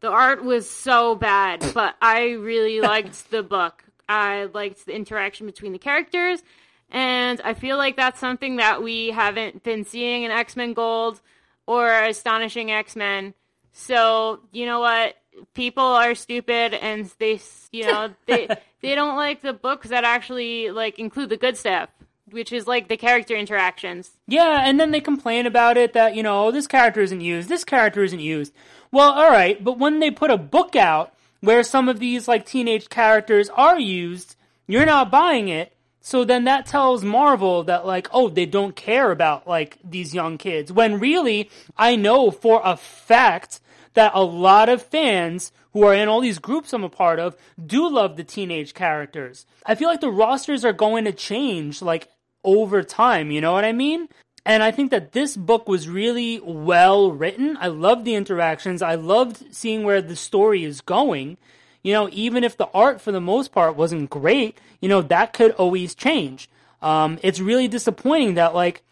the 0.00 0.10
art 0.10 0.44
was 0.44 0.68
so 0.68 1.14
bad, 1.14 1.64
but 1.74 1.96
I 2.00 2.32
really 2.32 2.80
liked 2.92 3.30
the 3.30 3.42
book. 3.42 3.84
I 4.08 4.44
liked 4.52 4.86
the 4.86 4.94
interaction 4.94 5.46
between 5.46 5.72
the 5.72 5.78
characters, 5.78 6.42
and 6.90 7.40
I 7.42 7.54
feel 7.54 7.76
like 7.76 7.96
that's 7.96 8.20
something 8.20 8.56
that 8.56 8.82
we 8.82 9.10
haven't 9.10 9.62
been 9.62 9.84
seeing 9.84 10.22
in 10.22 10.30
X 10.30 10.56
Men 10.56 10.74
Gold 10.74 11.20
or 11.66 11.88
Astonishing 11.88 12.70
X 12.70 12.94
Men. 12.94 13.34
So 13.72 14.40
you 14.52 14.66
know 14.66 14.80
what? 14.80 15.16
People 15.54 15.84
are 15.84 16.14
stupid, 16.14 16.72
and 16.74 17.10
they, 17.18 17.40
you 17.72 17.86
know, 17.86 18.14
they 18.26 18.48
they 18.82 18.94
don't 18.94 19.16
like 19.16 19.42
the 19.42 19.52
books 19.52 19.88
that 19.88 20.04
actually 20.04 20.70
like 20.70 20.98
include 20.98 21.30
the 21.30 21.36
good 21.36 21.56
stuff 21.56 21.88
which 22.30 22.52
is 22.52 22.66
like 22.66 22.88
the 22.88 22.96
character 22.96 23.34
interactions. 23.34 24.10
Yeah, 24.26 24.62
and 24.64 24.78
then 24.80 24.90
they 24.90 25.00
complain 25.00 25.46
about 25.46 25.76
it 25.76 25.92
that, 25.92 26.14
you 26.14 26.22
know, 26.22 26.46
oh, 26.46 26.50
this 26.50 26.66
character 26.66 27.00
isn't 27.00 27.20
used, 27.20 27.48
this 27.48 27.64
character 27.64 28.02
isn't 28.02 28.20
used. 28.20 28.52
Well, 28.90 29.12
alright, 29.12 29.62
but 29.62 29.78
when 29.78 30.00
they 30.00 30.10
put 30.10 30.30
a 30.30 30.36
book 30.36 30.76
out 30.76 31.12
where 31.40 31.62
some 31.62 31.88
of 31.88 31.98
these 31.98 32.26
like 32.28 32.46
teenage 32.46 32.88
characters 32.88 33.48
are 33.50 33.78
used, 33.78 34.36
you're 34.66 34.86
not 34.86 35.10
buying 35.10 35.48
it. 35.48 35.72
So 36.00 36.24
then 36.24 36.44
that 36.44 36.66
tells 36.66 37.02
Marvel 37.02 37.64
that 37.64 37.84
like, 37.84 38.08
oh, 38.12 38.28
they 38.28 38.46
don't 38.46 38.76
care 38.76 39.10
about 39.10 39.48
like 39.48 39.78
these 39.82 40.14
young 40.14 40.38
kids. 40.38 40.72
When 40.72 41.00
really, 41.00 41.50
I 41.76 41.96
know 41.96 42.30
for 42.30 42.60
a 42.64 42.76
fact 42.76 43.60
that 43.94 44.12
a 44.14 44.22
lot 44.22 44.68
of 44.68 44.82
fans 44.82 45.52
who 45.72 45.82
are 45.82 45.94
in 45.94 46.08
all 46.08 46.20
these 46.20 46.38
groups 46.38 46.72
I'm 46.72 46.84
a 46.84 46.88
part 46.88 47.18
of 47.18 47.36
do 47.64 47.88
love 47.88 48.16
the 48.16 48.24
teenage 48.24 48.72
characters. 48.72 49.46
I 49.64 49.74
feel 49.74 49.88
like 49.88 50.00
the 50.00 50.10
rosters 50.10 50.64
are 50.64 50.72
going 50.72 51.04
to 51.06 51.12
change 51.12 51.82
like 51.82 52.08
over 52.46 52.82
time, 52.82 53.30
you 53.30 53.42
know 53.42 53.52
what 53.52 53.64
I 53.64 53.72
mean? 53.72 54.08
And 54.46 54.62
I 54.62 54.70
think 54.70 54.92
that 54.92 55.10
this 55.10 55.36
book 55.36 55.68
was 55.68 55.88
really 55.88 56.40
well 56.40 57.10
written. 57.10 57.58
I 57.60 57.66
loved 57.66 58.04
the 58.04 58.14
interactions. 58.14 58.80
I 58.80 58.94
loved 58.94 59.44
seeing 59.52 59.82
where 59.82 60.00
the 60.00 60.14
story 60.14 60.62
is 60.62 60.80
going. 60.80 61.36
You 61.82 61.92
know, 61.92 62.08
even 62.12 62.44
if 62.44 62.56
the 62.56 62.68
art 62.72 63.00
for 63.00 63.10
the 63.10 63.20
most 63.20 63.50
part 63.50 63.76
wasn't 63.76 64.08
great, 64.08 64.56
you 64.80 64.88
know, 64.88 65.02
that 65.02 65.32
could 65.32 65.50
always 65.52 65.96
change. 65.96 66.48
Um, 66.80 67.18
it's 67.22 67.40
really 67.40 67.66
disappointing 67.66 68.34
that, 68.34 68.54
like, 68.54 68.82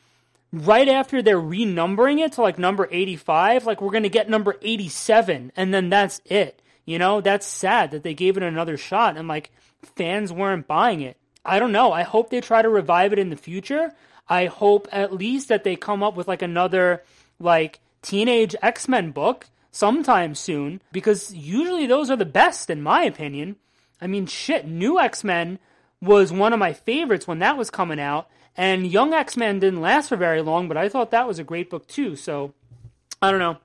right 0.53 0.89
after 0.89 1.23
they're 1.23 1.41
renumbering 1.41 2.25
it 2.25 2.33
to 2.33 2.43
like 2.43 2.59
number 2.59 2.89
85, 2.91 3.65
like, 3.65 3.81
we're 3.81 3.91
going 3.91 4.03
to 4.03 4.09
get 4.09 4.29
number 4.29 4.57
87, 4.61 5.53
and 5.57 5.73
then 5.73 5.89
that's 5.89 6.21
it. 6.25 6.61
You 6.85 6.99
know, 6.99 7.21
that's 7.21 7.47
sad 7.47 7.93
that 7.93 8.03
they 8.03 8.15
gave 8.15 8.37
it 8.37 8.43
another 8.43 8.77
shot 8.77 9.17
and, 9.17 9.29
like, 9.29 9.53
fans 9.83 10.33
weren't 10.33 10.67
buying 10.67 11.01
it. 11.01 11.17
I 11.45 11.59
don't 11.59 11.73
know. 11.73 11.93
I 11.93 12.03
hope 12.03 12.31
they 12.31 12.41
try 12.41 12.63
to 12.63 12.69
revive 12.69 13.13
it 13.13 13.19
in 13.19 13.31
the 13.31 13.37
future. 13.37 13.93
I 14.29 14.47
hope 14.47 14.89
at 14.91 15.13
least 15.13 15.49
that 15.49 15.65
they 15.65 15.77
come 15.77 16.03
up 16.03 16.17
with 16.17 16.27
like 16.27 16.43
another 16.43 17.03
like 17.39 17.81
teenage 18.03 18.55
X 18.63 18.89
Men 18.89 19.11
book 19.11 19.47
sometime 19.71 20.35
soon 20.35 20.81
because 20.93 21.35
usually 21.35 21.87
those 21.87 22.11
are 22.11 22.17
the 22.17 22.25
best 22.25 22.71
in 22.71 22.83
my 22.83 23.03
opinion. 23.03 23.57
I 24.01 24.07
mean, 24.07 24.27
shit, 24.27 24.67
New 24.67 24.99
X 24.99 25.25
Men 25.25 25.59
was 26.01 26.33
one 26.33 26.53
of 26.53 26.59
my 26.59 26.73
favorites 26.73 27.27
when 27.27 27.39
that 27.41 27.57
was 27.57 27.71
coming 27.71 28.01
out, 28.01 28.29
and 28.57 28.87
Young 28.87 29.13
X 29.13 29.37
Men 29.37 29.61
didn't 29.61 29.81
last 29.81 30.09
for 30.09 30.17
very 30.17 30.43
long, 30.43 30.69
but 30.69 30.77
I 30.77 30.89
thought 30.89 31.11
that 31.11 31.29
was 31.29 31.39
a 31.39 31.45
great 31.45 31.71
book 31.71 31.87
too. 31.87 32.17
So 32.17 32.55
I 33.21 33.31
don't 33.31 33.41
know. 33.41 33.59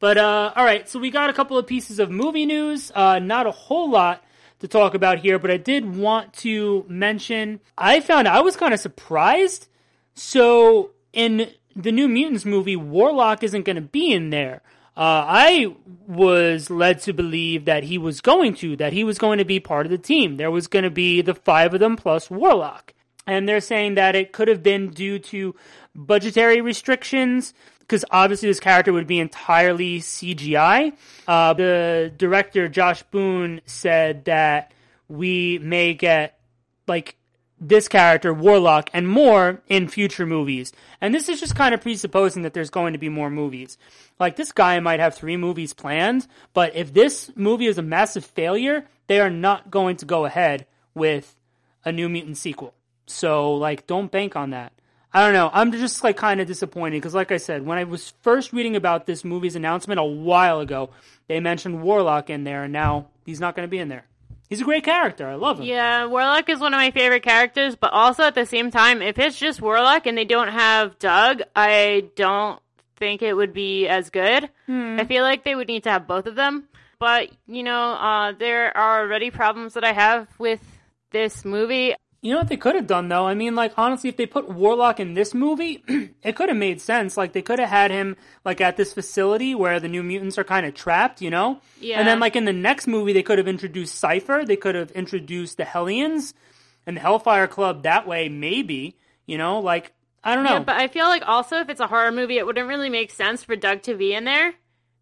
But 0.00 0.18
uh, 0.18 0.52
all 0.56 0.64
right, 0.64 0.88
so 0.88 0.98
we 0.98 1.10
got 1.10 1.30
a 1.30 1.32
couple 1.32 1.56
of 1.56 1.66
pieces 1.66 1.98
of 1.98 2.10
movie 2.10 2.44
news. 2.44 2.90
Uh, 2.94 3.18
not 3.20 3.46
a 3.46 3.52
whole 3.52 3.88
lot 3.88 4.24
to 4.62 4.68
talk 4.68 4.94
about 4.94 5.18
here, 5.18 5.38
but 5.38 5.50
I 5.50 5.58
did 5.58 5.96
want 5.96 6.32
to 6.34 6.86
mention. 6.88 7.60
I 7.76 8.00
found 8.00 8.26
I 8.26 8.40
was 8.40 8.56
kind 8.56 8.72
of 8.72 8.80
surprised 8.80 9.68
so 10.14 10.90
in 11.12 11.50
the 11.74 11.92
New 11.92 12.08
Mutants 12.08 12.44
movie, 12.44 12.76
Warlock 12.76 13.42
isn't 13.42 13.64
going 13.64 13.76
to 13.76 13.82
be 13.82 14.12
in 14.12 14.30
there. 14.30 14.62
Uh, 14.94 15.24
I 15.26 15.74
was 16.06 16.68
led 16.68 17.00
to 17.02 17.14
believe 17.14 17.64
that 17.64 17.84
he 17.84 17.96
was 17.96 18.20
going 18.20 18.54
to, 18.56 18.76
that 18.76 18.92
he 18.92 19.04
was 19.04 19.18
going 19.18 19.38
to 19.38 19.44
be 19.44 19.58
part 19.58 19.86
of 19.86 19.90
the 19.90 19.98
team. 19.98 20.36
There 20.36 20.50
was 20.50 20.66
going 20.66 20.82
to 20.82 20.90
be 20.90 21.22
the 21.22 21.34
five 21.34 21.72
of 21.72 21.80
them 21.80 21.96
plus 21.96 22.30
Warlock. 22.30 22.92
And 23.26 23.48
they're 23.48 23.60
saying 23.60 23.94
that 23.94 24.14
it 24.14 24.32
could 24.32 24.48
have 24.48 24.62
been 24.62 24.90
due 24.90 25.18
to 25.18 25.54
budgetary 25.94 26.60
restrictions, 26.60 27.54
because 27.82 28.04
obviously 28.10 28.48
this 28.48 28.60
character 28.60 28.92
would 28.92 29.06
be 29.06 29.18
entirely 29.20 30.00
CGI. 30.00 30.92
Uh, 31.28 31.52
the 31.52 32.12
director, 32.16 32.68
Josh 32.68 33.02
Boone, 33.04 33.60
said 33.66 34.24
that 34.24 34.72
we 35.08 35.58
may 35.58 35.94
get 35.94 36.38
like 36.86 37.16
this 37.62 37.86
character, 37.86 38.34
Warlock, 38.34 38.90
and 38.92 39.08
more 39.08 39.62
in 39.68 39.86
future 39.86 40.26
movies. 40.26 40.72
And 41.00 41.14
this 41.14 41.28
is 41.28 41.38
just 41.38 41.54
kind 41.54 41.74
of 41.74 41.80
presupposing 41.80 42.42
that 42.42 42.54
there's 42.54 42.70
going 42.70 42.92
to 42.92 42.98
be 42.98 43.08
more 43.08 43.30
movies. 43.30 43.78
Like, 44.18 44.34
this 44.34 44.50
guy 44.50 44.80
might 44.80 44.98
have 44.98 45.14
three 45.14 45.36
movies 45.36 45.72
planned, 45.72 46.26
but 46.54 46.74
if 46.74 46.92
this 46.92 47.30
movie 47.36 47.66
is 47.66 47.78
a 47.78 47.82
massive 47.82 48.24
failure, 48.24 48.86
they 49.06 49.20
are 49.20 49.30
not 49.30 49.70
going 49.70 49.96
to 49.98 50.06
go 50.06 50.24
ahead 50.24 50.66
with 50.92 51.36
a 51.84 51.92
New 51.92 52.08
Mutant 52.08 52.36
sequel. 52.36 52.74
So, 53.06 53.54
like, 53.54 53.86
don't 53.86 54.10
bank 54.10 54.34
on 54.34 54.50
that. 54.50 54.72
I 55.14 55.24
don't 55.24 55.34
know. 55.34 55.50
I'm 55.52 55.72
just, 55.72 56.02
like, 56.02 56.16
kind 56.16 56.40
of 56.40 56.46
disappointed 56.46 56.96
because, 56.96 57.14
like 57.14 57.32
I 57.32 57.36
said, 57.36 57.66
when 57.66 57.78
I 57.78 57.84
was 57.84 58.14
first 58.22 58.52
reading 58.52 58.76
about 58.76 59.06
this 59.06 59.24
movie's 59.24 59.56
announcement 59.56 60.00
a 60.00 60.04
while 60.04 60.60
ago, 60.60 60.90
they 61.28 61.38
mentioned 61.40 61.82
Warlock 61.82 62.30
in 62.30 62.44
there, 62.44 62.64
and 62.64 62.72
now 62.72 63.08
he's 63.26 63.40
not 63.40 63.54
going 63.54 63.66
to 63.66 63.70
be 63.70 63.78
in 63.78 63.88
there. 63.88 64.06
He's 64.48 64.60
a 64.60 64.64
great 64.64 64.84
character. 64.84 65.26
I 65.28 65.34
love 65.36 65.60
him. 65.60 65.66
Yeah, 65.66 66.06
Warlock 66.06 66.48
is 66.50 66.60
one 66.60 66.74
of 66.74 66.78
my 66.78 66.90
favorite 66.90 67.22
characters, 67.22 67.74
but 67.74 67.92
also 67.92 68.24
at 68.24 68.34
the 68.34 68.44
same 68.44 68.70
time, 68.70 69.00
if 69.00 69.18
it's 69.18 69.38
just 69.38 69.62
Warlock 69.62 70.06
and 70.06 70.16
they 70.16 70.26
don't 70.26 70.48
have 70.48 70.98
Doug, 70.98 71.42
I 71.56 72.04
don't 72.16 72.60
think 72.96 73.22
it 73.22 73.34
would 73.34 73.54
be 73.54 73.88
as 73.88 74.10
good. 74.10 74.50
Hmm. 74.66 74.98
I 75.00 75.04
feel 75.04 75.22
like 75.22 75.42
they 75.44 75.54
would 75.54 75.68
need 75.68 75.84
to 75.84 75.90
have 75.90 76.06
both 76.06 76.26
of 76.26 76.34
them. 76.34 76.68
But, 76.98 77.30
you 77.46 77.62
know, 77.62 77.92
uh, 77.92 78.32
there 78.38 78.76
are 78.76 79.00
already 79.00 79.30
problems 79.30 79.74
that 79.74 79.84
I 79.84 79.92
have 79.92 80.28
with 80.38 80.60
this 81.10 81.44
movie. 81.44 81.94
You 82.22 82.30
know 82.30 82.38
what 82.38 82.48
they 82.48 82.56
could 82.56 82.76
have 82.76 82.86
done 82.86 83.08
though? 83.08 83.26
I 83.26 83.34
mean, 83.34 83.56
like 83.56 83.72
honestly, 83.76 84.08
if 84.08 84.16
they 84.16 84.26
put 84.26 84.48
Warlock 84.48 85.00
in 85.00 85.14
this 85.14 85.34
movie, 85.34 85.82
it 86.22 86.36
could 86.36 86.48
have 86.48 86.56
made 86.56 86.80
sense. 86.80 87.16
Like 87.16 87.32
they 87.32 87.42
could 87.42 87.58
have 87.58 87.68
had 87.68 87.90
him 87.90 88.16
like 88.44 88.60
at 88.60 88.76
this 88.76 88.92
facility 88.94 89.56
where 89.56 89.80
the 89.80 89.88
New 89.88 90.04
Mutants 90.04 90.38
are 90.38 90.44
kind 90.44 90.64
of 90.64 90.72
trapped, 90.72 91.20
you 91.20 91.30
know? 91.30 91.60
Yeah. 91.80 91.98
And 91.98 92.06
then 92.06 92.20
like 92.20 92.36
in 92.36 92.44
the 92.44 92.52
next 92.52 92.86
movie, 92.86 93.12
they 93.12 93.24
could 93.24 93.38
have 93.38 93.48
introduced 93.48 93.96
Cypher. 93.96 94.44
They 94.46 94.54
could 94.54 94.76
have 94.76 94.92
introduced 94.92 95.56
the 95.56 95.64
Hellions 95.64 96.32
and 96.86 96.96
the 96.96 97.00
Hellfire 97.00 97.48
Club 97.48 97.82
that 97.82 98.06
way, 98.06 98.28
maybe. 98.28 98.96
You 99.26 99.36
know, 99.36 99.58
like 99.58 99.92
I 100.22 100.36
don't 100.36 100.44
know. 100.44 100.52
Yeah, 100.52 100.60
but 100.60 100.76
I 100.76 100.86
feel 100.86 101.06
like 101.06 101.24
also 101.26 101.56
if 101.56 101.68
it's 101.70 101.80
a 101.80 101.88
horror 101.88 102.12
movie, 102.12 102.38
it 102.38 102.46
wouldn't 102.46 102.68
really 102.68 102.88
make 102.88 103.10
sense 103.10 103.42
for 103.42 103.56
Doug 103.56 103.82
to 103.82 103.96
be 103.96 104.14
in 104.14 104.22
there 104.22 104.54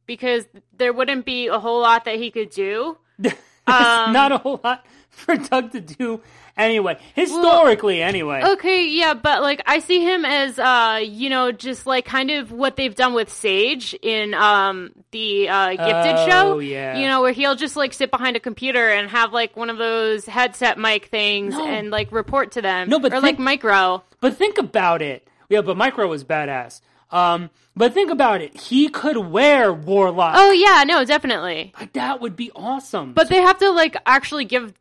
because 0.06 0.46
there 0.72 0.94
wouldn't 0.94 1.26
be 1.26 1.48
a 1.48 1.58
whole 1.58 1.82
lot 1.82 2.06
that 2.06 2.16
he 2.16 2.30
could 2.30 2.48
do. 2.50 2.96
Um, 3.66 4.12
not 4.12 4.32
a 4.32 4.38
whole 4.38 4.60
lot 4.64 4.84
for 5.10 5.36
Doug 5.36 5.70
to 5.72 5.80
do 5.80 6.20
anyway. 6.60 6.98
Historically, 7.14 8.02
anyway. 8.02 8.42
Okay, 8.44 8.86
yeah, 8.88 9.14
but 9.14 9.42
like 9.42 9.62
I 9.66 9.78
see 9.80 10.00
him 10.04 10.24
as 10.24 10.58
uh, 10.58 11.00
you 11.02 11.30
know, 11.30 11.52
just 11.52 11.86
like 11.86 12.04
kind 12.04 12.30
of 12.30 12.52
what 12.52 12.76
they've 12.76 12.94
done 12.94 13.14
with 13.14 13.30
Sage 13.30 13.94
in 14.02 14.34
um 14.34 14.90
the 15.10 15.48
uh 15.48 15.70
gifted 15.70 16.16
Oh, 16.16 16.26
show. 16.28 16.58
yeah. 16.60 16.98
You 16.98 17.06
know, 17.08 17.22
where 17.22 17.32
he'll 17.32 17.54
just 17.56 17.76
like 17.76 17.92
sit 17.92 18.10
behind 18.10 18.36
a 18.36 18.40
computer 18.40 18.88
and 18.90 19.08
have 19.10 19.32
like 19.32 19.56
one 19.56 19.70
of 19.70 19.78
those 19.78 20.24
headset 20.26 20.78
mic 20.78 21.06
things 21.06 21.54
No. 21.54 21.66
and 21.66 21.90
like 21.90 22.12
report 22.12 22.52
to 22.52 22.62
them. 22.62 22.88
No, 22.88 22.98
but 22.98 23.12
or 23.12 23.20
like 23.20 23.38
micro. 23.38 24.02
But 24.20 24.36
think 24.36 24.58
about 24.58 25.02
it. 25.02 25.26
Yeah, 25.48 25.62
but 25.62 25.76
Micro 25.76 26.06
was 26.06 26.22
badass. 26.22 26.80
Um, 27.10 27.50
but 27.74 27.92
think 27.92 28.10
about 28.12 28.40
it. 28.40 28.56
He 28.56 28.88
could 28.88 29.16
wear 29.16 29.72
Warlock. 29.72 30.34
Oh 30.36 30.52
yeah, 30.52 30.84
no, 30.84 31.04
definitely. 31.04 31.72
Like, 31.80 31.92
that 31.94 32.20
would 32.20 32.36
be 32.36 32.52
awesome. 32.54 33.14
But 33.14 33.28
they 33.28 33.38
have 33.38 33.58
to 33.58 33.70
like 33.70 33.96
actually 34.06 34.44
give 34.44 34.72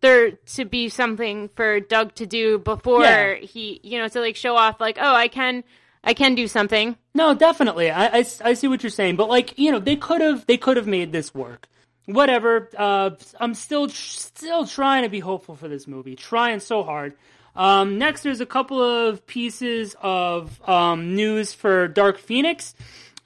there 0.00 0.32
to 0.32 0.64
be 0.64 0.88
something 0.88 1.48
for 1.54 1.80
Doug 1.80 2.14
to 2.16 2.26
do 2.26 2.58
before 2.58 3.02
Yeah. 3.02 3.34
he, 3.36 3.80
you 3.82 3.98
know, 3.98 4.08
to 4.08 4.20
like 4.20 4.36
show 4.36 4.56
off 4.56 4.80
like, 4.80 4.98
oh, 5.00 5.14
I 5.14 5.28
can 5.28 5.64
I 6.04 6.14
can 6.14 6.34
do 6.34 6.46
something. 6.46 6.96
No, 7.14 7.34
definitely. 7.34 7.90
I, 7.90 8.06
I, 8.18 8.24
I 8.44 8.54
see 8.54 8.68
what 8.68 8.82
you're 8.82 8.90
saying, 8.90 9.16
but 9.16 9.28
like 9.28 9.58
you 9.58 9.72
know, 9.72 9.78
they 9.78 9.96
could 9.96 10.20
have 10.20 10.46
they 10.46 10.56
could 10.56 10.76
have 10.76 10.86
made 10.86 11.12
this 11.12 11.34
work. 11.34 11.68
Whatever. 12.06 12.70
Uh, 12.76 13.10
I'm 13.40 13.54
still 13.54 13.88
still 13.88 14.66
trying 14.66 15.02
to 15.02 15.08
be 15.08 15.18
hopeful 15.20 15.56
for 15.56 15.66
this 15.66 15.86
movie. 15.88 16.14
Trying 16.14 16.60
so 16.60 16.82
hard. 16.84 17.14
Um, 17.56 17.98
next, 17.98 18.22
there's 18.22 18.40
a 18.40 18.46
couple 18.46 18.82
of 18.82 19.26
pieces 19.26 19.96
of 20.02 20.60
um, 20.68 21.14
news 21.16 21.52
for 21.54 21.88
Dark 21.88 22.18
Phoenix. 22.18 22.74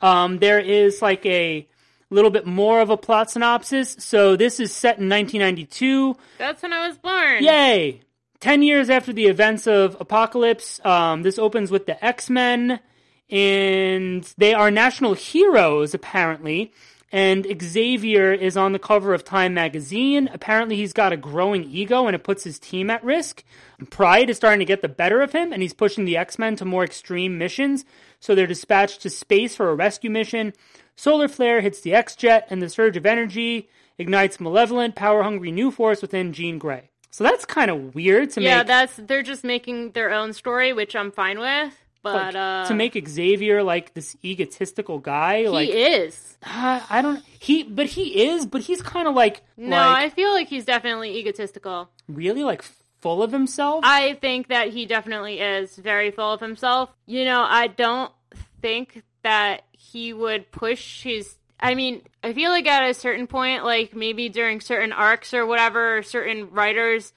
Um, 0.00 0.38
there 0.38 0.60
is 0.60 1.02
like 1.02 1.26
a 1.26 1.66
little 2.14 2.30
bit 2.30 2.46
more 2.46 2.80
of 2.80 2.90
a 2.90 2.96
plot 2.96 3.30
synopsis. 3.30 3.96
So 3.98 4.36
this 4.36 4.60
is 4.60 4.72
set 4.72 4.98
in 4.98 5.08
1992. 5.08 6.16
That's 6.38 6.62
when 6.62 6.72
I 6.72 6.88
was 6.88 6.98
born. 6.98 7.42
Yay! 7.42 8.02
Ten 8.40 8.62
years 8.62 8.88
after 8.88 9.12
the 9.12 9.26
events 9.26 9.66
of 9.66 9.96
Apocalypse, 10.00 10.80
um, 10.84 11.22
this 11.22 11.38
opens 11.38 11.70
with 11.70 11.86
the 11.86 12.02
X 12.02 12.30
Men, 12.30 12.80
and 13.28 14.24
they 14.38 14.54
are 14.54 14.70
national 14.70 15.14
heroes 15.14 15.92
apparently. 15.92 16.72
And 17.12 17.44
Xavier 17.60 18.32
is 18.32 18.56
on 18.56 18.72
the 18.72 18.78
cover 18.78 19.12
of 19.12 19.24
Time 19.24 19.52
magazine. 19.52 20.30
Apparently, 20.32 20.76
he's 20.76 20.92
got 20.92 21.12
a 21.12 21.16
growing 21.16 21.64
ego, 21.64 22.06
and 22.06 22.14
it 22.14 22.22
puts 22.22 22.44
his 22.44 22.60
team 22.60 22.88
at 22.88 23.02
risk. 23.02 23.42
Pride 23.90 24.30
is 24.30 24.36
starting 24.36 24.60
to 24.60 24.64
get 24.64 24.80
the 24.80 24.88
better 24.88 25.20
of 25.20 25.32
him, 25.32 25.52
and 25.52 25.60
he's 25.60 25.74
pushing 25.74 26.04
the 26.04 26.16
X 26.16 26.38
Men 26.38 26.54
to 26.56 26.64
more 26.64 26.84
extreme 26.84 27.36
missions. 27.36 27.84
So 28.20 28.34
they're 28.34 28.46
dispatched 28.46 29.02
to 29.02 29.10
space 29.10 29.56
for 29.56 29.70
a 29.70 29.74
rescue 29.74 30.10
mission. 30.10 30.52
Solar 31.00 31.28
flare 31.28 31.62
hits 31.62 31.80
the 31.80 31.94
X 31.94 32.14
Jet, 32.14 32.46
and 32.50 32.60
the 32.60 32.68
surge 32.68 32.94
of 32.94 33.06
energy 33.06 33.70
ignites 33.96 34.38
malevolent, 34.38 34.94
power 34.94 35.22
hungry 35.22 35.50
new 35.50 35.70
force 35.70 36.02
within 36.02 36.34
Jean 36.34 36.58
Grey. 36.58 36.90
So 37.10 37.24
that's 37.24 37.46
kind 37.46 37.70
of 37.70 37.94
weird 37.94 38.28
to 38.32 38.42
Yeah, 38.42 38.58
make 38.58 38.58
Yeah, 38.58 38.62
that's 38.64 38.96
they're 38.96 39.22
just 39.22 39.42
making 39.42 39.92
their 39.92 40.12
own 40.12 40.34
story, 40.34 40.74
which 40.74 40.94
I'm 40.94 41.10
fine 41.10 41.38
with. 41.38 41.72
But 42.02 42.34
like, 42.34 42.36
uh, 42.36 42.68
to 42.68 42.74
make 42.74 43.08
Xavier 43.08 43.62
like 43.62 43.94
this 43.94 44.14
egotistical 44.22 44.98
guy. 44.98 45.38
he 45.44 45.48
like 45.48 45.70
is. 45.70 46.36
uh, 46.42 46.82
I 46.90 47.00
don't 47.00 47.24
he, 47.24 47.62
but 47.62 47.86
he 47.86 48.28
is, 48.28 48.44
but 48.44 48.60
he's 48.60 48.82
kind 48.82 49.08
of 49.08 49.14
like 49.14 49.40
No, 49.56 49.78
like 49.78 50.04
I 50.04 50.10
feel 50.10 50.32
like 50.32 50.48
he's 50.48 50.66
definitely 50.66 51.16
egotistical. 51.16 51.88
really 52.08 52.44
like 52.44 52.62
full 53.00 53.22
of 53.22 53.32
himself. 53.32 53.86
I 53.86 54.18
think 54.20 54.48
that 54.48 54.68
he 54.68 54.84
definitely 54.84 55.40
is 55.40 55.76
very 55.76 56.10
full 56.10 56.34
of 56.34 56.40
himself. 56.40 56.90
You 57.06 57.24
know, 57.24 57.42
I 57.42 57.68
don't 57.68 58.12
think 58.60 59.02
that 59.22 59.62
he 59.80 60.12
would 60.12 60.52
push 60.52 61.02
his. 61.02 61.36
I 61.58 61.74
mean, 61.74 62.02
I 62.22 62.32
feel 62.32 62.50
like 62.50 62.66
at 62.66 62.88
a 62.88 62.94
certain 62.94 63.26
point, 63.26 63.64
like 63.64 63.94
maybe 63.94 64.28
during 64.28 64.60
certain 64.60 64.92
arcs 64.92 65.34
or 65.34 65.46
whatever, 65.46 66.02
certain 66.02 66.50
writers, 66.50 67.12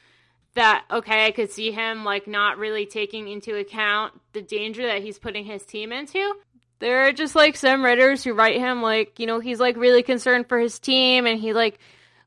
that 0.55 0.85
okay, 0.89 1.25
I 1.25 1.31
could 1.31 1.51
see 1.51 1.71
him 1.71 2.05
like 2.05 2.27
not 2.27 2.57
really 2.57 2.85
taking 2.85 3.27
into 3.27 3.55
account 3.55 4.13
the 4.33 4.41
danger 4.41 4.85
that 4.85 5.01
he's 5.01 5.19
putting 5.19 5.45
his 5.45 5.65
team 5.65 5.91
into. 5.91 6.33
There 6.79 7.07
are 7.07 7.13
just 7.13 7.35
like 7.35 7.55
some 7.55 7.83
writers 7.83 8.23
who 8.23 8.33
write 8.33 8.59
him 8.59 8.81
like, 8.81 9.19
you 9.19 9.25
know, 9.25 9.39
he's 9.39 9.59
like 9.59 9.77
really 9.77 10.03
concerned 10.03 10.49
for 10.49 10.59
his 10.59 10.79
team 10.79 11.25
and 11.25 11.39
he 11.39 11.53
like 11.53 11.79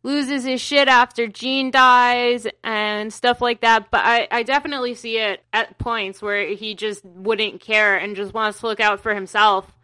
loses 0.02 0.44
his 0.44 0.60
shit 0.60 0.88
after 0.88 1.26
Jean 1.26 1.70
dies 1.70 2.46
and 2.62 3.12
stuff 3.12 3.40
like 3.40 3.60
that. 3.60 3.90
But 3.90 4.02
I, 4.04 4.28
I 4.30 4.42
definitely 4.44 4.94
see 4.94 5.18
it 5.18 5.42
at 5.52 5.78
points 5.78 6.22
where 6.22 6.46
he 6.48 6.74
just 6.74 7.04
wouldn't 7.04 7.60
care 7.60 7.96
and 7.96 8.16
just 8.16 8.32
wants 8.32 8.60
to 8.60 8.66
look 8.66 8.80
out 8.80 9.00
for 9.00 9.14
himself. 9.14 9.75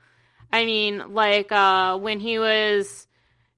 I 0.53 0.65
mean, 0.65 1.15
like 1.15 1.51
uh, 1.51 1.97
when 1.99 2.21
he 2.21 2.39
was 2.39 3.07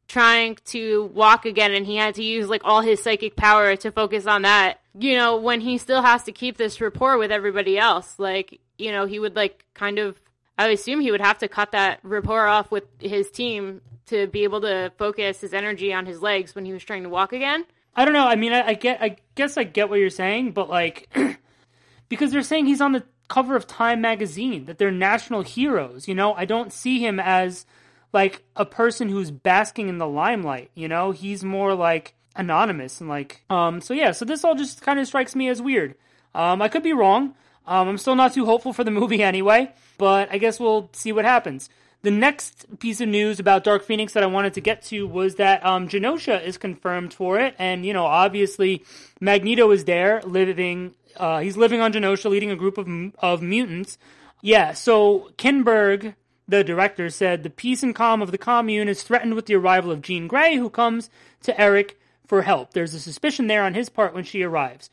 trying 0.07 0.57
to 0.67 1.07
walk 1.15 1.47
again 1.47 1.73
and 1.73 1.87
he 1.87 1.97
had 1.97 2.15
to 2.17 2.23
use 2.23 2.49
like 2.49 2.63
all 2.65 2.81
his 2.81 3.03
psychic 3.03 3.37
power 3.37 3.75
to 3.77 3.91
focus 3.91 4.27
on 4.27 4.43
that. 4.43 4.81
You 4.97 5.17
know, 5.17 5.37
when 5.37 5.61
he 5.61 5.79
still 5.79 6.03
has 6.03 6.23
to 6.25 6.33
keep 6.33 6.57
this 6.57 6.81
rapport 6.81 7.19
with 7.19 7.33
everybody 7.33 7.79
else, 7.79 8.19
like, 8.19 8.61
you 8.79 8.93
know, 8.93 9.07
he 9.07 9.19
would 9.19 9.35
like 9.35 9.65
kind 9.75 9.99
of 9.99 10.21
I 10.57 10.69
assume 10.69 11.01
he 11.01 11.11
would 11.11 11.21
have 11.21 11.39
to 11.39 11.49
cut 11.49 11.73
that 11.73 11.99
rapport 12.03 12.47
off 12.47 12.71
with 12.71 12.85
his 13.01 13.31
team 13.31 13.81
to 14.07 14.27
be 14.27 14.45
able 14.45 14.61
to 14.61 14.93
focus 14.99 15.41
his 15.41 15.53
energy 15.53 15.93
on 15.93 16.07
his 16.07 16.23
legs 16.23 16.55
when 16.55 16.65
he 16.65 16.73
was 16.73 16.85
trying 16.85 17.03
to 17.03 17.09
walk 17.09 17.33
again. 17.33 17.65
I 17.97 18.05
don't 18.05 18.15
know. 18.15 18.27
I 18.27 18.37
mean, 18.37 18.53
I, 18.53 18.69
I 18.69 18.75
get, 18.75 19.03
I 19.03 19.17
guess 19.35 19.57
I 19.57 19.65
get 19.65 19.89
what 19.89 19.99
you're 19.99 20.11
saying, 20.11 20.53
but 20.53 20.69
like, 20.69 21.13
because 22.09 22.31
they're 22.31 22.43
saying 22.43 22.67
he's 22.67 22.81
on 22.81 22.93
the 22.93 23.05
cover 23.35 23.57
of 23.57 23.67
Time 23.67 24.01
magazine, 24.01 24.67
that 24.67 24.79
they're 24.79 24.93
national 24.93 25.43
heroes. 25.43 26.07
You 26.07 26.15
know, 26.15 26.35
I 26.35 26.45
don't 26.45 26.73
see 26.73 27.01
him 27.01 27.19
as 27.19 27.67
like 28.13 28.45
a 28.55 28.65
person 28.65 29.09
who's 29.09 29.33
basking 29.33 29.89
in 29.89 29.99
the 29.99 30.07
limelight. 30.07 30.71
You 30.77 30.87
know, 30.87 31.11
he's 31.11 31.43
more 31.43 31.75
like 31.75 32.15
anonymous 32.37 33.01
and 33.01 33.11
like, 33.11 33.43
um. 33.51 33.81
So 33.81 33.93
yeah, 33.93 34.13
so 34.13 34.25
this 34.25 34.45
all 34.45 34.55
just 34.55 34.83
kind 34.83 35.01
of 35.01 35.09
strikes 35.09 35.35
me 35.35 35.49
as 35.49 35.61
weird. 35.61 35.97
Um, 36.33 36.63
I 36.63 36.69
could 36.69 36.85
be 36.85 36.93
wrong. 36.93 37.35
Um, 37.67 37.89
I'm 37.89 37.99
still 37.99 38.15
not 38.15 38.35
too 38.35 38.45
hopeful 38.45 38.73
for 38.73 38.85
the 38.85 38.93
movie 38.93 39.23
anyway, 39.33 39.73
but 39.99 40.31
I 40.31 40.39
guess 40.39 40.61
we'll 40.61 40.91
see 40.93 41.11
what 41.11 41.25
happens. 41.25 41.69
The 42.03 42.13
next 42.13 42.79
piece 42.79 43.01
of 43.01 43.09
news 43.09 43.41
about 43.41 43.65
Dark 43.65 43.83
Phoenix 43.83 44.13
that 44.13 44.23
I 44.23 44.27
wanted 44.27 44.55
to 44.55 44.61
get 44.61 44.83
to 44.83 45.09
was 45.09 45.37
that 45.37 45.65
um, 45.67 45.89
Genosha 45.89 46.41
is 46.45 46.57
confirmed 46.57 47.13
for 47.13 47.41
it, 47.41 47.57
and 47.59 47.85
you 47.85 47.95
know, 47.95 48.05
obviously, 48.05 48.85
Magneto 49.21 49.73
is 49.73 49.87
there, 49.87 50.23
living. 50.23 50.95
Uh, 51.17 51.41
he's 51.41 51.57
living 51.57 51.81
on 51.81 51.93
Genosha, 51.93 52.31
leading 52.31 52.51
a 52.51 52.57
group 52.57 52.79
of 52.79 52.89
of 53.19 53.43
mutants. 53.43 53.99
Yeah, 54.43 54.73
so 54.73 55.31
Kinberg, 55.39 56.15
the 56.47 56.63
director, 56.63 57.09
said 57.09 57.43
the 57.43 57.51
peace 57.51 57.83
and 57.83 57.95
calm 57.95 58.21
of 58.21 58.31
the 58.31 58.39
commune 58.39 58.89
is 58.89 59.03
threatened 59.03 59.35
with 59.35 59.47
the 59.47 59.55
arrival 59.55 59.91
of 59.91 60.03
Jean 60.03 60.29
Grey, 60.29 60.57
who 60.57 60.69
comes 60.69 61.09
to 61.43 61.59
Eric 61.59 61.99
for 62.27 62.43
help. 62.43 62.73
There's 62.73 62.95
a 62.95 63.01
suspicion 63.01 63.47
there 63.47 63.65
on 63.65 63.75
his 63.75 63.89
part 63.89 64.15
when 64.15 64.25
she 64.25 64.43
arrives. 64.43 64.91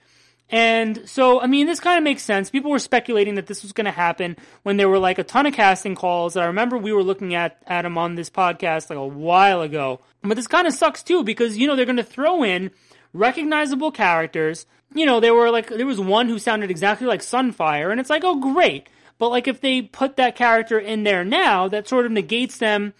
And 0.51 1.07
so, 1.09 1.39
I 1.39 1.47
mean, 1.47 1.65
this 1.65 1.79
kind 1.79 1.97
of 1.97 2.03
makes 2.03 2.23
sense. 2.23 2.49
People 2.49 2.71
were 2.71 2.79
speculating 2.79 3.35
that 3.35 3.47
this 3.47 3.63
was 3.63 3.71
going 3.71 3.85
to 3.85 3.91
happen 3.91 4.35
when 4.63 4.75
there 4.75 4.89
were 4.89 4.99
like 4.99 5.17
a 5.17 5.23
ton 5.23 5.45
of 5.45 5.53
casting 5.53 5.95
calls. 5.95 6.35
I 6.35 6.45
remember 6.45 6.77
we 6.77 6.91
were 6.91 7.03
looking 7.03 7.35
at, 7.35 7.63
at 7.67 7.83
them 7.83 7.97
on 7.97 8.15
this 8.15 8.29
podcast 8.29 8.89
like 8.89 8.99
a 8.99 9.07
while 9.07 9.61
ago. 9.61 10.01
But 10.21 10.35
this 10.35 10.47
kind 10.47 10.67
of 10.67 10.73
sucks 10.73 11.03
too 11.03 11.23
because, 11.23 11.57
you 11.57 11.67
know, 11.67 11.77
they're 11.77 11.85
going 11.85 11.95
to 11.97 12.03
throw 12.03 12.43
in 12.43 12.71
recognizable 13.13 13.91
characters. 13.91 14.65
You 14.93 15.05
know, 15.05 15.19
there 15.19 15.33
were 15.33 15.49
like, 15.49 15.69
there 15.69 15.85
was 15.85 15.99
one 15.99 16.27
who 16.27 16.39
sounded 16.39 16.69
exactly 16.69 17.07
like 17.07 17.21
Sunfire 17.21 17.91
and 17.91 17.99
it's 17.99 18.09
like, 18.09 18.23
oh, 18.23 18.35
great. 18.35 18.87
But 19.17 19.29
like 19.29 19.47
if 19.47 19.61
they 19.61 19.81
put 19.81 20.17
that 20.17 20.35
character 20.35 20.79
in 20.79 21.03
there 21.03 21.23
now, 21.23 21.67
that 21.67 21.87
sort 21.87 22.05
of 22.05 22.11
negates 22.11 22.57
them 22.57 22.93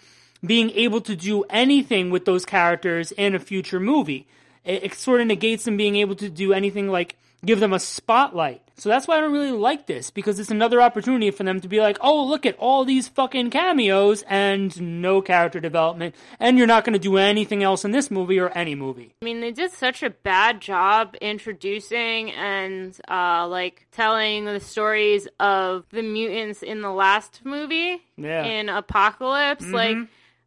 being 0.45 0.69
able 0.71 1.01
to 1.01 1.15
do 1.15 1.43
anything 1.49 2.09
with 2.09 2.25
those 2.25 2.45
characters 2.45 3.11
in 3.11 3.35
a 3.35 3.39
future 3.39 3.79
movie. 3.79 4.27
It, 4.63 4.83
it 4.83 4.93
sort 4.93 5.21
of 5.21 5.27
negates 5.27 5.65
them 5.65 5.77
being 5.77 5.95
able 5.97 6.15
to 6.15 6.29
do 6.29 6.53
anything 6.53 6.89
like 6.89 7.15
give 7.45 7.59
them 7.59 7.73
a 7.73 7.79
spotlight. 7.79 8.61
So 8.81 8.89
that's 8.89 9.07
why 9.07 9.17
I 9.17 9.21
don't 9.21 9.31
really 9.31 9.51
like 9.51 9.85
this 9.85 10.09
because 10.09 10.39
it's 10.39 10.49
another 10.49 10.81
opportunity 10.81 11.29
for 11.29 11.43
them 11.43 11.61
to 11.61 11.67
be 11.67 11.79
like, 11.79 11.99
oh, 12.01 12.25
look 12.25 12.47
at 12.47 12.57
all 12.57 12.83
these 12.83 13.07
fucking 13.07 13.51
cameos 13.51 14.23
and 14.27 14.81
no 14.99 15.21
character 15.21 15.59
development, 15.59 16.15
and 16.39 16.57
you're 16.57 16.65
not 16.65 16.83
going 16.83 16.93
to 16.93 16.99
do 16.99 17.17
anything 17.17 17.61
else 17.61 17.85
in 17.85 17.91
this 17.91 18.09
movie 18.09 18.39
or 18.39 18.49
any 18.57 18.73
movie. 18.73 19.13
I 19.21 19.25
mean, 19.25 19.39
they 19.39 19.51
did 19.51 19.71
such 19.71 20.01
a 20.01 20.09
bad 20.09 20.61
job 20.61 21.15
introducing 21.21 22.31
and 22.31 22.99
uh, 23.07 23.47
like 23.47 23.85
telling 23.91 24.45
the 24.45 24.59
stories 24.59 25.27
of 25.39 25.85
the 25.91 26.01
mutants 26.01 26.63
in 26.63 26.81
the 26.81 26.89
last 26.91 27.41
movie 27.43 28.01
Yeah. 28.17 28.45
in 28.45 28.67
Apocalypse. 28.67 29.67
Like, 29.67 29.95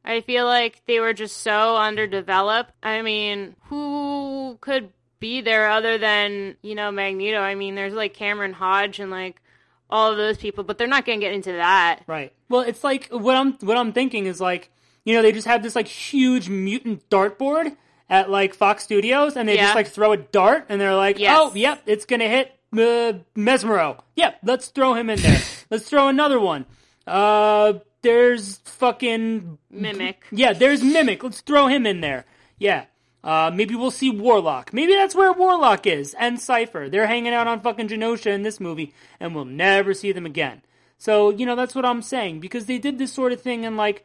I 0.05 0.23
feel 0.23 0.45
like 0.47 0.83
they 0.87 0.99
were 0.99 1.13
just 1.13 1.37
so 1.37 1.77
underdeveloped. 1.77 2.73
I 2.83 3.03
mean, 3.03 3.55
who 3.67 4.59
could 4.61 4.91
be 5.25 5.41
there 5.41 5.71
other 5.71 5.97
than 5.97 6.57
you 6.61 6.75
know 6.75 6.91
Magneto? 6.93 7.41
I 7.41 7.55
mean, 7.55 7.75
there's 7.75 7.95
like 7.95 8.13
Cameron 8.13 8.53
Hodge 8.53 9.01
and 9.01 9.11
like 9.11 9.41
all 9.89 10.11
of 10.11 10.19
those 10.19 10.37
people, 10.37 10.65
but 10.65 10.77
they're 10.77 10.87
not 10.87 11.07
going 11.07 11.19
to 11.21 11.25
get 11.25 11.33
into 11.35 11.53
that. 11.53 12.03
Right. 12.07 12.33
Well, 12.51 12.61
it's 12.61 12.85
like 12.85 13.09
what 13.11 13.35
I'm 13.37 13.55
what 13.55 13.77
I'm 13.79 13.93
thinking 13.93 14.27
is 14.27 14.39
like, 14.41 14.71
you 15.05 15.15
know, 15.15 15.23
they 15.23 15.33
just 15.33 15.47
have 15.47 15.63
this 15.63 15.75
like 15.75 15.89
huge 15.89 16.49
mutant 16.51 17.09
dartboard 17.09 17.75
at 18.11 18.29
like 18.29 18.55
Fox 18.55 18.85
Studios, 18.85 19.35
and 19.37 19.49
they 19.49 19.55
Yeah. 19.57 19.63
just 19.63 19.75
like 19.77 19.89
throw 19.89 20.13
a 20.13 20.19
dart, 20.19 20.67
and 20.69 20.79
they're 20.81 20.95
like, 20.95 21.19
Yes. 21.19 21.37
oh, 21.41 21.53
yep, 21.55 21.83
it's 21.87 22.05
gonna 22.05 22.29
hit 22.29 22.53
uh, 22.75 23.15
Mesmero. 23.35 24.01
Yep, 24.17 24.41
let's 24.45 24.69
throw 24.69 24.93
him 24.95 25.09
in 25.09 25.21
there. 25.21 25.41
let's 25.71 25.89
throw 25.89 26.09
another 26.09 26.39
one. 26.39 26.67
Uh, 27.07 27.75
there's 28.03 28.59
fucking 28.65 29.57
Mimic. 29.71 30.17
yeah, 30.31 30.53
there's 30.53 30.83
Mimic. 30.83 31.23
Let's 31.23 31.41
throw 31.41 31.67
him 31.69 31.87
in 31.87 32.01
there. 32.03 32.27
Yeah. 32.59 32.85
Uh, 33.25 33.51
maybe 33.53 33.75
we'll 33.75 33.91
see 33.91 34.11
Warlock. 34.11 34.75
Maybe 34.75 34.93
that's 34.93 35.15
where 35.15 35.33
Warlock 35.33 35.87
is. 35.87 36.15
And 36.19 36.39
Cypher. 36.39 36.91
They're 36.91 37.07
hanging 37.07 37.33
out 37.33 37.47
on 37.47 37.61
fucking 37.61 37.89
Genosha 37.89 38.27
in 38.27 38.43
this 38.43 38.61
movie, 38.61 38.93
and 39.19 39.35
we'll 39.35 39.47
never 39.47 39.95
see 39.95 40.13
them 40.13 40.27
again. 40.27 40.61
So, 40.99 41.31
you 41.31 41.47
know, 41.47 41.57
that's 41.57 41.75
what 41.75 41.87
I'm 41.87 42.03
saying. 42.03 42.41
Because 42.41 42.67
they 42.67 42.79
did 42.79 42.99
this 42.99 43.13
sort 43.13 43.33
of 43.33 43.41
thing 43.41 43.65
in, 43.65 43.77
like, 43.79 44.05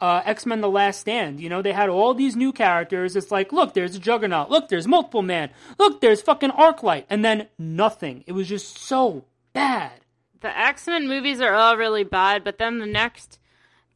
uh, 0.00 0.20
X 0.24 0.44
Men 0.46 0.60
The 0.60 0.68
Last 0.68 1.00
Stand. 1.00 1.40
You 1.40 1.48
know, 1.48 1.62
they 1.62 1.72
had 1.72 1.88
all 1.88 2.12
these 2.12 2.34
new 2.34 2.52
characters. 2.52 3.14
It's 3.14 3.30
like, 3.30 3.52
look, 3.52 3.72
there's 3.72 3.94
a 3.94 4.00
Juggernaut. 4.00 4.50
Look, 4.50 4.68
there's 4.68 4.88
Multiple 4.88 5.22
Man. 5.22 5.50
Look, 5.78 6.00
there's 6.00 6.20
fucking 6.20 6.50
Arclight. 6.50 7.04
And 7.08 7.24
then 7.24 7.46
nothing. 7.58 8.24
It 8.26 8.32
was 8.32 8.48
just 8.48 8.76
so 8.78 9.24
bad. 9.52 9.92
the 10.40 10.58
X 10.58 10.86
Men 10.86 11.08
movies 11.08 11.40
are 11.40 11.54
all 11.54 11.76
really 11.76 12.04
bad, 12.04 12.44
but 12.44 12.58
then 12.58 12.78
the 12.78 12.86
next 12.86 13.38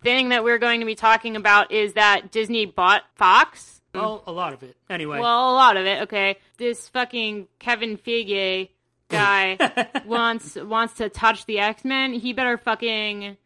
thing 0.02 0.30
that 0.30 0.44
we're 0.44 0.58
going 0.58 0.80
to 0.80 0.86
be 0.86 0.94
talking 0.94 1.36
about 1.36 1.70
is 1.70 1.92
that 1.94 2.30
Disney 2.30 2.66
bought 2.66 3.02
Fox. 3.14 3.79
Well, 3.94 4.22
a 4.26 4.32
lot 4.32 4.52
of 4.52 4.62
it. 4.62 4.76
Anyway. 4.88 5.18
Well, 5.18 5.52
a 5.52 5.54
lot 5.54 5.76
of 5.76 5.86
it, 5.86 6.02
okay. 6.02 6.36
This 6.58 6.88
fucking 6.88 7.48
Kevin 7.58 7.98
Feige 7.98 8.68
guy 9.08 9.58
wants 10.06 10.56
wants 10.56 10.94
to 10.94 11.08
touch 11.08 11.46
the 11.46 11.58
X 11.58 11.84
Men. 11.84 12.12
He 12.12 12.32
better 12.32 12.56
fucking 12.56 13.36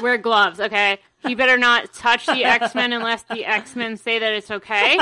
wear 0.00 0.16
gloves, 0.18 0.58
okay? 0.60 0.98
He 1.26 1.34
better 1.34 1.58
not 1.58 1.92
touch 1.92 2.26
the 2.26 2.44
X 2.44 2.74
Men 2.74 2.92
unless 2.92 3.22
the 3.24 3.44
X 3.44 3.76
Men 3.76 3.96
say 3.96 4.18
that 4.18 4.32
it's 4.32 4.50
okay. 4.50 4.98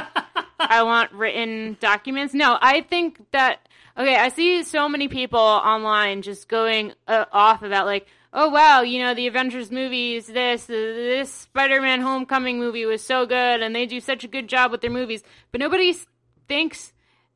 I 0.59 0.83
want 0.83 1.13
written 1.13 1.77
documents. 1.81 2.35
No, 2.35 2.59
I 2.61 2.83
think 2.83 3.21
that 3.31 3.67
okay. 3.97 4.17
I 4.17 4.29
see 4.29 4.63
so 4.65 4.89
many 4.89 5.09
people 5.09 5.41
online 5.41 6.23
just 6.23 6.49
going 6.49 6.93
uh, 7.07 7.25
off 7.33 7.63
about 7.63 7.87
like, 7.87 8.07
oh 8.33 8.49
wow, 8.49 8.83
you 8.83 9.01
know 9.01 9.15
the 9.15 9.27
Avengers 9.27 9.71
movies, 9.71 10.27
this 10.27 10.65
uh, 10.65 10.73
this 10.73 11.33
Spider 11.33 11.81
Man 11.81 12.01
Homecoming 12.01 12.59
movie 12.59 12.87
was 12.87 13.03
so 13.03 13.27
good, 13.27 13.63
and 13.63 13.75
they 13.75 13.87
do 13.87 14.01
such 14.01 14.25
a 14.25 14.29
good 14.29 14.49
job 14.49 14.71
with 14.71 14.81
their 14.81 14.91
movies, 14.91 15.23
but 15.53 15.61
nobody 15.61 15.95
thinks 16.49 16.93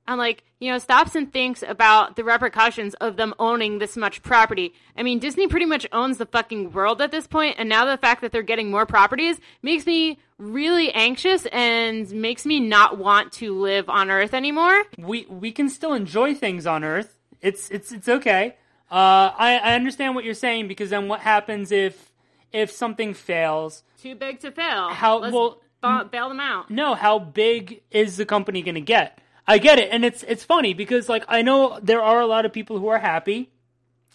and 0.06 0.18
like 0.18 0.44
you 0.60 0.70
know 0.70 0.78
stops 0.78 1.14
and 1.14 1.32
thinks 1.32 1.62
about 1.62 2.16
the 2.16 2.24
repercussions 2.24 2.94
of 2.94 3.16
them 3.16 3.32
owning 3.38 3.78
this 3.78 3.96
much 3.96 4.22
property 4.22 4.74
i 4.98 5.02
mean 5.02 5.18
disney 5.18 5.46
pretty 5.46 5.64
much 5.64 5.86
owns 5.92 6.18
the 6.18 6.26
fucking 6.26 6.72
world 6.72 7.00
at 7.00 7.10
this 7.10 7.26
point 7.26 7.54
and 7.58 7.70
now 7.70 7.86
the 7.86 7.96
fact 7.96 8.20
that 8.20 8.30
they're 8.30 8.42
getting 8.42 8.70
more 8.70 8.84
properties 8.84 9.40
makes 9.62 9.86
me 9.86 10.18
really 10.36 10.90
anxious 10.92 11.46
and 11.52 12.10
makes 12.10 12.44
me 12.44 12.60
not 12.60 12.98
want 12.98 13.32
to 13.32 13.58
live 13.58 13.88
on 13.88 14.10
earth 14.10 14.34
anymore 14.34 14.82
we 14.98 15.24
we 15.26 15.52
can 15.52 15.68
still 15.68 15.92
enjoy 15.92 16.34
things 16.34 16.66
on 16.66 16.84
Earth. 16.84 17.16
It's 17.40 17.70
it's 17.70 17.92
it's 17.92 18.08
okay. 18.08 18.56
Uh, 18.90 19.32
I 19.36 19.60
I 19.62 19.74
understand 19.74 20.14
what 20.14 20.24
you're 20.24 20.34
saying 20.34 20.68
because 20.68 20.90
then 20.90 21.08
what 21.08 21.20
happens 21.20 21.72
if 21.72 22.12
if 22.52 22.70
something 22.70 23.14
fails? 23.14 23.82
too 24.00 24.14
big 24.14 24.38
to 24.40 24.50
fail 24.50 24.90
How- 24.90 25.18
Let's 25.18 25.32
well, 25.32 25.62
ba- 25.80 26.06
bail 26.10 26.28
them 26.28 26.40
out 26.40 26.70
No, 26.70 26.94
how 26.94 27.18
big 27.18 27.80
is 27.90 28.18
the 28.18 28.26
company 28.26 28.60
going 28.62 28.74
to 28.74 28.80
get? 28.82 29.18
I 29.48 29.56
get 29.58 29.78
it, 29.78 29.88
and 29.90 30.04
it's 30.04 30.22
it's 30.24 30.44
funny 30.44 30.74
because 30.74 31.08
like 31.08 31.24
I 31.28 31.42
know 31.42 31.78
there 31.82 32.02
are 32.02 32.20
a 32.20 32.26
lot 32.26 32.44
of 32.44 32.52
people 32.52 32.78
who 32.78 32.88
are 32.88 32.98
happy. 32.98 33.50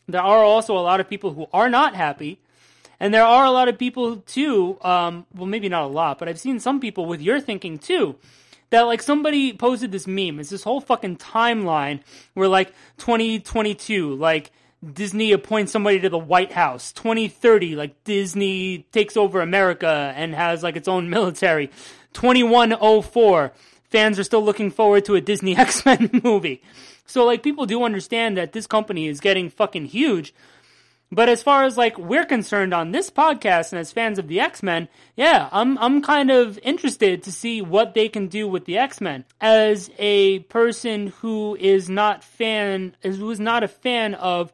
There 0.08 0.22
are 0.22 0.44
also 0.44 0.76
a 0.78 0.82
lot 0.82 1.00
of 1.00 1.10
people 1.10 1.34
who 1.34 1.48
are 1.54 1.70
not 1.70 1.96
happy. 1.96 2.40
And 3.02 3.14
there 3.14 3.24
are 3.24 3.46
a 3.46 3.52
lot 3.52 3.70
of 3.70 3.78
people 3.78 4.18
too, 4.18 4.78
um, 4.82 5.26
well, 5.34 5.46
maybe 5.46 5.70
not 5.70 5.84
a 5.84 5.88
lot, 5.88 6.20
but 6.20 6.28
I've 6.28 6.40
seen 6.40 6.60
some 6.60 6.80
people 6.82 7.06
with 7.06 7.22
your 7.22 7.40
thinking 7.40 7.80
too, 7.80 8.16
that 8.72 8.82
like 8.82 9.02
somebody 9.02 9.54
posted 9.54 9.92
this 9.94 10.06
meme. 10.06 10.40
It's 10.40 10.50
this 10.50 10.64
whole 10.64 10.82
fucking 10.82 11.16
timeline 11.18 12.02
where 12.34 12.50
like 12.50 12.74
2022, 12.98 14.16
like 14.16 14.52
Disney 14.94 15.32
appoints 15.34 15.72
somebody 15.72 16.00
to 16.00 16.10
the 16.10 16.18
White 16.18 16.54
House. 16.54 16.92
2030, 16.94 17.76
like 17.76 18.04
Disney 18.04 18.86
takes 18.92 19.18
over 19.18 19.42
America 19.42 20.14
and 20.16 20.34
has 20.34 20.64
like 20.64 20.76
its 20.76 20.88
own 20.88 21.10
military. 21.10 21.68
2104, 22.14 23.52
fans 23.84 24.18
are 24.20 24.24
still 24.24 24.44
looking 24.44 24.72
forward 24.72 25.06
to 25.06 25.16
a 25.16 25.22
Disney 25.22 25.56
X 25.58 25.86
Men 25.86 26.10
movie. 26.24 26.62
So 27.06 27.26
like 27.26 27.44
people 27.44 27.66
do 27.66 27.84
understand 27.84 28.38
that 28.38 28.54
this 28.54 28.68
company 28.68 29.08
is 29.08 29.20
getting 29.20 29.50
fucking 29.50 29.86
huge. 29.86 30.34
But 31.12 31.28
as 31.28 31.42
far 31.42 31.64
as 31.64 31.76
like 31.76 31.98
we're 31.98 32.26
concerned 32.26 32.72
on 32.72 32.92
this 32.92 33.10
podcast 33.10 33.72
and 33.72 33.80
as 33.80 33.92
fans 33.92 34.20
of 34.20 34.28
the 34.28 34.40
X-Men, 34.40 34.88
yeah, 35.16 35.50
I'm 35.52 35.76
I'm 35.80 36.04
kind 36.04 36.30
of 36.30 36.60
interested 36.62 37.24
to 37.24 37.32
see 37.32 37.64
what 37.64 37.96
they 37.96 38.10
can 38.10 38.28
do 38.28 38.48
with 38.48 38.66
the 38.66 38.78
X-Men. 38.78 39.26
As 39.42 39.90
a 39.98 40.40
person 40.40 41.08
who 41.08 41.58
is 41.60 41.90
not 41.90 42.24
fan 42.24 42.96
who 43.02 43.32
is 43.32 43.40
not 43.40 43.64
a 43.64 43.68
fan 43.68 44.14
of 44.14 44.54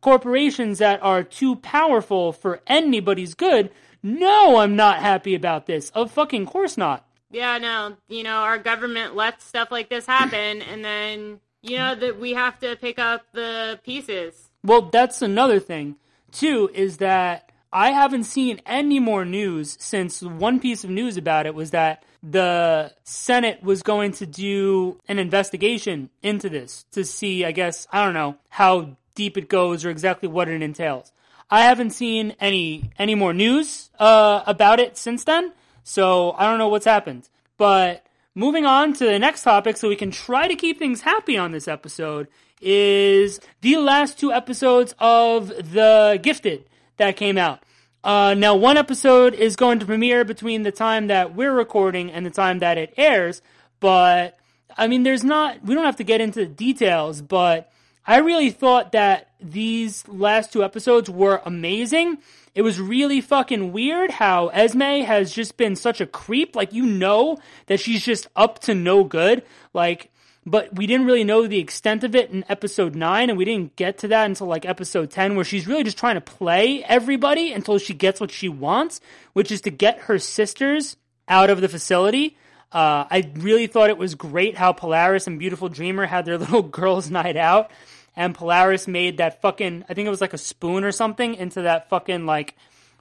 corporations 0.00 0.78
that 0.78 1.02
are 1.02 1.22
too 1.22 1.56
powerful 1.56 2.32
for 2.32 2.60
anybody's 2.66 3.34
good, 3.34 3.70
no, 4.02 4.58
I'm 4.58 4.76
not 4.76 5.00
happy 5.00 5.34
about 5.34 5.66
this. 5.66 5.90
Of 5.90 6.10
fucking 6.12 6.46
course 6.46 6.76
not. 6.76 7.04
Yeah, 7.30 7.58
no, 7.58 7.96
you 8.08 8.22
know, 8.22 8.36
our 8.36 8.58
government 8.58 9.14
lets 9.14 9.44
stuff 9.44 9.70
like 9.70 9.88
this 9.88 10.06
happen, 10.06 10.62
and 10.70 10.84
then, 10.84 11.40
you 11.62 11.76
know, 11.76 11.94
that 11.94 12.18
we 12.18 12.34
have 12.34 12.58
to 12.60 12.76
pick 12.76 12.98
up 12.98 13.26
the 13.32 13.78
pieces. 13.84 14.50
Well, 14.64 14.82
that's 14.82 15.20
another 15.22 15.60
thing, 15.60 15.96
too, 16.32 16.70
is 16.72 16.98
that 16.98 17.52
I 17.72 17.90
haven't 17.90 18.24
seen 18.24 18.60
any 18.64 18.98
more 18.98 19.24
news 19.24 19.76
since 19.78 20.22
one 20.22 20.58
piece 20.58 20.84
of 20.84 20.90
news 20.90 21.16
about 21.16 21.46
it 21.46 21.54
was 21.54 21.70
that 21.72 22.02
the 22.22 22.92
Senate 23.04 23.62
was 23.62 23.82
going 23.82 24.12
to 24.12 24.26
do 24.26 24.98
an 25.06 25.18
investigation 25.18 26.10
into 26.22 26.48
this 26.48 26.84
to 26.92 27.04
see, 27.04 27.44
I 27.44 27.52
guess, 27.52 27.86
I 27.92 28.04
don't 28.04 28.14
know, 28.14 28.36
how 28.48 28.96
deep 29.18 29.36
it 29.36 29.48
goes 29.48 29.84
or 29.84 29.90
exactly 29.90 30.28
what 30.28 30.48
it 30.48 30.62
entails. 30.62 31.12
I 31.50 31.62
haven't 31.62 31.90
seen 31.90 32.36
any 32.40 32.90
any 32.98 33.14
more 33.14 33.34
news 33.34 33.90
uh, 33.98 34.42
about 34.46 34.78
it 34.78 34.96
since 34.96 35.24
then, 35.24 35.52
so 35.82 36.32
I 36.38 36.46
don't 36.46 36.58
know 36.58 36.68
what's 36.68 36.86
happened. 36.86 37.28
But 37.56 38.06
moving 38.34 38.64
on 38.64 38.92
to 38.94 39.04
the 39.04 39.18
next 39.18 39.42
topic, 39.42 39.76
so 39.76 39.88
we 39.88 39.96
can 39.96 40.12
try 40.12 40.46
to 40.46 40.54
keep 40.54 40.78
things 40.78 41.00
happy 41.00 41.36
on 41.36 41.50
this 41.50 41.66
episode, 41.66 42.28
is 42.60 43.40
the 43.60 43.76
last 43.76 44.20
two 44.20 44.32
episodes 44.32 44.94
of 45.00 45.48
The 45.48 46.20
Gifted 46.22 46.64
that 46.98 47.16
came 47.16 47.38
out. 47.38 47.64
Uh, 48.04 48.34
now, 48.34 48.54
one 48.54 48.76
episode 48.76 49.34
is 49.34 49.56
going 49.56 49.80
to 49.80 49.86
premiere 49.86 50.24
between 50.24 50.62
the 50.62 50.70
time 50.70 51.08
that 51.08 51.34
we're 51.34 51.52
recording 51.52 52.12
and 52.12 52.24
the 52.24 52.30
time 52.30 52.60
that 52.60 52.78
it 52.78 52.94
airs, 52.96 53.42
but 53.80 54.38
I 54.76 54.86
mean, 54.86 55.02
there's 55.02 55.24
not, 55.24 55.64
we 55.64 55.74
don't 55.74 55.84
have 55.84 55.96
to 55.96 56.04
get 56.04 56.20
into 56.20 56.40
the 56.40 56.46
details, 56.46 57.20
but 57.20 57.72
I 58.08 58.20
really 58.20 58.48
thought 58.48 58.92
that 58.92 59.28
these 59.38 60.08
last 60.08 60.50
two 60.50 60.64
episodes 60.64 61.10
were 61.10 61.42
amazing. 61.44 62.16
It 62.54 62.62
was 62.62 62.80
really 62.80 63.20
fucking 63.20 63.70
weird 63.70 64.12
how 64.12 64.48
Esme 64.48 65.04
has 65.04 65.30
just 65.30 65.58
been 65.58 65.76
such 65.76 66.00
a 66.00 66.06
creep. 66.06 66.56
Like, 66.56 66.72
you 66.72 66.86
know 66.86 67.36
that 67.66 67.80
she's 67.80 68.02
just 68.02 68.26
up 68.34 68.60
to 68.60 68.74
no 68.74 69.04
good. 69.04 69.42
Like, 69.74 70.10
but 70.46 70.74
we 70.74 70.86
didn't 70.86 71.04
really 71.04 71.22
know 71.22 71.46
the 71.46 71.58
extent 71.58 72.02
of 72.02 72.14
it 72.14 72.30
in 72.30 72.46
episode 72.48 72.94
9 72.94 73.28
and 73.28 73.36
we 73.36 73.44
didn't 73.44 73.76
get 73.76 73.98
to 73.98 74.08
that 74.08 74.24
until 74.24 74.46
like 74.46 74.64
episode 74.64 75.10
10 75.10 75.36
where 75.36 75.44
she's 75.44 75.66
really 75.66 75.84
just 75.84 75.98
trying 75.98 76.14
to 76.14 76.22
play 76.22 76.82
everybody 76.84 77.52
until 77.52 77.76
she 77.76 77.92
gets 77.92 78.22
what 78.22 78.30
she 78.30 78.48
wants 78.48 79.02
which 79.34 79.52
is 79.52 79.60
to 79.60 79.70
get 79.70 79.98
her 80.02 80.18
sisters 80.18 80.96
out 81.28 81.50
of 81.50 81.60
the 81.60 81.68
facility 81.68 82.38
uh, 82.72 83.04
i 83.10 83.30
really 83.34 83.66
thought 83.66 83.90
it 83.90 83.98
was 83.98 84.14
great 84.14 84.56
how 84.56 84.72
polaris 84.72 85.26
and 85.26 85.38
beautiful 85.38 85.68
dreamer 85.68 86.06
had 86.06 86.24
their 86.24 86.38
little 86.38 86.62
girls 86.62 87.10
night 87.10 87.36
out 87.36 87.70
and 88.18 88.34
polaris 88.34 88.86
made 88.86 89.16
that 89.16 89.40
fucking 89.40 89.82
i 89.88 89.94
think 89.94 90.06
it 90.06 90.10
was 90.10 90.20
like 90.20 90.34
a 90.34 90.38
spoon 90.38 90.84
or 90.84 90.92
something 90.92 91.34
into 91.34 91.62
that 91.62 91.88
fucking 91.88 92.26
like 92.26 92.54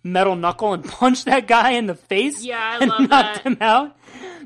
metal 0.04 0.36
knuckle 0.38 0.74
and 0.74 0.86
punched 1.00 1.26
that 1.26 1.48
guy 1.48 1.72
in 1.72 1.88
the 1.88 1.96
face 1.96 2.42
Yeah, 2.44 2.58
I 2.64 2.78
and 2.80 2.90
love 2.90 3.02
knocked 3.10 3.44
that. 3.44 3.46
him 3.46 3.58
out 3.60 3.98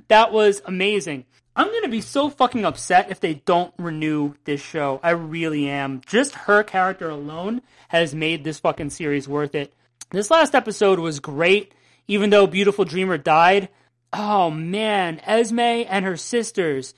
that 0.07 0.33
was 0.33 0.61
amazing 0.65 1.25
I'm 1.53 1.67
gonna 1.67 1.89
be 1.89 1.99
so 2.01 2.29
fucking 2.29 2.63
upset 2.65 3.11
if 3.11 3.19
they 3.19 3.33
don't 3.33 3.73
renew 3.77 4.35
this 4.45 4.61
show. 4.61 5.01
I 5.03 5.09
really 5.09 5.67
am. 5.67 5.99
Just 6.07 6.33
her 6.33 6.63
character 6.63 7.09
alone 7.09 7.61
has 7.89 8.15
made 8.15 8.45
this 8.45 8.59
fucking 8.59 8.91
series 8.91 9.27
worth 9.27 9.53
it. 9.53 9.73
This 10.11 10.31
last 10.31 10.55
episode 10.55 10.97
was 10.99 11.19
great, 11.19 11.73
even 12.07 12.29
though 12.29 12.47
Beautiful 12.47 12.85
Dreamer 12.85 13.17
died. 13.17 13.67
Oh 14.13 14.49
man, 14.49 15.19
Esme 15.25 15.59
and 15.59 16.05
her 16.05 16.15
sisters. 16.15 16.93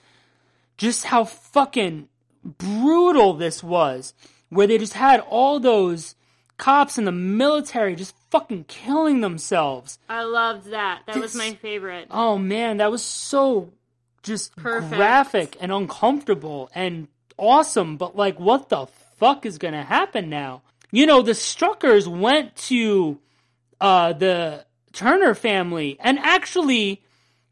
Just 0.78 1.06
how 1.06 1.24
fucking 1.26 2.08
brutal 2.44 3.34
this 3.34 3.64
was. 3.64 4.14
Where 4.50 4.68
they 4.68 4.78
just 4.78 4.94
had 4.94 5.20
all 5.22 5.60
those 5.60 6.16
cops 6.58 6.98
in 6.98 7.06
the 7.06 7.12
military 7.12 7.96
just 7.96 8.16
fucking 8.30 8.66
killing 8.66 9.22
themselves. 9.22 10.00
I 10.08 10.24
loved 10.24 10.68
that. 10.72 11.04
That 11.08 11.18
was 11.18 11.36
my 11.36 11.54
favorite. 11.56 12.08
Oh 12.12 12.38
man, 12.38 12.78
that 12.78 12.92
was 12.92 13.04
so 13.04 13.72
just 14.22 14.56
Perfect. 14.56 14.94
graphic 14.94 15.58
and 15.60 15.72
uncomfortable 15.72 16.70
and 16.74 17.08
awesome, 17.38 17.98
but 17.98 18.16
like 18.16 18.40
what 18.40 18.70
the 18.70 18.86
fuck 19.18 19.46
is 19.46 19.58
gonna 19.58 19.84
happen 19.84 20.30
now? 20.30 20.62
You 20.92 21.06
know, 21.06 21.22
the 21.22 21.32
Struckers 21.32 22.08
went 22.08 22.56
to 22.68 23.20
uh 23.82 24.14
the 24.14 24.66
Turner 24.94 25.34
family 25.34 25.98
and 26.00 26.20
actually 26.20 27.02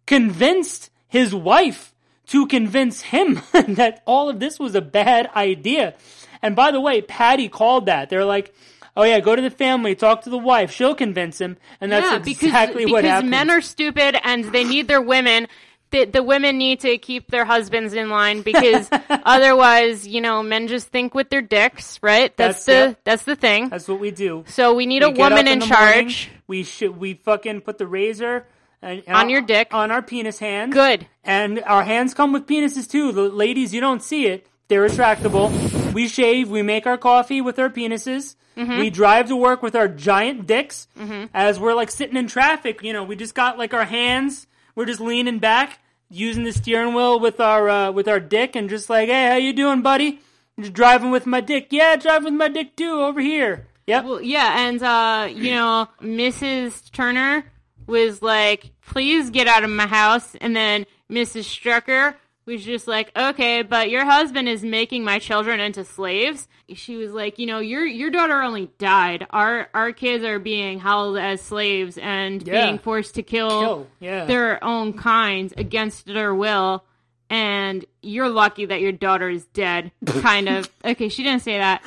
convinced 0.05 0.89
his 1.07 1.33
wife 1.33 1.93
to 2.31 2.47
convince 2.47 3.01
him 3.01 3.41
that 3.53 4.03
all 4.05 4.27
of 4.29 4.39
this 4.39 4.59
was 4.59 4.75
a 4.75 4.81
bad 4.81 5.29
idea. 5.35 5.93
And 6.41 6.55
by 6.55 6.71
the 6.71 6.81
way, 6.81 7.01
Patty 7.01 7.47
called 7.49 7.85
that. 7.85 8.09
They're 8.09 8.25
like, 8.25 8.53
"Oh 8.97 9.03
yeah, 9.03 9.19
go 9.19 9.35
to 9.35 9.41
the 9.41 9.49
family, 9.51 9.95
talk 9.95 10.23
to 10.23 10.29
the 10.29 10.37
wife. 10.37 10.71
She'll 10.71 10.95
convince 10.95 11.39
him." 11.39 11.57
And 11.79 11.91
that's 11.91 12.05
yeah, 12.11 12.17
because 12.17 12.43
exactly 12.43 12.85
because 12.85 12.91
what 12.91 13.03
happened. 13.05 13.29
Because 13.31 13.45
men 13.47 13.49
are 13.51 13.61
stupid 13.61 14.17
and 14.23 14.45
they 14.45 14.63
need 14.63 14.87
their 14.87 15.01
women. 15.01 15.47
The, 15.91 16.05
the 16.05 16.23
women 16.23 16.57
need 16.57 16.79
to 16.81 16.97
keep 16.97 17.29
their 17.29 17.43
husbands 17.43 17.93
in 17.93 18.09
line 18.09 18.43
because 18.43 18.87
otherwise, 19.09 20.07
you 20.07 20.21
know, 20.21 20.41
men 20.41 20.67
just 20.69 20.87
think 20.87 21.13
with 21.13 21.29
their 21.29 21.41
dicks, 21.41 21.99
right? 22.01 22.35
That's, 22.37 22.65
That's- 22.65 22.93
the 22.93 22.97
that's 23.03 23.23
the 23.23 23.35
thing. 23.35 23.69
That's 23.69 23.87
what 23.87 23.99
we 23.99 24.11
do. 24.11 24.45
so 24.47 24.73
we 24.73 24.85
need 24.85 25.03
We 25.03 25.09
a 25.09 25.11
woman 25.11 25.47
up 25.47 25.53
in, 25.53 25.59
charge. 25.61 25.95
morning, 25.95 26.13
we 26.47 26.63
should 26.63 26.97
we 26.97 27.15
fucking 27.15 27.61
put 27.61 27.77
the 27.77 27.87
razor 27.87 28.45
and, 28.81 29.03
On 29.07 29.29
your 29.29 29.41
dick. 29.41 29.69
on 29.73 29.91
our 29.91 30.01
penis 30.01 30.39
hand. 30.39 30.71
Good. 30.73 31.07
And 31.23 31.61
our 31.63 31.83
hands 31.83 32.13
come 32.13 32.33
with 32.33 32.47
penises 32.47 32.89
too. 32.89 33.11
The 33.11 33.23
ladies, 33.29 33.73
you 33.73 33.81
don't 33.81 34.01
see 34.01 34.25
it. 34.27 34.47
They're 34.67 34.87
retractable. 34.87 35.93
We 35.93 36.07
shave. 36.07 36.49
We 36.49 36.61
make 36.61 36.87
our 36.87 36.97
coffee 36.97 37.41
with 37.41 37.59
our 37.59 37.69
penises. 37.69 38.35
Mm-hmm. 38.57 38.79
We 38.79 38.89
drive 38.89 39.27
to 39.27 39.35
work 39.35 39.61
with 39.61 39.75
our 39.75 39.87
giant 39.87 40.47
dicks. 40.47 40.87
As 41.33 41.59
we're 41.59 41.73
like 41.73 41.91
sitting 41.91 42.15
in 42.17 42.27
traffic, 42.27 42.81
you 42.81 42.93
know, 42.93 43.03
we 43.03 43.15
just 43.15 43.35
got 43.35 43.57
like 43.57 43.73
our 43.73 43.85
hands. 43.85 44.47
We're 44.75 44.85
just 44.85 45.01
leaning 45.01 45.39
back, 45.39 45.79
using 46.09 46.43
the 46.43 46.51
steering 46.53 46.93
wheel 46.93 47.19
with 47.19 47.39
our 47.39 47.69
uh, 47.69 47.91
with 47.91 48.07
our 48.07 48.19
dick, 48.19 48.55
and 48.55 48.69
just 48.69 48.89
like, 48.89 49.09
hey, 49.09 49.29
how 49.29 49.35
you 49.35 49.53
doing, 49.53 49.81
buddy? 49.81 50.19
Just 50.59 50.73
driving 50.73 51.11
with 51.11 51.25
my 51.25 51.41
dick. 51.41 51.67
Yeah, 51.71 51.95
driving 51.97 52.25
with 52.25 52.33
my 52.33 52.47
dick 52.47 52.75
too 52.75 53.01
over 53.01 53.19
here. 53.19 53.67
Yep. 53.87 54.05
Well, 54.05 54.21
yeah, 54.21 54.67
and 54.67 54.81
uh, 54.81 55.27
you 55.29 55.51
know, 55.51 55.87
Mrs. 56.01 56.91
Turner 56.91 57.50
was 57.87 58.21
like, 58.21 58.71
"Please 58.81 59.29
get 59.29 59.47
out 59.47 59.63
of 59.63 59.69
my 59.69 59.87
house," 59.87 60.35
and 60.41 60.55
then 60.55 60.85
Mrs. 61.09 61.43
Strucker 61.43 62.15
was 62.45 62.63
just 62.65 62.87
like, 62.87 63.11
"Okay, 63.17 63.61
but 63.61 63.89
your 63.89 64.05
husband 64.05 64.47
is 64.49 64.63
making 64.63 65.03
my 65.03 65.19
children 65.19 65.59
into 65.59 65.83
slaves." 65.83 66.47
She 66.73 66.95
was 66.95 67.11
like, 67.11 67.37
"You 67.39 67.47
know, 67.47 67.59
your 67.59 67.85
your 67.85 68.09
daughter 68.09 68.41
only 68.41 68.71
died. 68.77 69.27
Our 69.29 69.69
our 69.73 69.91
kids 69.91 70.23
are 70.23 70.39
being 70.39 70.79
held 70.79 71.17
as 71.17 71.41
slaves 71.41 71.97
and 71.97 72.45
Yeah. 72.45 72.65
being 72.65 72.79
forced 72.79 73.15
to 73.15 73.23
kill, 73.23 73.49
Kill, 73.61 73.87
yeah. 73.99 74.25
their 74.25 74.63
own 74.63 74.93
kinds 74.93 75.53
against 75.57 76.05
their 76.05 76.33
will." 76.33 76.83
And 77.29 77.85
you're 78.01 78.27
lucky 78.29 78.65
that 78.65 78.81
your 78.81 78.91
daughter 78.91 79.29
is 79.29 79.45
dead. 79.47 79.91
Kind 80.05 80.49
of. 80.49 80.69
Okay, 80.83 81.07
she 81.09 81.23
didn't 81.23 81.43
say 81.43 81.57
that. 81.59 81.81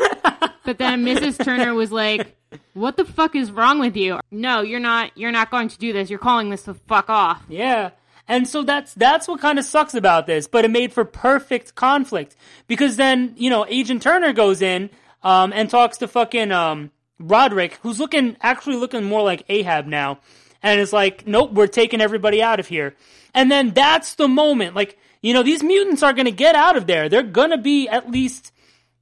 But 0.64 0.78
then 0.78 1.04
Mrs. 1.04 1.44
Turner 1.44 1.74
was 1.74 1.92
like, 1.92 2.34
"What 2.74 2.96
the 2.96 3.04
fuck 3.04 3.34
is 3.34 3.50
wrong 3.50 3.78
with 3.78 3.96
you? 3.96 4.20
No, 4.30 4.62
you're 4.62 4.80
not. 4.80 5.16
You're 5.16 5.32
not 5.32 5.50
going 5.50 5.68
to 5.68 5.78
do 5.78 5.92
this. 5.92 6.10
You're 6.10 6.18
calling 6.18 6.50
this 6.50 6.62
the 6.62 6.74
fuck 6.74 7.08
off." 7.10 7.42
Yeah. 7.48 7.90
And 8.26 8.48
so 8.48 8.62
that's 8.62 8.94
that's 8.94 9.28
what 9.28 9.40
kind 9.40 9.58
of 9.58 9.64
sucks 9.64 9.94
about 9.94 10.26
this, 10.26 10.46
but 10.46 10.64
it 10.64 10.70
made 10.70 10.92
for 10.92 11.04
perfect 11.04 11.74
conflict 11.74 12.36
because 12.66 12.96
then 12.96 13.34
you 13.36 13.50
know 13.50 13.66
Agent 13.68 14.02
Turner 14.02 14.32
goes 14.32 14.62
in 14.62 14.90
um, 15.22 15.52
and 15.52 15.68
talks 15.68 15.98
to 15.98 16.08
fucking 16.08 16.50
um, 16.50 16.90
Roderick, 17.18 17.78
who's 17.82 18.00
looking 18.00 18.36
actually 18.40 18.76
looking 18.76 19.04
more 19.04 19.22
like 19.22 19.44
Ahab 19.48 19.86
now, 19.86 20.20
and 20.62 20.80
is 20.80 20.92
like, 20.92 21.26
"Nope, 21.26 21.52
we're 21.52 21.66
taking 21.66 22.00
everybody 22.00 22.42
out 22.42 22.60
of 22.60 22.68
here." 22.68 22.94
And 23.34 23.50
then 23.50 23.72
that's 23.72 24.14
the 24.14 24.28
moment, 24.28 24.74
like 24.74 24.98
you 25.20 25.34
know, 25.34 25.42
these 25.42 25.62
mutants 25.62 26.02
are 26.02 26.14
gonna 26.14 26.30
get 26.30 26.54
out 26.54 26.76
of 26.76 26.86
there. 26.86 27.10
They're 27.10 27.22
gonna 27.22 27.58
be 27.58 27.88
at 27.88 28.10
least 28.10 28.52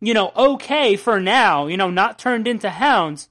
you 0.00 0.14
know 0.14 0.32
okay 0.36 0.96
for 0.96 1.20
now, 1.20 1.68
you 1.68 1.76
know, 1.76 1.90
not 1.90 2.18
turned 2.18 2.48
into 2.48 2.70
hounds. 2.70 3.28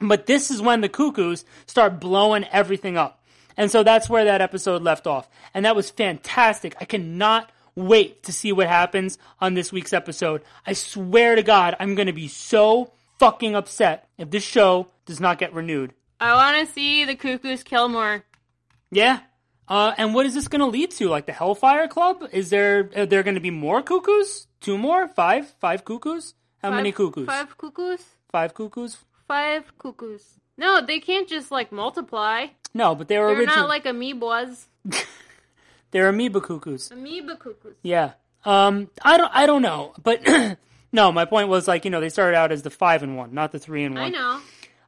But 0.00 0.26
this 0.26 0.50
is 0.50 0.60
when 0.60 0.80
the 0.80 0.88
cuckoos 0.88 1.44
start 1.66 2.00
blowing 2.00 2.44
everything 2.52 2.96
up. 2.96 3.22
And 3.56 3.70
so 3.70 3.82
that's 3.82 4.08
where 4.08 4.24
that 4.24 4.42
episode 4.42 4.82
left 4.82 5.06
off. 5.06 5.28
And 5.54 5.64
that 5.64 5.76
was 5.76 5.90
fantastic. 5.90 6.76
I 6.80 6.84
cannot 6.84 7.50
wait 7.74 8.22
to 8.24 8.32
see 8.32 8.52
what 8.52 8.68
happens 8.68 9.18
on 9.40 9.54
this 9.54 9.72
week's 9.72 9.92
episode. 9.92 10.42
I 10.66 10.72
swear 10.74 11.36
to 11.36 11.42
God, 11.42 11.76
I'm 11.80 11.94
going 11.94 12.06
to 12.06 12.12
be 12.12 12.28
so 12.28 12.92
fucking 13.18 13.54
upset 13.54 14.08
if 14.18 14.30
this 14.30 14.42
show 14.42 14.88
does 15.06 15.20
not 15.20 15.38
get 15.38 15.54
renewed. 15.54 15.94
I 16.20 16.34
want 16.34 16.66
to 16.66 16.72
see 16.72 17.04
the 17.04 17.14
cuckoos 17.14 17.62
kill 17.62 17.88
more. 17.88 18.24
Yeah. 18.90 19.20
Uh, 19.68 19.92
and 19.98 20.14
what 20.14 20.26
is 20.26 20.34
this 20.34 20.48
going 20.48 20.60
to 20.60 20.66
lead 20.66 20.90
to? 20.92 21.08
Like 21.08 21.26
the 21.26 21.32
Hellfire 21.32 21.88
Club? 21.88 22.28
Is 22.32 22.50
there 22.50 22.90
are 22.96 23.06
there 23.06 23.22
going 23.22 23.34
to 23.34 23.40
be 23.40 23.50
more 23.50 23.82
cuckoos? 23.82 24.46
Two 24.60 24.78
more? 24.78 25.08
Five? 25.08 25.54
Five 25.60 25.84
cuckoos? 25.84 26.34
How 26.62 26.70
many 26.70 26.92
cuckoos? 26.92 27.26
Five 27.26 27.56
cuckoos. 27.58 28.00
Five 28.30 28.54
cuckoos? 28.54 28.98
Five 29.28 29.76
cuckoos. 29.78 30.38
No, 30.56 30.80
they 30.84 31.00
can't 31.00 31.28
just 31.28 31.50
like 31.50 31.72
multiply. 31.72 32.46
No, 32.74 32.94
but 32.94 33.08
they 33.08 33.18
were 33.18 33.28
They're 33.28 33.38
original. 33.38 33.56
not 33.56 33.68
like 33.68 33.84
amoebas. 33.84 34.66
They're 35.90 36.08
amoeba 36.08 36.40
cuckoos. 36.40 36.90
Amoeba 36.90 37.36
cuckoos. 37.36 37.76
Yeah. 37.82 38.12
Um, 38.44 38.90
I 39.02 39.16
don't, 39.16 39.32
I 39.34 39.46
don't 39.46 39.62
know, 39.62 39.92
but 40.02 40.22
no, 40.92 41.10
my 41.10 41.24
point 41.24 41.48
was 41.48 41.66
like, 41.66 41.84
you 41.84 41.90
know, 41.90 42.00
they 42.00 42.08
started 42.08 42.36
out 42.36 42.52
as 42.52 42.62
the 42.62 42.70
five 42.70 43.02
and 43.02 43.16
one, 43.16 43.34
not 43.34 43.50
the 43.50 43.58
three 43.58 43.82
and 43.84 43.94
one. 43.96 44.04
I 44.04 44.08
know. 44.08 44.40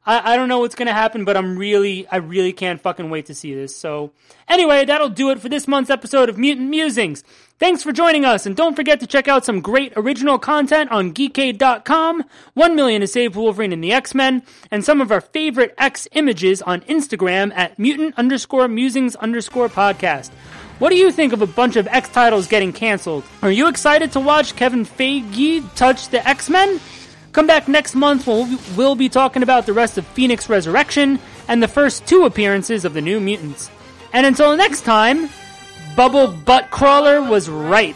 I, 0.09 0.33
I 0.33 0.35
don't 0.35 0.49
know 0.49 0.57
what's 0.57 0.73
gonna 0.73 0.91
happen, 0.91 1.23
but 1.23 1.37
I'm 1.37 1.55
really, 1.55 2.07
I 2.07 2.15
really 2.15 2.51
can't 2.51 2.81
fucking 2.81 3.11
wait 3.11 3.27
to 3.27 3.35
see 3.35 3.53
this. 3.53 3.75
So, 3.75 4.11
anyway, 4.47 4.83
that'll 4.83 5.09
do 5.09 5.29
it 5.29 5.39
for 5.39 5.49
this 5.49 5.67
month's 5.67 5.91
episode 5.91 6.29
of 6.29 6.37
Mutant 6.37 6.67
Musings. 6.67 7.23
Thanks 7.59 7.83
for 7.83 7.91
joining 7.91 8.25
us, 8.25 8.47
and 8.47 8.55
don't 8.55 8.75
forget 8.75 8.99
to 9.01 9.07
check 9.07 9.27
out 9.27 9.45
some 9.45 9.61
great 9.61 9.93
original 9.95 10.39
content 10.39 10.89
on 10.89 11.13
Geekade.com, 11.13 12.23
1 12.55 12.75
million 12.75 13.01
to 13.01 13.07
save 13.07 13.35
Wolverine 13.35 13.71
and 13.71 13.83
the 13.83 13.93
X-Men, 13.93 14.41
and 14.71 14.83
some 14.83 14.99
of 14.99 15.11
our 15.11 15.21
favorite 15.21 15.75
X 15.77 16.07
images 16.13 16.63
on 16.63 16.81
Instagram 16.81 17.53
at 17.55 17.77
mutant 17.77 18.17
underscore 18.17 18.67
musings 18.67 19.15
underscore 19.17 19.69
podcast. 19.69 20.31
What 20.79 20.89
do 20.89 20.95
you 20.95 21.11
think 21.11 21.33
of 21.33 21.43
a 21.43 21.47
bunch 21.47 21.75
of 21.75 21.85
X 21.87 22.09
titles 22.09 22.47
getting 22.47 22.73
canceled? 22.73 23.25
Are 23.43 23.51
you 23.51 23.67
excited 23.67 24.13
to 24.13 24.19
watch 24.19 24.55
Kevin 24.55 24.85
Feige 24.85 25.63
touch 25.75 26.07
the 26.09 26.27
X-Men? 26.27 26.79
Come 27.31 27.47
back 27.47 27.67
next 27.67 27.95
month 27.95 28.25
we'll 28.75 28.95
be 28.95 29.09
talking 29.09 29.43
about 29.43 29.65
the 29.65 29.73
rest 29.73 29.97
of 29.97 30.07
Phoenix 30.07 30.49
Resurrection 30.49 31.19
and 31.47 31.61
the 31.61 31.67
first 31.67 32.07
two 32.07 32.25
appearances 32.25 32.85
of 32.85 32.93
the 32.93 33.01
New 33.01 33.19
Mutants. 33.19 33.69
And 34.13 34.25
until 34.25 34.57
next 34.57 34.81
time, 34.81 35.29
Bubble 35.95 36.27
Butt 36.27 36.71
Crawler 36.71 37.21
was 37.21 37.47
right. 37.47 37.95